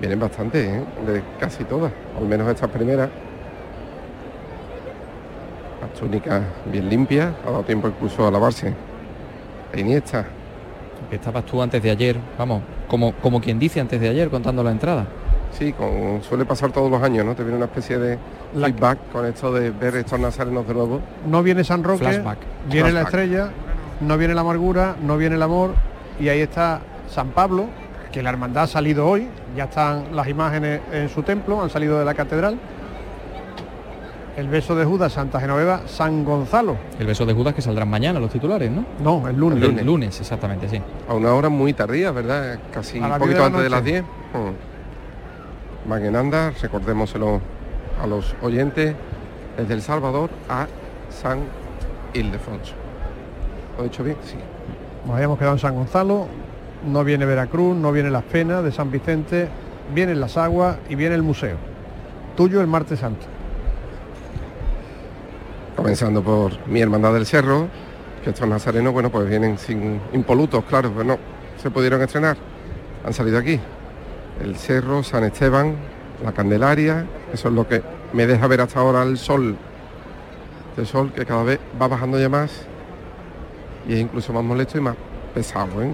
Vienen 0.00 0.18
bastante, 0.18 0.64
¿eh? 0.78 0.84
De 1.06 1.22
casi 1.38 1.62
todas, 1.64 1.92
al 2.18 2.24
menos 2.26 2.48
estas 2.48 2.70
primeras. 2.70 3.08
Las 5.92 6.00
túnicas 6.00 6.42
bien 6.70 6.88
limpias, 6.88 7.32
ha 7.46 7.50
dado 7.50 7.62
tiempo 7.62 7.88
incluso 7.88 8.26
a 8.26 8.30
lavarse. 8.30 8.74
La 9.72 9.80
Iniesta, 9.80 10.24
Que 11.10 11.16
estabas 11.16 11.44
tú 11.44 11.60
antes 11.60 11.82
de 11.82 11.90
ayer, 11.90 12.16
vamos, 12.38 12.62
como, 12.88 13.12
como 13.14 13.40
quien 13.40 13.58
dice 13.58 13.80
antes 13.80 14.00
de 14.00 14.08
ayer 14.08 14.30
contando 14.30 14.62
la 14.62 14.70
entrada. 14.70 15.06
Sí, 15.52 15.72
con, 15.72 16.22
suele 16.22 16.46
pasar 16.46 16.72
todos 16.72 16.90
los 16.90 17.02
años, 17.02 17.26
¿no? 17.26 17.34
Te 17.34 17.42
viene 17.42 17.56
una 17.56 17.66
especie 17.66 17.98
de 17.98 18.18
feedback 18.54 18.98
con 19.12 19.26
esto 19.26 19.52
de 19.52 19.70
ver 19.70 19.96
estos 19.96 20.18
nazarenos 20.18 20.66
de 20.66 20.74
nuevo. 20.74 21.00
No 21.26 21.42
viene 21.42 21.62
San 21.62 21.84
Roque, 21.84 22.04
Flashback. 22.04 22.38
viene 22.70 22.92
la 22.92 23.02
estrella, 23.02 23.50
no 24.00 24.16
viene 24.16 24.34
la 24.34 24.40
amargura, 24.40 24.96
no 25.02 25.18
viene 25.18 25.36
el 25.36 25.42
amor 25.42 25.74
y 26.18 26.28
ahí 26.28 26.40
está 26.40 26.80
San 27.08 27.28
Pablo, 27.30 27.66
que 28.12 28.22
la 28.22 28.30
hermandad 28.30 28.64
ha 28.64 28.66
salido 28.66 29.06
hoy, 29.06 29.28
ya 29.56 29.64
están 29.64 30.16
las 30.16 30.26
imágenes 30.28 30.80
en 30.90 31.08
su 31.10 31.22
templo, 31.22 31.62
han 31.62 31.70
salido 31.70 31.98
de 31.98 32.04
la 32.06 32.14
catedral. 32.14 32.58
El 34.36 34.48
beso 34.48 34.74
de 34.74 34.84
Judas, 34.86 35.12
Santa 35.12 35.40
Genoveva, 35.40 35.82
San 35.86 36.24
Gonzalo. 36.24 36.76
El 36.98 37.06
beso 37.06 37.26
de 37.26 37.34
Judas 37.34 37.54
que 37.54 37.60
saldrán 37.60 37.90
mañana 37.90 38.18
los 38.18 38.30
titulares, 38.30 38.70
¿no? 38.70 38.86
No, 39.02 39.28
el 39.28 39.36
lunes. 39.36 39.62
El 39.62 39.84
lunes, 39.84 40.18
exactamente, 40.18 40.68
sí. 40.68 40.80
A 41.06 41.14
una 41.14 41.34
hora 41.34 41.50
muy 41.50 41.74
tardía, 41.74 42.12
¿verdad? 42.12 42.58
Casi 42.72 42.98
A 42.98 43.08
un 43.08 43.18
poquito 43.18 43.26
10 43.26 43.28
de 43.28 43.38
la 43.40 43.46
antes 43.46 43.62
de 43.62 43.70
las 43.70 43.80
noche. 43.80 43.92
10. 43.92 44.04
Mm. 44.04 45.90
Van 45.90 46.04
en 46.06 46.16
anda, 46.16 46.50
recordémoselo 46.62 47.40
a 48.02 48.06
los 48.06 48.34
oyentes, 48.40 48.94
desde 49.58 49.74
El 49.74 49.82
Salvador 49.82 50.30
a 50.48 50.66
San 51.10 51.40
Ildefonso. 52.14 52.72
¿Lo 53.76 53.84
he 53.84 53.88
dicho 53.88 54.02
bien? 54.02 54.16
Sí. 54.24 54.36
Nos 55.04 55.14
habíamos 55.14 55.38
quedado 55.38 55.54
en 55.56 55.60
San 55.60 55.74
Gonzalo, 55.74 56.26
no 56.90 57.04
viene 57.04 57.26
Veracruz, 57.26 57.76
no 57.76 57.92
viene 57.92 58.10
Las 58.10 58.22
Penas 58.24 58.64
de 58.64 58.72
San 58.72 58.90
Vicente, 58.90 59.48
vienen 59.94 60.20
las 60.20 60.38
aguas 60.38 60.78
y 60.88 60.94
viene 60.94 61.16
el 61.16 61.22
museo. 61.22 61.56
Tuyo 62.36 62.62
el 62.62 62.66
martes 62.66 63.00
santo. 63.00 63.26
Comenzando 65.76 66.22
por 66.22 66.66
mi 66.68 66.80
hermandad 66.80 67.14
del 67.14 67.26
Cerro, 67.26 67.68
que 68.22 68.30
estos 68.30 68.46
nazarenos, 68.46 68.92
bueno, 68.92 69.10
pues 69.10 69.28
vienen 69.28 69.58
sin 69.58 70.00
impolutos, 70.12 70.64
claro, 70.64 70.90
pero 70.92 71.04
no 71.04 71.18
se 71.60 71.70
pudieron 71.70 72.02
estrenar. 72.02 72.36
Han 73.04 73.12
salido 73.12 73.38
aquí. 73.38 73.58
El 74.42 74.56
Cerro, 74.56 75.02
San 75.02 75.24
Esteban, 75.24 75.76
la 76.22 76.32
Candelaria, 76.32 77.06
eso 77.32 77.48
es 77.48 77.54
lo 77.54 77.66
que 77.66 77.82
me 78.12 78.26
deja 78.26 78.46
ver 78.46 78.60
hasta 78.60 78.80
ahora 78.80 79.02
el 79.02 79.18
sol. 79.18 79.56
El 80.76 80.86
sol 80.86 81.12
que 81.12 81.24
cada 81.24 81.42
vez 81.42 81.58
va 81.80 81.88
bajando 81.88 82.18
ya 82.18 82.28
más 82.28 82.66
y 83.88 83.94
es 83.94 84.00
incluso 84.00 84.32
más 84.32 84.44
molesto 84.44 84.78
y 84.78 84.80
más 84.80 84.96
pesado, 85.34 85.82
¿eh? 85.82 85.92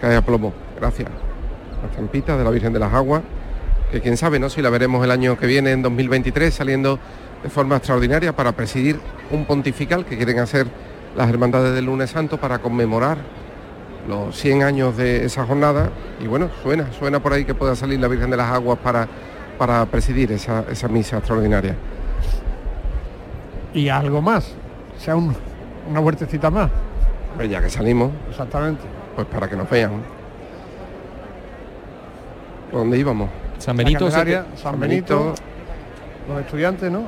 Cae 0.00 0.16
a 0.16 0.22
plomo. 0.22 0.52
Gracias. 0.78 1.08
La 1.82 1.88
estampita 1.88 2.36
de 2.36 2.44
la 2.44 2.50
Virgen 2.50 2.72
de 2.72 2.78
las 2.78 2.92
Aguas, 2.92 3.22
que 3.90 4.00
quién 4.00 4.16
sabe, 4.16 4.38
¿no? 4.38 4.50
Si 4.50 4.60
la 4.60 4.70
veremos 4.70 5.04
el 5.04 5.10
año 5.10 5.38
que 5.38 5.46
viene, 5.46 5.72
en 5.72 5.82
2023, 5.82 6.52
saliendo 6.52 6.98
de 7.44 7.50
forma 7.50 7.76
extraordinaria 7.76 8.34
para 8.34 8.52
presidir 8.52 8.98
un 9.30 9.44
pontifical 9.44 10.04
que 10.06 10.16
quieren 10.16 10.38
hacer 10.40 10.66
las 11.14 11.28
hermandades 11.28 11.74
del 11.74 11.84
lunes 11.84 12.10
santo 12.10 12.38
para 12.40 12.58
conmemorar 12.58 13.18
los 14.08 14.34
100 14.36 14.62
años 14.62 14.96
de 14.96 15.24
esa 15.26 15.44
jornada 15.46 15.90
y 16.20 16.26
bueno, 16.26 16.48
suena, 16.62 16.90
suena 16.98 17.20
por 17.20 17.32
ahí 17.34 17.44
que 17.44 17.54
pueda 17.54 17.76
salir 17.76 18.00
la 18.00 18.08
Virgen 18.08 18.30
de 18.30 18.38
las 18.38 18.50
Aguas 18.50 18.78
para, 18.82 19.06
para 19.58 19.84
presidir 19.86 20.32
esa, 20.32 20.64
esa 20.70 20.88
misa 20.88 21.18
extraordinaria. 21.18 21.76
Y 23.74 23.88
algo 23.90 24.22
más, 24.22 24.52
sea 24.98 25.14
un- 25.14 25.36
una 25.90 26.00
huertecita 26.00 26.50
más. 26.50 26.70
Pues 27.36 27.50
ya 27.50 27.60
que 27.60 27.68
salimos, 27.68 28.10
Exactamente. 28.30 28.82
pues 29.16 29.26
para 29.26 29.48
que 29.48 29.56
nos 29.56 29.68
vean. 29.68 29.92
¿Por 32.70 32.80
dónde 32.80 32.98
íbamos? 32.98 33.28
San 33.58 33.76
Benito, 33.76 34.10
San 34.10 34.80
Benito, 34.80 35.34
los 36.28 36.40
estudiantes, 36.40 36.90
¿no? 36.90 37.02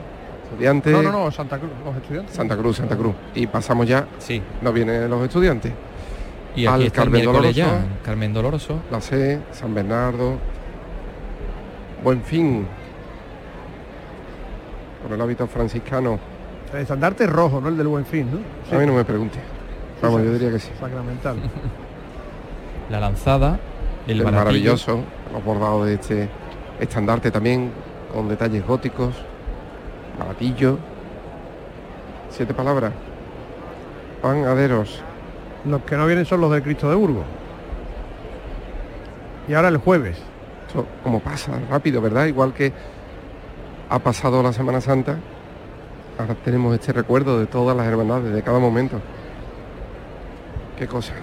Estudiantes. 0.51 0.93
No, 0.93 1.03
no, 1.03 1.13
no, 1.13 1.31
Santa 1.31 1.59
Cruz, 1.59 1.73
los 1.85 1.97
estudiantes. 1.97 2.35
Santa 2.35 2.57
Cruz, 2.57 2.77
Santa 2.77 2.97
Cruz. 2.97 3.15
Y 3.35 3.47
pasamos 3.47 3.87
ya, 3.87 4.07
sí. 4.19 4.43
no 4.63 4.73
vienen 4.73 5.11
los 5.11 5.23
estudiantes. 5.23 5.73
Y 6.55 6.67
aquí 6.67 6.75
Al 6.75 6.83
está 6.83 7.03
Carmen 7.03 7.25
Doloroso, 7.25 7.51
ya, 7.51 7.85
Carmen 8.05 8.33
Doloroso. 8.33 8.81
La 8.91 9.01
C, 9.01 9.41
San 9.53 9.75
Bernardo, 9.75 10.39
Buen 12.03 12.23
Fin, 12.23 12.67
con 15.03 15.13
el 15.13 15.21
hábito 15.21 15.47
franciscano. 15.47 16.19
El 16.73 16.81
estandarte 16.81 17.25
es 17.25 17.31
rojo, 17.31 17.61
¿no? 17.61 17.69
El 17.69 17.77
del 17.77 17.87
buen 17.87 18.05
fin, 18.05 18.29
¿no? 18.31 18.77
A 18.77 18.81
mí 18.81 18.87
no 18.87 18.93
me 18.93 19.05
pregunte. 19.05 19.39
Vamos, 20.03 20.23
yo 20.23 20.33
diría 20.33 20.51
que 20.51 20.59
sí. 20.59 20.71
Sacramental. 20.81 21.37
La 22.91 23.01
lanzada, 23.01 23.59
el, 24.07 24.23
maravilloso, 24.23 25.01
los 25.33 25.45
bordados 25.45 25.87
de 25.87 25.95
este 25.95 26.29
estandarte 26.81 27.31
también, 27.31 27.73
con 28.13 28.29
detalles 28.29 28.65
góticos, 28.65 29.15
baratillo. 30.19 30.79
Siete 32.31 32.55
palabras. 32.55 32.93
Panaderos. 34.23 35.03
Los 35.65 35.83
que 35.83 35.97
no 35.97 36.07
vienen 36.07 36.25
son 36.27 36.41
los 36.41 36.51
del 36.51 36.63
Cristo 36.63 36.89
de 36.89 36.97
Burgos. 36.97 37.25
Y 39.49 39.55
ahora 39.55 39.69
el 39.69 39.79
jueves. 39.79 40.19
Esto 40.67 40.87
como 41.03 41.21
pasa 41.21 41.53
rápido, 41.71 42.01
¿verdad? 42.01 42.27
Igual 42.27 42.53
que 42.53 42.73
ha 43.89 43.99
pasado 43.99 44.43
la 44.43 44.53
Semana 44.53 44.81
Santa, 44.81 45.17
ahora 46.19 46.35
tenemos 46.45 46.75
este 46.75 46.93
recuerdo 46.93 47.39
de 47.39 47.47
todas 47.47 47.77
las 47.77 47.87
hermandades, 47.87 48.33
de 48.33 48.43
cada 48.43 48.59
momento. 48.59 49.01
Qué 50.79 50.87
cosa. 50.87 51.15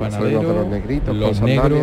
Los 0.00 0.12
Saludos 0.12 0.42
de 0.42 0.54
los 0.54 0.66
negritos, 0.66 1.14
los 1.14 1.38
con 1.38 1.46
negros. 1.46 1.80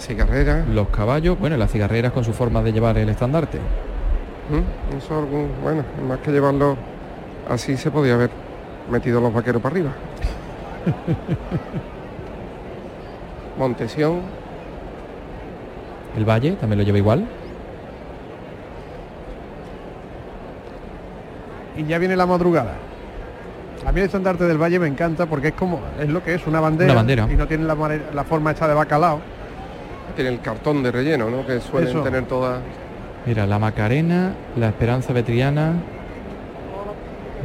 Cigarrera. 0.00 0.64
Los 0.72 0.88
caballos, 0.88 1.38
bueno, 1.38 1.56
las 1.56 1.70
cigarreras 1.70 2.12
con 2.12 2.24
su 2.24 2.32
forma 2.32 2.62
de 2.62 2.72
llevar 2.72 2.98
el 2.98 3.08
estandarte. 3.08 3.58
¿Mm? 3.58 4.96
Eso 4.96 5.18
algún, 5.18 5.50
bueno, 5.62 5.84
más 6.06 6.18
que 6.20 6.32
llevarlo 6.32 6.76
así 7.48 7.76
se 7.76 7.90
podía 7.90 8.14
haber 8.14 8.30
metido 8.90 9.20
los 9.20 9.32
vaqueros 9.32 9.62
para 9.62 9.74
arriba. 9.74 9.92
Montesión, 13.58 14.20
El 16.16 16.24
valle 16.24 16.52
también 16.52 16.78
lo 16.78 16.84
lleva 16.84 16.98
igual. 16.98 17.26
Y 21.76 21.84
ya 21.84 21.98
viene 21.98 22.16
la 22.16 22.26
madrugada. 22.26 22.74
A 23.86 23.92
mí 23.92 24.00
el 24.00 24.06
estandarte 24.06 24.44
del 24.44 24.58
Valle 24.58 24.78
me 24.78 24.86
encanta 24.86 25.26
porque 25.26 25.48
es 25.48 25.54
como, 25.54 25.80
es 25.98 26.08
lo 26.08 26.22
que 26.22 26.34
es, 26.34 26.46
una 26.46 26.60
bandera. 26.60 26.92
Una 26.92 27.00
bandera. 27.00 27.28
Y 27.30 27.36
no 27.36 27.46
tiene 27.46 27.64
la, 27.64 28.24
forma 28.24 28.50
esta 28.50 28.68
de 28.68 28.74
bacalao. 28.74 29.20
Tiene 30.14 30.30
el 30.30 30.40
cartón 30.40 30.82
de 30.82 30.90
relleno, 30.92 31.30
¿no? 31.30 31.46
Que 31.46 31.60
suelen 31.60 31.90
Eso. 31.90 32.02
tener 32.02 32.24
todas. 32.26 32.60
Mira, 33.26 33.46
la 33.46 33.58
Macarena, 33.58 34.32
la 34.56 34.68
Esperanza 34.68 35.12
Vetriana, 35.12 35.74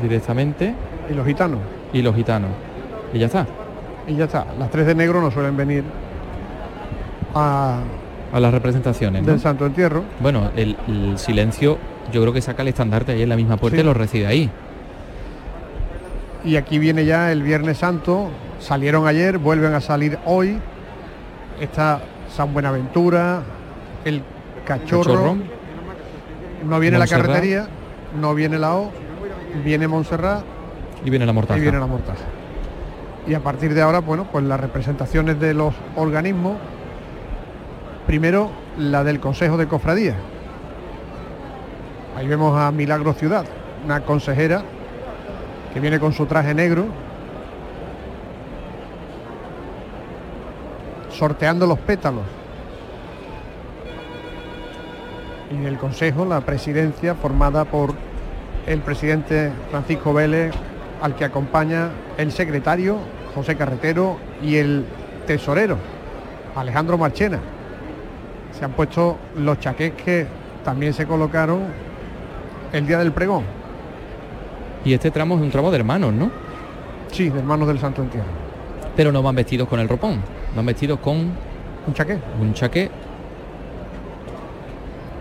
directamente. 0.02 0.74
Y 1.10 1.14
los 1.14 1.26
gitanos. 1.26 1.60
Y 1.94 2.02
los 2.02 2.16
gitanos. 2.16 2.50
Y 3.14 3.20
ya 3.20 3.28
está. 3.28 3.46
Y 4.08 4.16
ya 4.16 4.26
está. 4.26 4.46
Las 4.60 4.70
tres 4.72 4.86
de 4.88 4.96
negro 4.96 5.22
no 5.22 5.32
suelen 5.32 5.56
venir 5.58 5.84
a, 7.34 7.80
A 8.34 8.40
las 8.40 8.54
representaciones. 8.54 9.22
¿no? 9.24 9.28
del 9.32 9.40
Santo 9.40 9.66
Entierro. 9.66 10.04
Bueno, 10.20 10.50
el, 10.56 10.76
el 10.88 11.18
silencio 11.18 11.78
yo 12.12 12.22
creo 12.22 12.34
que 12.34 12.42
saca 12.42 12.62
el 12.62 12.68
estandarte 12.70 13.14
ahí 13.14 13.22
en 13.24 13.30
la 13.30 13.36
misma 13.36 13.58
puerta 13.58 13.78
Sí. 13.78 13.82
y 13.82 13.86
lo 13.86 13.94
recibe 13.94 14.28
ahí. 14.28 14.50
Y 16.44 16.58
aquí 16.58 16.78
viene 16.78 17.06
ya 17.06 17.32
el 17.32 17.42
Viernes 17.42 17.78
Santo. 17.80 18.30
Salieron 18.60 19.08
ayer, 19.08 19.38
vuelven 19.40 19.74
a 19.74 19.82
salir 19.82 20.18
hoy. 20.26 20.60
Está 21.60 22.02
San 22.36 22.54
Buenaventura, 22.54 23.44
el 24.04 24.22
Cachorro. 24.66 25.14
Cachorro. 25.14 25.38
No 26.66 26.80
viene 26.80 26.98
la 26.98 27.08
carretería, 27.08 27.68
no 28.20 28.36
viene 28.36 28.60
la 28.60 28.76
O, 28.76 28.92
viene 29.64 29.88
Montserrat 29.88 30.44
Y 31.06 31.10
viene 31.10 31.26
la 31.26 31.32
mortaja. 31.32 31.58
y 31.58 31.62
viene 31.62 31.80
la 31.80 31.86
mortaja. 31.86 32.20
Y 33.26 33.34
a 33.36 33.40
partir 33.40 33.74
de 33.74 33.82
ahora, 33.82 34.00
bueno, 34.00 34.28
pues 34.30 34.44
las 34.44 34.60
representaciones 34.60 35.40
de 35.40 35.54
los 35.54 35.74
organismos. 35.96 36.58
Primero, 38.06 38.52
la 38.78 39.04
del 39.04 39.20
Consejo 39.20 39.56
de 39.56 39.68
Cofradía. 39.68 40.16
Ahí 42.18 42.28
vemos 42.28 42.60
a 42.60 42.70
Milagro 42.72 43.14
Ciudad, 43.14 43.46
una 43.84 44.02
consejera 44.02 44.62
que 45.74 45.80
viene 45.80 46.00
con 46.00 46.12
su 46.14 46.26
traje 46.26 46.54
negro, 46.54 46.86
sorteando 51.18 51.66
los 51.66 51.80
pétalos. 51.80 52.24
Y 55.52 55.64
del 55.64 55.78
Consejo, 55.78 56.26
la 56.26 56.42
presidencia 56.42 57.16
formada 57.16 57.66
por 57.66 57.94
el 58.68 58.80
presidente 58.82 59.52
Francisco 59.70 60.14
Vélez, 60.14 60.54
al 61.02 61.16
que 61.16 61.26
acompaña 61.26 61.90
el 62.18 62.32
secretario 62.32 62.98
José 63.34 63.56
Carretero 63.56 64.18
y 64.42 64.56
el 64.56 64.86
tesorero 65.28 65.78
Alejandro 66.56 66.98
Marchena. 66.98 67.40
Se 68.58 68.66
han 68.66 68.72
puesto 68.72 69.18
los 69.38 69.60
chaqués 69.60 69.94
que 69.94 70.26
también 70.64 70.94
se 70.94 71.06
colocaron 71.06 71.64
el 72.72 72.88
día 72.88 72.98
del 72.98 73.12
pregón. 73.12 73.44
Y 74.84 74.94
este 74.94 75.12
tramo 75.12 75.36
es 75.36 75.42
un 75.42 75.52
tramo 75.52 75.72
de 75.72 75.78
hermanos, 75.78 76.14
¿no? 76.14 76.32
Sí, 77.12 77.30
de 77.30 77.40
hermanos 77.40 77.68
del 77.68 77.80
Santo 77.80 78.02
Entierro. 78.02 78.26
Pero 78.96 79.12
no 79.12 79.22
van 79.22 79.36
vestidos 79.36 79.68
con 79.68 79.80
el 79.80 79.90
ropón, 79.90 80.22
van 80.56 80.66
vestidos 80.66 81.00
con 81.00 81.18
un 81.88 81.94
chaqué. 81.94 82.18
Un 82.42 82.54
chaqué 82.54 82.90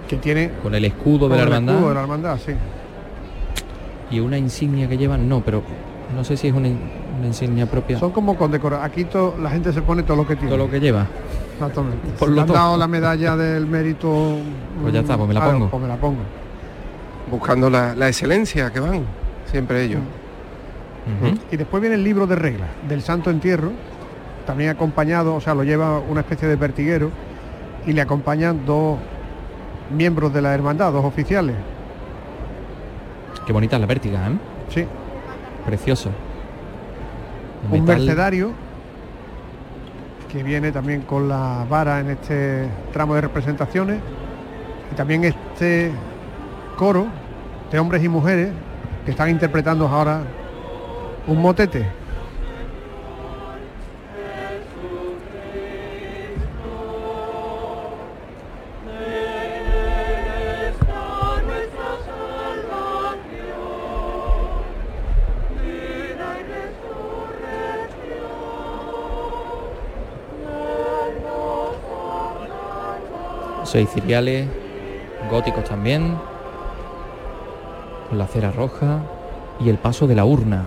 que 0.08 0.16
tiene 0.18 0.50
con 0.62 0.74
el 0.74 0.84
escudo 0.84 1.28
de 1.28 1.30
con 1.30 1.36
la 1.38 1.42
el 1.42 1.48
hermandad 1.48 1.74
escudo 1.74 1.88
de 1.88 1.94
la 1.94 2.00
hermandad, 2.02 2.38
sí. 2.44 2.52
y 4.10 4.20
una 4.20 4.36
insignia 4.38 4.88
que 4.88 4.98
llevan, 4.98 5.28
no, 5.28 5.40
pero 5.40 5.62
no 6.14 6.22
sé 6.24 6.36
si 6.36 6.48
es 6.48 6.54
una, 6.54 6.68
in- 6.68 6.78
una 7.18 7.26
insignia 7.28 7.66
propia. 7.66 7.98
Son 7.98 8.10
como 8.12 8.36
condecorados. 8.36 8.84
Aquí 8.84 9.04
to- 9.04 9.34
la 9.42 9.50
gente 9.50 9.72
se 9.72 9.80
pone 9.82 10.02
todo 10.02 10.18
lo 10.18 10.26
que 10.26 10.36
tiene. 10.36 10.50
Todo 10.54 10.64
lo 10.66 10.70
que 10.70 10.78
lleva. 10.78 11.06
Exactamente. 11.54 12.08
Por 12.18 12.28
lo 12.28 12.34
le 12.34 12.40
han 12.42 12.46
todo. 12.46 12.56
dado 12.56 12.76
la 12.76 12.86
medalla 12.86 13.36
del 13.36 13.66
mérito. 13.66 14.36
Pues 14.82 14.92
ya 14.92 15.00
está, 15.00 15.16
pues 15.16 15.28
me 15.28 15.34
la 15.34 15.44
pongo. 15.50 15.68
Pues 15.70 15.82
me 15.82 15.88
la 15.88 15.96
pongo. 15.96 16.18
Buscando 17.30 17.70
la, 17.70 17.94
la 17.94 18.08
excelencia 18.08 18.70
que 18.70 18.80
van, 18.80 19.00
siempre 19.50 19.82
ellos. 19.84 20.00
Y 21.50 21.56
después 21.56 21.80
viene 21.80 21.96
el 21.96 22.04
libro 22.04 22.26
de 22.26 22.34
reglas 22.36 22.68
del 22.88 23.02
Santo 23.02 23.30
Entierro, 23.30 23.70
también 24.46 24.70
acompañado, 24.70 25.34
o 25.34 25.40
sea, 25.40 25.54
lo 25.54 25.64
lleva 25.64 25.98
una 26.00 26.20
especie 26.20 26.48
de 26.48 26.56
pertiguero 26.56 27.10
y 27.86 27.92
le 27.92 28.00
acompañan 28.00 28.64
dos 28.64 28.98
miembros 29.94 30.32
de 30.32 30.42
la 30.42 30.54
hermandad, 30.54 30.92
dos 30.92 31.04
oficiales. 31.04 31.56
Qué 33.46 33.52
bonita 33.52 33.78
la 33.78 33.86
vértiga, 33.86 34.28
¿eh? 34.28 34.38
Sí. 34.68 34.86
Precioso. 35.66 36.10
Un 37.70 37.80
Metal. 37.80 37.98
mercedario 37.98 38.52
que 40.30 40.42
viene 40.42 40.72
también 40.72 41.02
con 41.02 41.28
la 41.28 41.64
vara 41.68 42.00
en 42.00 42.10
este 42.10 42.66
tramo 42.92 43.14
de 43.14 43.20
representaciones 43.20 44.00
y 44.90 44.94
también 44.94 45.24
este 45.24 45.92
coro 46.76 47.06
de 47.70 47.78
hombres 47.78 48.02
y 48.02 48.08
mujeres 48.08 48.50
que 49.04 49.12
están 49.12 49.30
interpretando 49.30 49.86
ahora 49.86 50.22
un 51.26 51.40
motete. 51.40 51.86
Seis 73.74 73.90
ciriales, 73.90 74.46
góticos 75.28 75.64
también, 75.64 76.16
con 78.08 78.16
la 78.16 78.28
cera 78.28 78.52
roja 78.52 79.02
y 79.58 79.68
el 79.68 79.78
paso 79.78 80.06
de 80.06 80.14
la 80.14 80.24
urna. 80.24 80.66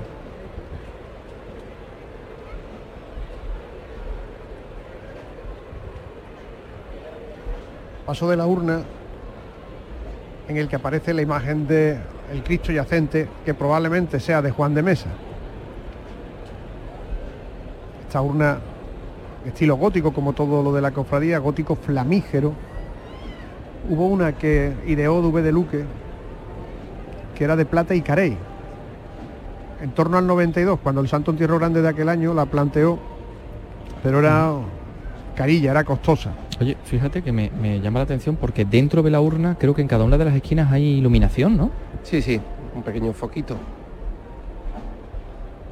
paso 8.06 8.30
de 8.30 8.36
la 8.36 8.46
urna 8.46 8.82
en 10.50 10.58
el 10.58 10.68
que 10.68 10.76
aparece 10.76 11.14
la 11.14 11.22
imagen 11.22 11.66
de 11.66 11.98
el 12.34 12.44
Cristo 12.44 12.74
yacente 12.74 13.30
que 13.46 13.54
probablemente 13.54 14.20
sea 14.20 14.42
de 14.42 14.52
Juan 14.52 14.74
de 14.74 14.84
Mesa. 14.84 15.08
Esta 18.06 18.22
urna 18.22 18.58
estilo 19.46 19.78
gótico 19.78 20.12
como 20.12 20.34
todo 20.34 20.62
lo 20.62 20.74
de 20.74 20.82
la 20.82 20.92
cofradía, 20.92 21.38
gótico 21.38 21.78
flamígero. 21.78 22.67
Hubo 23.90 24.08
una 24.08 24.34
que 24.34 24.74
ideó 24.86 25.22
Dubé 25.22 25.42
de 25.42 25.52
Luque 25.52 25.86
que 27.38 27.44
era 27.44 27.56
de 27.56 27.66
plata 27.66 27.94
y 27.94 28.02
carey. 28.02 28.36
En 29.82 29.92
torno 29.92 30.18
al 30.18 30.26
92, 30.26 30.80
cuando 30.82 31.02
el 31.02 31.08
Santo 31.08 31.30
Entierro 31.30 31.60
Grande 31.60 31.84
de 31.84 31.88
aquel 31.88 32.10
año 32.10 32.34
la 32.34 32.48
planteó, 32.48 32.98
pero 34.02 34.20
era 34.20 34.54
carilla, 35.36 35.70
era 35.70 35.84
costosa. 35.84 36.32
Oye, 36.60 36.76
fíjate 36.84 37.22
que 37.22 37.32
me, 37.32 37.52
me 37.52 37.80
llama 37.80 38.00
la 38.00 38.06
atención 38.06 38.38
porque 38.38 38.66
dentro 38.66 39.04
de 39.04 39.12
la 39.12 39.22
urna 39.22 39.56
creo 39.60 39.76
que 39.76 39.84
en 39.84 39.88
cada 39.88 40.04
una 40.04 40.18
de 40.18 40.26
las 40.26 40.34
esquinas 40.34 40.72
hay 40.72 40.98
iluminación, 40.98 41.56
¿no? 41.56 41.70
Sí, 42.02 42.24
sí, 42.24 42.42
un 42.76 42.82
pequeño 42.82 43.14
foquito. 43.14 43.56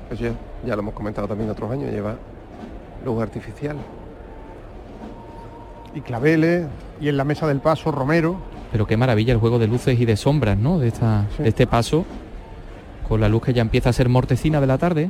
Pues 0.07 0.20
ya, 0.20 0.34
ya 0.63 0.76
lo 0.76 0.84
hemos 0.84 0.93
comentado 0.93 1.28
también 1.28 1.49
otros 1.49 1.72
años, 1.72 1.91
lleva 1.91 2.16
luz 3.03 3.24
artificial. 3.24 3.76
Y 5.95 6.01
claveles 6.01 6.67
y 7.01 7.07
en 7.09 7.17
la 7.17 7.23
mesa 7.23 7.47
del 7.47 7.59
paso 7.61 7.91
Romero. 7.91 8.37
Pero 8.71 8.85
qué 8.85 8.97
maravilla 8.97 9.33
el 9.33 9.39
juego 9.39 9.57
de 9.57 9.67
luces 9.67 9.99
y 9.99 10.05
de 10.05 10.17
sombras, 10.17 10.57
¿no? 10.57 10.77
De, 10.79 10.89
esta, 10.89 11.25
de 11.37 11.47
este 11.49 11.65
paso, 11.65 12.05
con 13.07 13.21
la 13.21 13.29
luz 13.29 13.41
que 13.43 13.53
ya 13.53 13.61
empieza 13.61 13.89
a 13.89 13.93
ser 13.93 14.09
mortecina 14.09 14.59
de 14.61 14.67
la 14.67 14.77
tarde. 14.77 15.09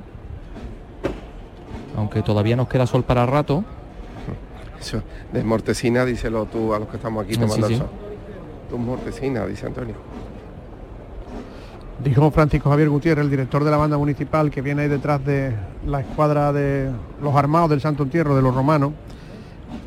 Aunque 1.97 2.21
todavía 2.21 2.55
nos 2.55 2.67
queda 2.67 2.85
sol 2.85 3.03
para 3.03 3.25
rato. 3.25 3.63
Eso, 4.79 5.01
de 5.33 5.43
mortecina, 5.43 6.05
díselo 6.05 6.45
tú 6.45 6.73
a 6.73 6.79
los 6.79 6.87
que 6.89 6.97
estamos 6.97 7.23
aquí 7.25 7.33
Ah, 7.37 7.41
tomando 7.41 7.67
sí, 7.67 7.73
el 7.73 7.79
sol. 7.79 7.89
Tu 8.69 8.77
mortecina, 8.77 9.45
dice 9.47 9.65
Antonio. 9.65 9.95
Dijo 12.03 12.29
Francisco 12.29 12.69
Javier 12.69 12.89
Gutiérrez, 12.89 13.23
el 13.23 13.31
director 13.31 13.63
de 13.63 13.71
la 13.71 13.77
banda 13.77 13.97
municipal 13.97 14.51
que 14.51 14.61
viene 14.61 14.83
ahí 14.83 14.89
detrás 14.89 15.25
de 15.25 15.53
la 15.87 16.01
escuadra 16.01 16.51
de 16.51 16.91
los 17.23 17.33
armados 17.35 17.69
del 17.69 17.79
Santo 17.79 18.03
Entierro 18.03 18.35
de 18.35 18.41
los 18.41 18.53
romanos, 18.53 18.91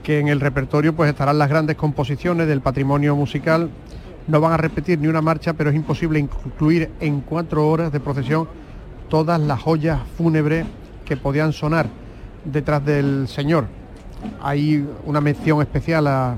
que 0.02 0.18
en 0.18 0.28
el 0.28 0.40
repertorio 0.40 0.94
pues 0.94 1.10
estarán 1.10 1.38
las 1.38 1.48
grandes 1.48 1.76
composiciones 1.76 2.46
del 2.46 2.60
patrimonio 2.60 3.16
musical. 3.16 3.70
No 4.26 4.40
van 4.40 4.52
a 4.52 4.56
repetir 4.56 4.98
ni 4.98 5.08
una 5.08 5.22
marcha, 5.22 5.54
pero 5.54 5.70
es 5.70 5.76
imposible 5.76 6.18
incluir 6.18 6.90
en 7.00 7.20
cuatro 7.20 7.68
horas 7.68 7.92
de 7.92 8.00
procesión 8.00 8.48
todas 9.08 9.40
las 9.40 9.60
joyas 9.60 10.00
fúnebres 10.16 10.66
que 11.04 11.16
podían 11.16 11.52
sonar 11.52 11.86
detrás 12.44 12.84
del 12.84 13.26
Señor. 13.28 13.66
Hay 14.42 14.86
una 15.06 15.20
mención 15.20 15.60
especial 15.62 16.06
a, 16.06 16.36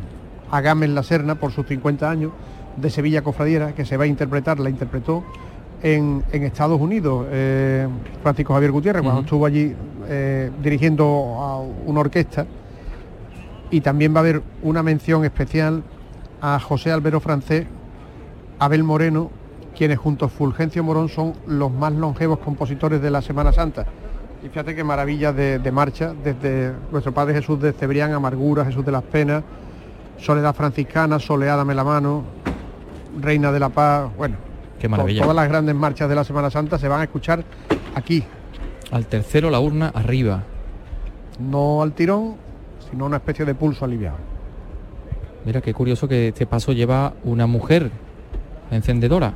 a 0.50 0.60
Gámez 0.60 0.90
La 0.90 1.02
Serna 1.02 1.34
por 1.34 1.52
sus 1.52 1.66
50 1.66 2.08
años 2.08 2.32
de 2.76 2.90
Sevilla 2.90 3.22
Cofradiera, 3.22 3.74
que 3.74 3.84
se 3.84 3.96
va 3.96 4.04
a 4.04 4.06
interpretar, 4.06 4.60
la 4.60 4.70
interpretó 4.70 5.24
en, 5.82 6.22
en 6.32 6.42
Estados 6.44 6.80
Unidos, 6.80 7.26
eh, 7.30 7.88
Francisco 8.22 8.54
Javier 8.54 8.72
Gutiérrez, 8.72 9.02
cuando 9.02 9.22
estuvo 9.22 9.46
allí 9.46 9.74
eh, 10.08 10.50
dirigiendo 10.62 11.04
a 11.04 11.60
una 11.60 12.00
orquesta. 12.00 12.46
Y 13.70 13.80
también 13.80 14.14
va 14.14 14.18
a 14.18 14.20
haber 14.20 14.42
una 14.62 14.82
mención 14.82 15.24
especial 15.24 15.82
a 16.40 16.58
José 16.58 16.90
Albero 16.90 17.20
Francés, 17.20 17.66
Abel 18.58 18.82
Moreno, 18.82 19.30
quienes 19.76 19.98
junto 19.98 20.24
a 20.24 20.28
Fulgencio 20.28 20.82
Morón 20.82 21.08
son 21.08 21.34
los 21.46 21.70
más 21.70 21.92
longevos 21.92 22.38
compositores 22.40 23.00
de 23.00 23.10
la 23.10 23.22
Semana 23.22 23.52
Santa. 23.52 23.86
Y 24.42 24.48
fíjate 24.48 24.74
qué 24.74 24.82
maravilla 24.82 25.32
de, 25.32 25.58
de 25.58 25.72
marcha, 25.72 26.14
desde 26.24 26.72
nuestro 26.90 27.12
Padre 27.12 27.34
Jesús 27.34 27.60
de 27.60 27.72
Cebrián, 27.72 28.12
Amargura, 28.12 28.64
Jesús 28.64 28.84
de 28.84 28.92
las 28.92 29.02
Penas, 29.02 29.44
Soledad 30.18 30.54
Franciscana, 30.54 31.18
Soleádame 31.18 31.74
la 31.74 31.84
mano, 31.84 32.24
Reina 33.20 33.52
de 33.52 33.60
la 33.60 33.68
Paz, 33.68 34.10
bueno, 34.16 34.36
Qué 34.80 34.88
maravilla. 34.88 35.20
Todas 35.22 35.36
las 35.36 35.48
grandes 35.48 35.74
marchas 35.74 36.08
de 36.08 36.14
la 36.14 36.24
Semana 36.24 36.50
Santa 36.50 36.78
se 36.78 36.88
van 36.88 37.00
a 37.02 37.04
escuchar 37.04 37.44
aquí. 37.94 38.24
Al 38.90 39.06
tercero 39.06 39.50
la 39.50 39.60
urna 39.60 39.92
arriba. 39.94 40.42
No 41.38 41.82
al 41.82 41.92
tirón, 41.92 42.36
sino 42.90 43.06
una 43.06 43.16
especie 43.16 43.44
de 43.44 43.54
pulso 43.54 43.84
aliviado. 43.84 44.16
Mira 45.44 45.60
qué 45.60 45.72
curioso 45.72 46.08
que 46.08 46.28
este 46.28 46.46
paso 46.46 46.72
lleva 46.72 47.14
una 47.24 47.46
mujer 47.46 47.90
encendedora 48.70 49.34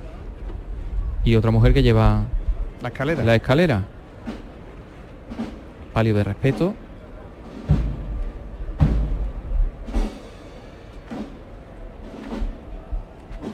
y 1.25 1.37
otra 1.37 1.51
mujer 1.51 1.73
que 1.73 1.83
lleva 1.83 2.25
la 2.83 2.89
escalera. 2.89 3.25
La 3.25 3.35
escalera. 3.35 3.85
Palio 5.93 6.15
de 6.15 6.25
respeto. 6.25 6.75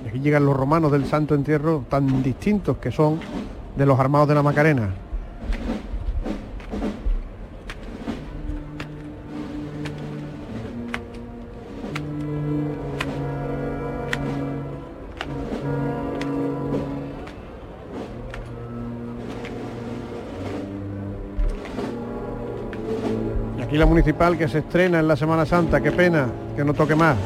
Aquí 0.08 0.18
llegan 0.18 0.44
los 0.44 0.56
romanos 0.56 0.90
del 0.90 1.06
Santo 1.06 1.36
Entierro 1.36 1.84
tan 1.88 2.22
distintos 2.24 2.78
que 2.78 2.90
son 2.90 3.20
de 3.76 3.86
los 3.86 4.00
armados 4.00 4.26
de 4.26 4.34
la 4.34 4.42
Macarena. 4.42 4.90
La 23.80 23.86
municipal 23.86 24.36
que 24.36 24.46
se 24.46 24.58
estrena 24.58 25.00
en 25.00 25.08
la 25.08 25.16
Semana 25.16 25.46
Santa, 25.46 25.80
qué 25.80 25.90
pena 25.90 26.26
que 26.54 26.62
no 26.62 26.74
toque 26.74 26.94
más. 26.94 27.16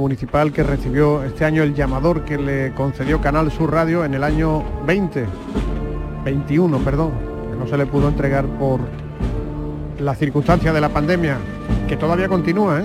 Municipal 0.00 0.52
que 0.52 0.62
recibió 0.62 1.22
este 1.22 1.44
año 1.44 1.62
el 1.62 1.74
llamador 1.74 2.24
que 2.24 2.38
le 2.38 2.72
concedió 2.74 3.20
Canal 3.20 3.52
Sur 3.52 3.72
Radio 3.72 4.04
en 4.04 4.14
el 4.14 4.24
año 4.24 4.64
20, 4.86 5.26
21, 6.28 6.78
perdón, 6.80 7.12
que 7.50 7.56
no 7.56 7.66
se 7.66 7.78
le 7.78 7.86
pudo 7.86 8.08
entregar 8.08 8.44
por 8.44 8.80
las 9.98 10.18
circunstancias 10.18 10.74
de 10.74 10.80
la 10.80 10.90
pandemia, 10.90 11.38
que 11.88 11.96
todavía 11.96 12.28
continúa, 12.28 12.80
¿eh? 12.80 12.84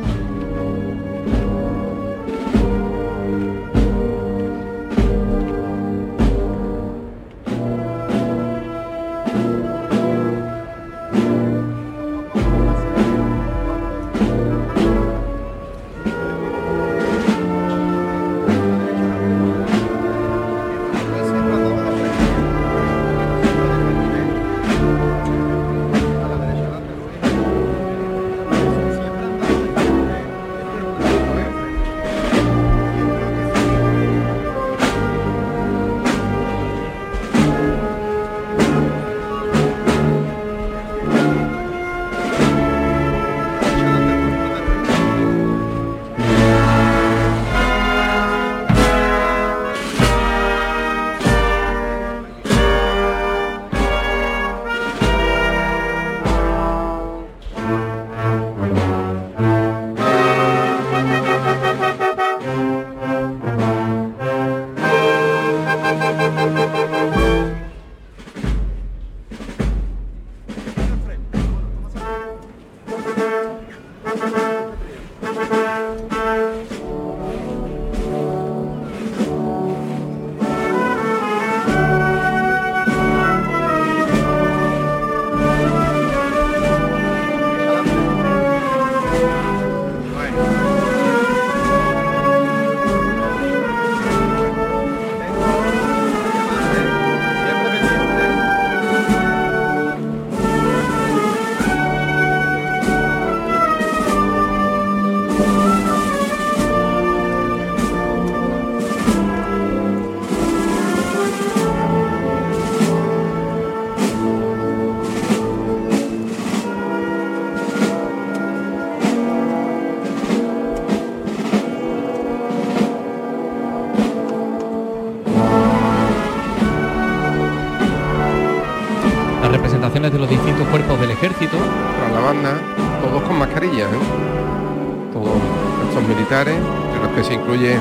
Se 137.23 137.33
incluye 137.33 137.79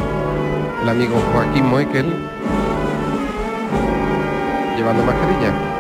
el 0.83 0.89
amigo 0.89 1.21
Joaquín 1.33 1.67
Moekel, 1.67 2.07
llevando 4.77 5.05
mascarilla. 5.05 5.72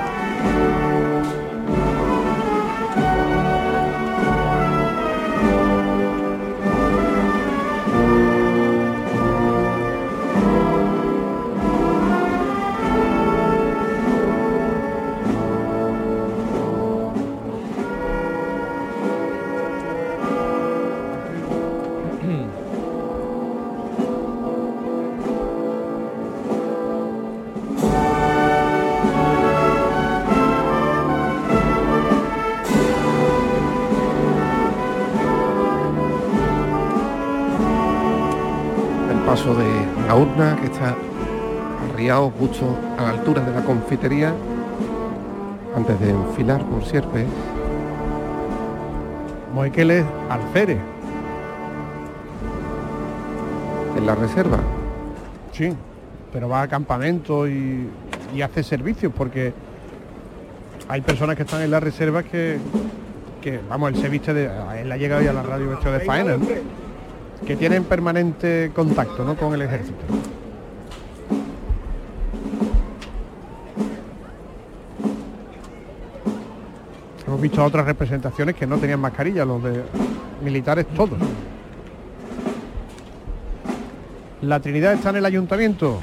Arriado 42.12 42.30
justo 42.38 42.76
a 42.98 43.02
la 43.02 43.10
altura 43.10 43.42
de 43.42 43.52
la 43.52 43.64
confitería 43.64 44.34
antes 45.74 45.98
de 45.98 46.10
enfilar 46.10 46.62
por 46.64 46.84
sierpe. 46.84 47.24
Moekel 49.54 49.90
es 49.90 50.04
alférez. 50.28 50.78
En 53.96 54.06
la 54.06 54.14
reserva. 54.14 54.58
Sí, 55.52 55.72
pero 56.32 56.48
va 56.48 56.62
a 56.62 56.68
campamento 56.68 57.48
y, 57.48 57.88
y 58.34 58.42
hace 58.42 58.62
servicios 58.62 59.12
porque 59.16 59.54
hay 60.88 61.00
personas 61.00 61.36
que 61.36 61.42
están 61.42 61.62
en 61.62 61.70
las 61.70 61.82
reservas 61.82 62.24
que, 62.24 62.58
que, 63.40 63.60
vamos, 63.68 63.92
él 63.92 64.00
se 64.00 64.08
viste 64.08 64.34
de. 64.34 64.50
Él 64.80 64.92
ha 64.92 64.96
llegado 64.96 65.22
ya 65.22 65.30
a 65.30 65.34
la 65.34 65.42
radio 65.42 65.70
vestido 65.70 65.92
de 65.92 66.00
faena, 66.00 66.36
¿no? 66.36 66.46
que 67.46 67.56
tienen 67.56 67.84
permanente 67.84 68.70
contacto 68.74 69.24
¿no? 69.24 69.34
con 69.36 69.54
el 69.54 69.62
ejército. 69.62 70.04
Visto 77.42 77.64
otras 77.64 77.84
representaciones 77.84 78.54
que 78.54 78.68
no 78.68 78.78
tenían 78.78 79.00
mascarilla, 79.00 79.44
los 79.44 79.60
de 79.64 79.82
militares 80.44 80.86
todos. 80.94 81.18
La 84.42 84.60
Trinidad 84.60 84.92
está 84.92 85.10
en 85.10 85.16
el 85.16 85.26
ayuntamiento. 85.26 85.98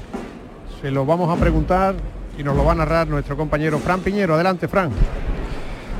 Se 0.81 0.91
lo 0.91 1.05
vamos 1.05 1.29
a 1.29 1.39
preguntar 1.39 1.95
y 2.37 2.43
nos 2.43 2.57
lo 2.57 2.65
va 2.65 2.73
a 2.73 2.75
narrar 2.75 3.07
nuestro 3.07 3.37
compañero 3.37 3.79
Fran 3.79 4.01
Piñero. 4.01 4.35
Adelante, 4.35 4.67
Fran. 4.67 4.89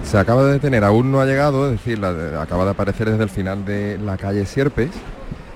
Se 0.03 0.17
acaba 0.17 0.43
de 0.43 0.51
detener, 0.51 0.83
aún 0.83 1.09
no 1.09 1.21
ha 1.21 1.25
llegado, 1.25 1.67
es 1.67 1.71
decir, 1.71 2.03
acaba 2.03 2.65
de 2.65 2.71
aparecer 2.71 3.09
desde 3.09 3.23
el 3.23 3.29
final 3.29 3.63
de 3.63 3.97
la 3.97 4.17
calle 4.17 4.45
Sierpes 4.45 4.91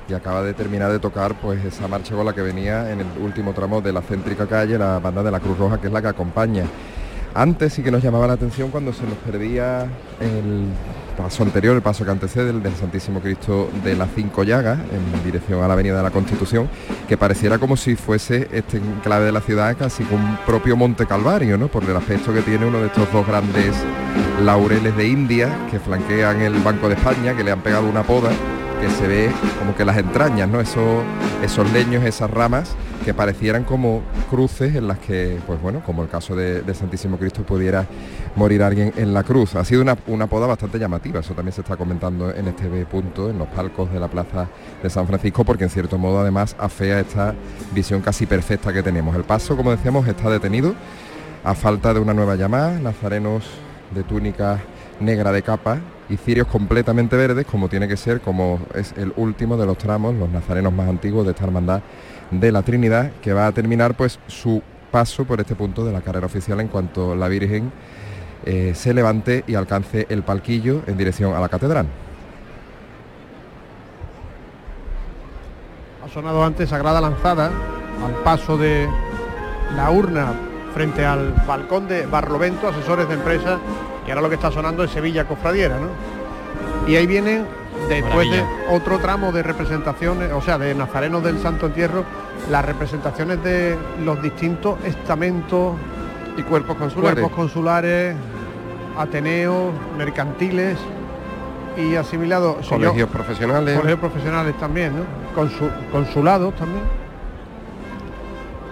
y 0.07 0.13
acaba 0.13 0.43
de 0.43 0.53
terminar 0.53 0.93
de 0.93 0.99
tocar 0.99 1.35
pues 1.41 1.63
esa 1.65 1.89
marcha 1.89 2.15
con 2.15 2.25
la 2.25 2.31
que 2.31 2.41
venía 2.41 2.89
en 2.89 3.01
el 3.01 3.07
último 3.21 3.51
tramo 3.51 3.81
de 3.81 3.91
la 3.91 4.01
céntrica 4.01 4.47
calle 4.47 4.77
la 4.77 4.99
banda 4.99 5.23
de 5.23 5.31
la 5.31 5.41
Cruz 5.41 5.57
Roja, 5.57 5.81
que 5.81 5.87
es 5.87 5.93
la 5.93 6.01
que 6.01 6.07
acompaña. 6.07 6.63
Antes 7.35 7.73
sí 7.73 7.81
que 7.81 7.89
nos 7.89 8.03
llamaba 8.03 8.27
la 8.27 8.33
atención 8.33 8.69
cuando 8.69 8.93
se 8.93 9.03
nos 9.03 9.15
perdía 9.15 9.87
el 10.19 10.67
paso 11.17 11.41
anterior, 11.41 11.75
el 11.75 11.81
paso 11.81 12.05
que 12.05 12.11
antecede, 12.11 12.51
el 12.51 12.61
del 12.61 12.75
Santísimo 12.75 13.21
Cristo 13.21 13.69
de 13.83 13.95
las 13.95 14.09
Cinco 14.13 14.43
Llagas, 14.43 14.77
en 14.79 15.23
dirección 15.23 15.63
a 15.63 15.67
la 15.67 15.73
Avenida 15.73 15.97
de 15.97 16.03
la 16.03 16.11
Constitución, 16.11 16.69
que 17.07 17.17
pareciera 17.17 17.57
como 17.57 17.75
si 17.75 17.95
fuese 17.95 18.49
este 18.51 18.77
enclave 18.77 19.25
de 19.25 19.31
la 19.31 19.41
ciudad 19.41 19.75
casi 19.77 20.03
como 20.03 20.23
un 20.23 20.37
propio 20.45 20.77
Monte 20.77 21.07
Calvario, 21.07 21.57
¿no? 21.57 21.69
Por 21.69 21.83
el 21.83 21.95
aspecto 21.95 22.31
que 22.33 22.41
tiene 22.41 22.67
uno 22.67 22.79
de 22.79 22.87
estos 22.87 23.11
dos 23.11 23.25
grandes 23.25 23.73
laureles 24.43 24.95
de 24.95 25.07
India 25.07 25.49
que 25.71 25.79
flanquean 25.79 26.41
el 26.41 26.53
Banco 26.61 26.87
de 26.87 26.95
España, 26.95 27.35
que 27.35 27.43
le 27.43 27.51
han 27.51 27.61
pegado 27.61 27.89
una 27.89 28.03
poda, 28.03 28.29
que 28.83 28.89
se 28.89 29.07
ve 29.07 29.31
como 29.59 29.73
que 29.77 29.85
las 29.85 29.95
entrañas, 29.97 30.49
¿no? 30.49 30.59
Esos, 30.59 31.03
esos 31.41 31.71
leños, 31.71 32.03
esas 32.03 32.29
ramas 32.29 32.75
que 33.05 33.13
parecieran 33.13 33.63
como 33.63 34.01
cruces 34.29 34.75
en 34.75 34.89
las 34.89 34.99
que, 34.99 35.39
pues 35.47 35.61
bueno, 35.61 35.81
como 35.85 36.03
el 36.03 36.09
caso 36.09 36.35
de, 36.35 36.61
Santísimo 36.73 37.17
Cristo, 37.17 37.43
pudiera 37.43 37.87
morir 38.35 38.61
alguien 38.61 38.91
en 38.97 39.13
la 39.13 39.23
cruz. 39.23 39.55
Ha 39.55 39.63
sido 39.63 39.81
una, 39.81 39.97
una 40.07 40.27
poda 40.27 40.47
bastante 40.47 40.79
llamativa, 40.79 41.21
eso 41.21 41.33
también 41.33 41.53
se 41.53 41.61
está 41.61 41.77
comentando 41.77 42.29
en 42.35 42.49
este 42.49 42.67
punto, 42.85 43.29
en 43.29 43.37
los 43.37 43.47
palcos 43.47 43.89
de 43.89 44.01
la 44.01 44.09
plaza 44.09 44.49
de 44.81 44.89
San 44.89 45.07
Francisco, 45.07 45.45
porque 45.45 45.63
en 45.63 45.69
cierto 45.69 45.97
modo 45.97 46.19
además 46.19 46.53
afea 46.59 46.99
esta 46.99 47.33
visión 47.73 48.01
casi 48.01 48.25
perfecta 48.25 48.73
que 48.73 48.83
tenemos. 48.83 49.15
El 49.15 49.23
paso, 49.23 49.55
como 49.55 49.71
decíamos, 49.71 50.05
está 50.09 50.29
detenido 50.29 50.75
a 51.45 51.55
falta 51.55 51.93
de 51.93 52.01
una 52.01 52.13
nueva 52.13 52.35
llamada, 52.35 52.77
nazarenos 52.79 53.45
de 53.95 54.03
túnica 54.03 54.59
negra 54.99 55.31
de 55.31 55.41
capa 55.41 55.79
y 56.13 56.17
cirios 56.17 56.47
completamente 56.47 57.15
verdes, 57.15 57.47
como 57.47 57.69
tiene 57.69 57.87
que 57.87 57.97
ser, 57.97 58.21
como 58.21 58.59
es 58.75 58.93
el 58.97 59.13
último 59.15 59.57
de 59.57 59.65
los 59.65 59.77
tramos, 59.79 60.13
los 60.13 60.29
nazarenos 60.29 60.71
más 60.71 60.87
antiguos 60.87 61.25
de 61.25 61.31
esta 61.31 61.45
hermandad 61.45 61.81
de 62.29 62.51
la 62.51 62.61
Trinidad, 62.61 63.11
que 63.21 63.33
va 63.33 63.47
a 63.47 63.51
terminar 63.51 63.95
pues 63.95 64.19
su 64.27 64.61
paso 64.91 65.25
por 65.25 65.41
este 65.41 65.55
punto 65.55 65.83
de 65.83 65.91
la 65.91 66.01
carrera 66.01 66.27
oficial 66.27 66.59
en 66.59 66.67
cuanto 66.67 67.15
la 67.15 67.27
Virgen 67.27 67.71
eh, 68.45 68.73
se 68.75 68.93
levante 68.93 69.43
y 69.47 69.55
alcance 69.55 70.05
el 70.09 70.21
palquillo 70.21 70.83
en 70.85 70.97
dirección 70.97 71.33
a 71.33 71.39
la 71.39 71.49
catedral. 71.49 71.87
Ha 76.05 76.09
sonado 76.09 76.43
antes 76.43 76.69
Sagrada 76.69 77.01
Lanzada 77.01 77.47
al 78.05 78.23
paso 78.23 78.55
de 78.55 78.87
la 79.75 79.89
urna 79.89 80.33
frente 80.75 81.03
al 81.05 81.33
balcón 81.47 81.87
de 81.87 82.05
Barlovento, 82.05 82.67
asesores 82.67 83.07
de 83.07 83.15
empresa, 83.15 83.57
y 84.05 84.09
ahora 84.09 84.21
lo 84.21 84.29
que 84.29 84.35
está 84.35 84.51
sonando 84.51 84.83
es 84.83 84.91
Sevilla 84.91 85.25
Cofradiera, 85.25 85.77
¿no? 85.79 85.87
Y 86.87 86.95
ahí 86.95 87.07
vienen, 87.07 87.45
después 87.89 88.27
Maravilla. 88.27 88.35
de 88.69 88.75
otro 88.75 88.99
tramo 88.99 89.31
de 89.31 89.43
representaciones, 89.43 90.31
o 90.33 90.41
sea, 90.41 90.57
de 90.57 90.75
Nazarenos 90.75 91.23
del 91.23 91.39
Santo 91.39 91.67
Entierro, 91.67 92.03
las 92.51 92.65
representaciones 92.65 93.41
de 93.43 93.77
los 94.03 94.21
distintos 94.21 94.77
estamentos 94.83 95.75
y 96.37 96.41
cuerpos 96.43 96.75
consulares. 96.75 97.19
cuerpos 97.19 97.35
consulares, 97.37 98.15
ateneos, 98.97 99.71
mercantiles 99.97 100.77
y 101.77 101.95
asimilados. 101.95 102.57
Si 102.65 102.71
yo- 102.71 102.77
Colegios 102.77 103.09
profesionales. 103.09 103.75
Colegios 103.77 103.99
profesionales 103.99 104.57
también, 104.59 104.93
¿no? 104.97 105.03
Consu- 105.41 105.71
consulados 105.91 106.53
también. 106.55 106.83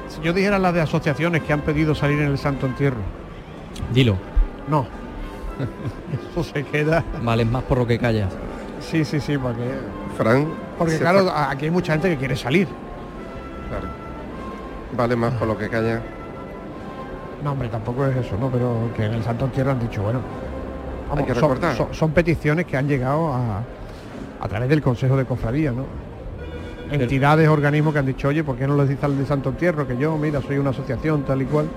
Si 0.10 0.22
yo 0.22 0.34
dijera 0.34 0.60
las 0.60 0.74
de 0.74 0.82
asociaciones 0.82 1.42
que 1.44 1.54
han 1.54 1.62
pedido 1.62 1.96
salir 1.96 2.20
en 2.20 2.28
el 2.28 2.38
Santo 2.38 2.66
Entierro. 2.66 2.98
Dilo. 3.94 4.18
No. 4.68 4.86
Eso 6.32 6.44
se 6.44 6.64
queda. 6.64 7.04
Vales 7.24 7.48
más 7.50 7.64
por 7.64 7.78
lo 7.80 7.88
que 7.88 7.98
callas. 8.00 8.32
Sí, 8.80 9.06
sí, 9.06 9.20
sí, 9.20 9.38
porque. 9.38 9.64
Fran. 10.18 10.48
Porque 10.78 10.98
claro, 10.98 11.32
aquí 11.34 11.66
hay 11.66 11.72
mucha 11.72 11.94
gente 11.94 12.10
que 12.10 12.18
quiere 12.18 12.36
salir. 12.36 12.68
Claro. 13.70 13.88
Vale 14.98 15.16
más 15.16 15.34
por 15.34 15.48
lo 15.48 15.58
que 15.58 15.70
calla. 15.70 16.02
No, 17.44 17.54
hombre, 17.54 17.70
tampoco 17.70 18.06
es 18.06 18.16
eso, 18.18 18.38
¿no? 18.40 18.50
Pero 18.50 18.90
que 18.96 19.06
en 19.06 19.14
el 19.14 19.24
Santo 19.24 19.46
Entierro 19.46 19.72
han 19.72 19.80
dicho, 19.80 20.02
bueno. 20.04 20.20
Hay 21.16 21.24
que 21.26 21.34
son, 21.34 21.42
recordar. 21.44 21.76
son- 21.76 21.94
son 21.94 22.12
peticiones 22.12 22.66
que 22.66 22.78
han 22.78 22.88
llegado 22.88 23.34
a, 23.34 23.62
a 24.40 24.48
través 24.48 24.70
del 24.70 24.82
Consejo 24.82 25.18
de 25.18 25.26
Cofradía, 25.26 25.72
¿no? 25.72 25.86
Entidades, 26.92 27.48
organismos 27.48 27.94
que 27.94 28.00
han 28.00 28.06
dicho, 28.06 28.28
oye, 28.28 28.44
¿por 28.44 28.58
qué 28.58 28.68
no 28.68 28.76
les 28.76 28.90
dice 28.90 29.06
al 29.06 29.18
de 29.18 29.26
Santo 29.26 29.50
Entierro 29.50 29.88
que 29.88 29.98
yo, 29.98 30.18
mira, 30.18 30.42
soy 30.42 30.58
una 30.58 30.72
asociación 30.72 31.24
tal 31.24 31.42
y 31.42 31.46
cual? 31.46 31.68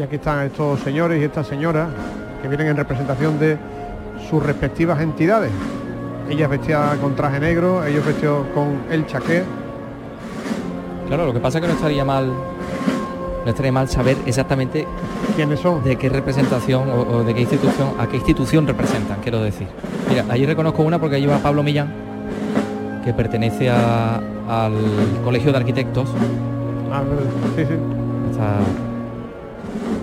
Y 0.00 0.02
aquí 0.02 0.16
están 0.16 0.46
estos 0.46 0.80
señores 0.80 1.20
y 1.20 1.24
estas 1.24 1.46
señoras 1.46 1.88
que 2.40 2.48
vienen 2.48 2.68
en 2.68 2.76
representación 2.78 3.38
de 3.38 3.58
sus 4.30 4.42
respectivas 4.42 4.98
entidades. 5.02 5.50
Ellas 6.30 6.48
vestidas 6.48 6.96
con 7.00 7.14
traje 7.14 7.38
negro, 7.38 7.84
ellos 7.84 8.06
vestidos 8.06 8.46
con 8.54 8.78
el 8.90 9.06
chaqué. 9.06 9.42
Claro, 11.06 11.26
lo 11.26 11.34
que 11.34 11.40
pasa 11.40 11.58
es 11.58 11.62
que 11.62 11.68
no 11.68 11.74
estaría 11.74 12.02
mal 12.06 12.32
no 13.44 13.50
estaría 13.50 13.72
mal 13.72 13.88
saber 13.90 14.16
exactamente 14.24 14.86
quiénes 15.36 15.60
son, 15.60 15.84
de 15.84 15.96
qué 15.96 16.08
representación 16.08 16.88
o, 16.88 17.00
o 17.16 17.22
de 17.24 17.34
qué 17.34 17.42
institución, 17.42 17.90
a 17.98 18.06
qué 18.06 18.16
institución 18.16 18.66
representan, 18.66 19.18
quiero 19.22 19.42
decir. 19.42 19.66
Mira, 20.08 20.24
allí 20.30 20.46
reconozco 20.46 20.82
una 20.82 20.98
porque 20.98 21.20
lleva 21.20 21.36
Pablo 21.38 21.62
Millán, 21.62 21.90
que 23.04 23.12
pertenece 23.12 23.68
a- 23.68 24.16
al 24.48 24.72
Colegio 25.24 25.52
de 25.52 25.58
Arquitectos. 25.58 26.08
Ah, 26.90 27.02
sí, 27.56 27.64
sí. 27.66 27.74
Está 28.30 28.58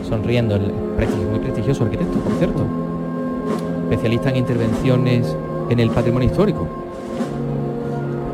sonriendo, 0.08 0.56
el 0.56 0.72
muy 0.72 1.40
prestigioso 1.40 1.84
arquitecto, 1.84 2.18
por 2.20 2.34
cierto. 2.34 2.66
Especialista 3.84 4.30
en 4.30 4.38
intervenciones 4.38 5.36
en 5.70 5.80
el 5.80 5.90
patrimonio 5.90 6.30
histórico. 6.30 6.68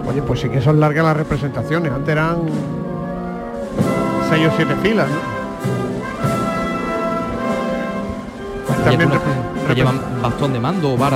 Oye, 0.09 0.21
pues 0.21 0.39
sí 0.41 0.49
que 0.49 0.61
son 0.61 0.79
largas 0.79 1.05
las 1.05 1.17
representaciones. 1.17 1.91
Antes 1.91 2.09
eran 2.09 2.37
seis 4.29 4.47
o 4.47 4.51
siete 4.55 4.75
filas, 4.81 5.07
¿no? 5.09 5.33
También 8.83 9.09
que 9.67 9.75
llevan 9.75 9.99
bastón 10.21 10.53
de 10.53 10.59
mando 10.59 10.93
o 10.93 10.97
vara 10.97 11.11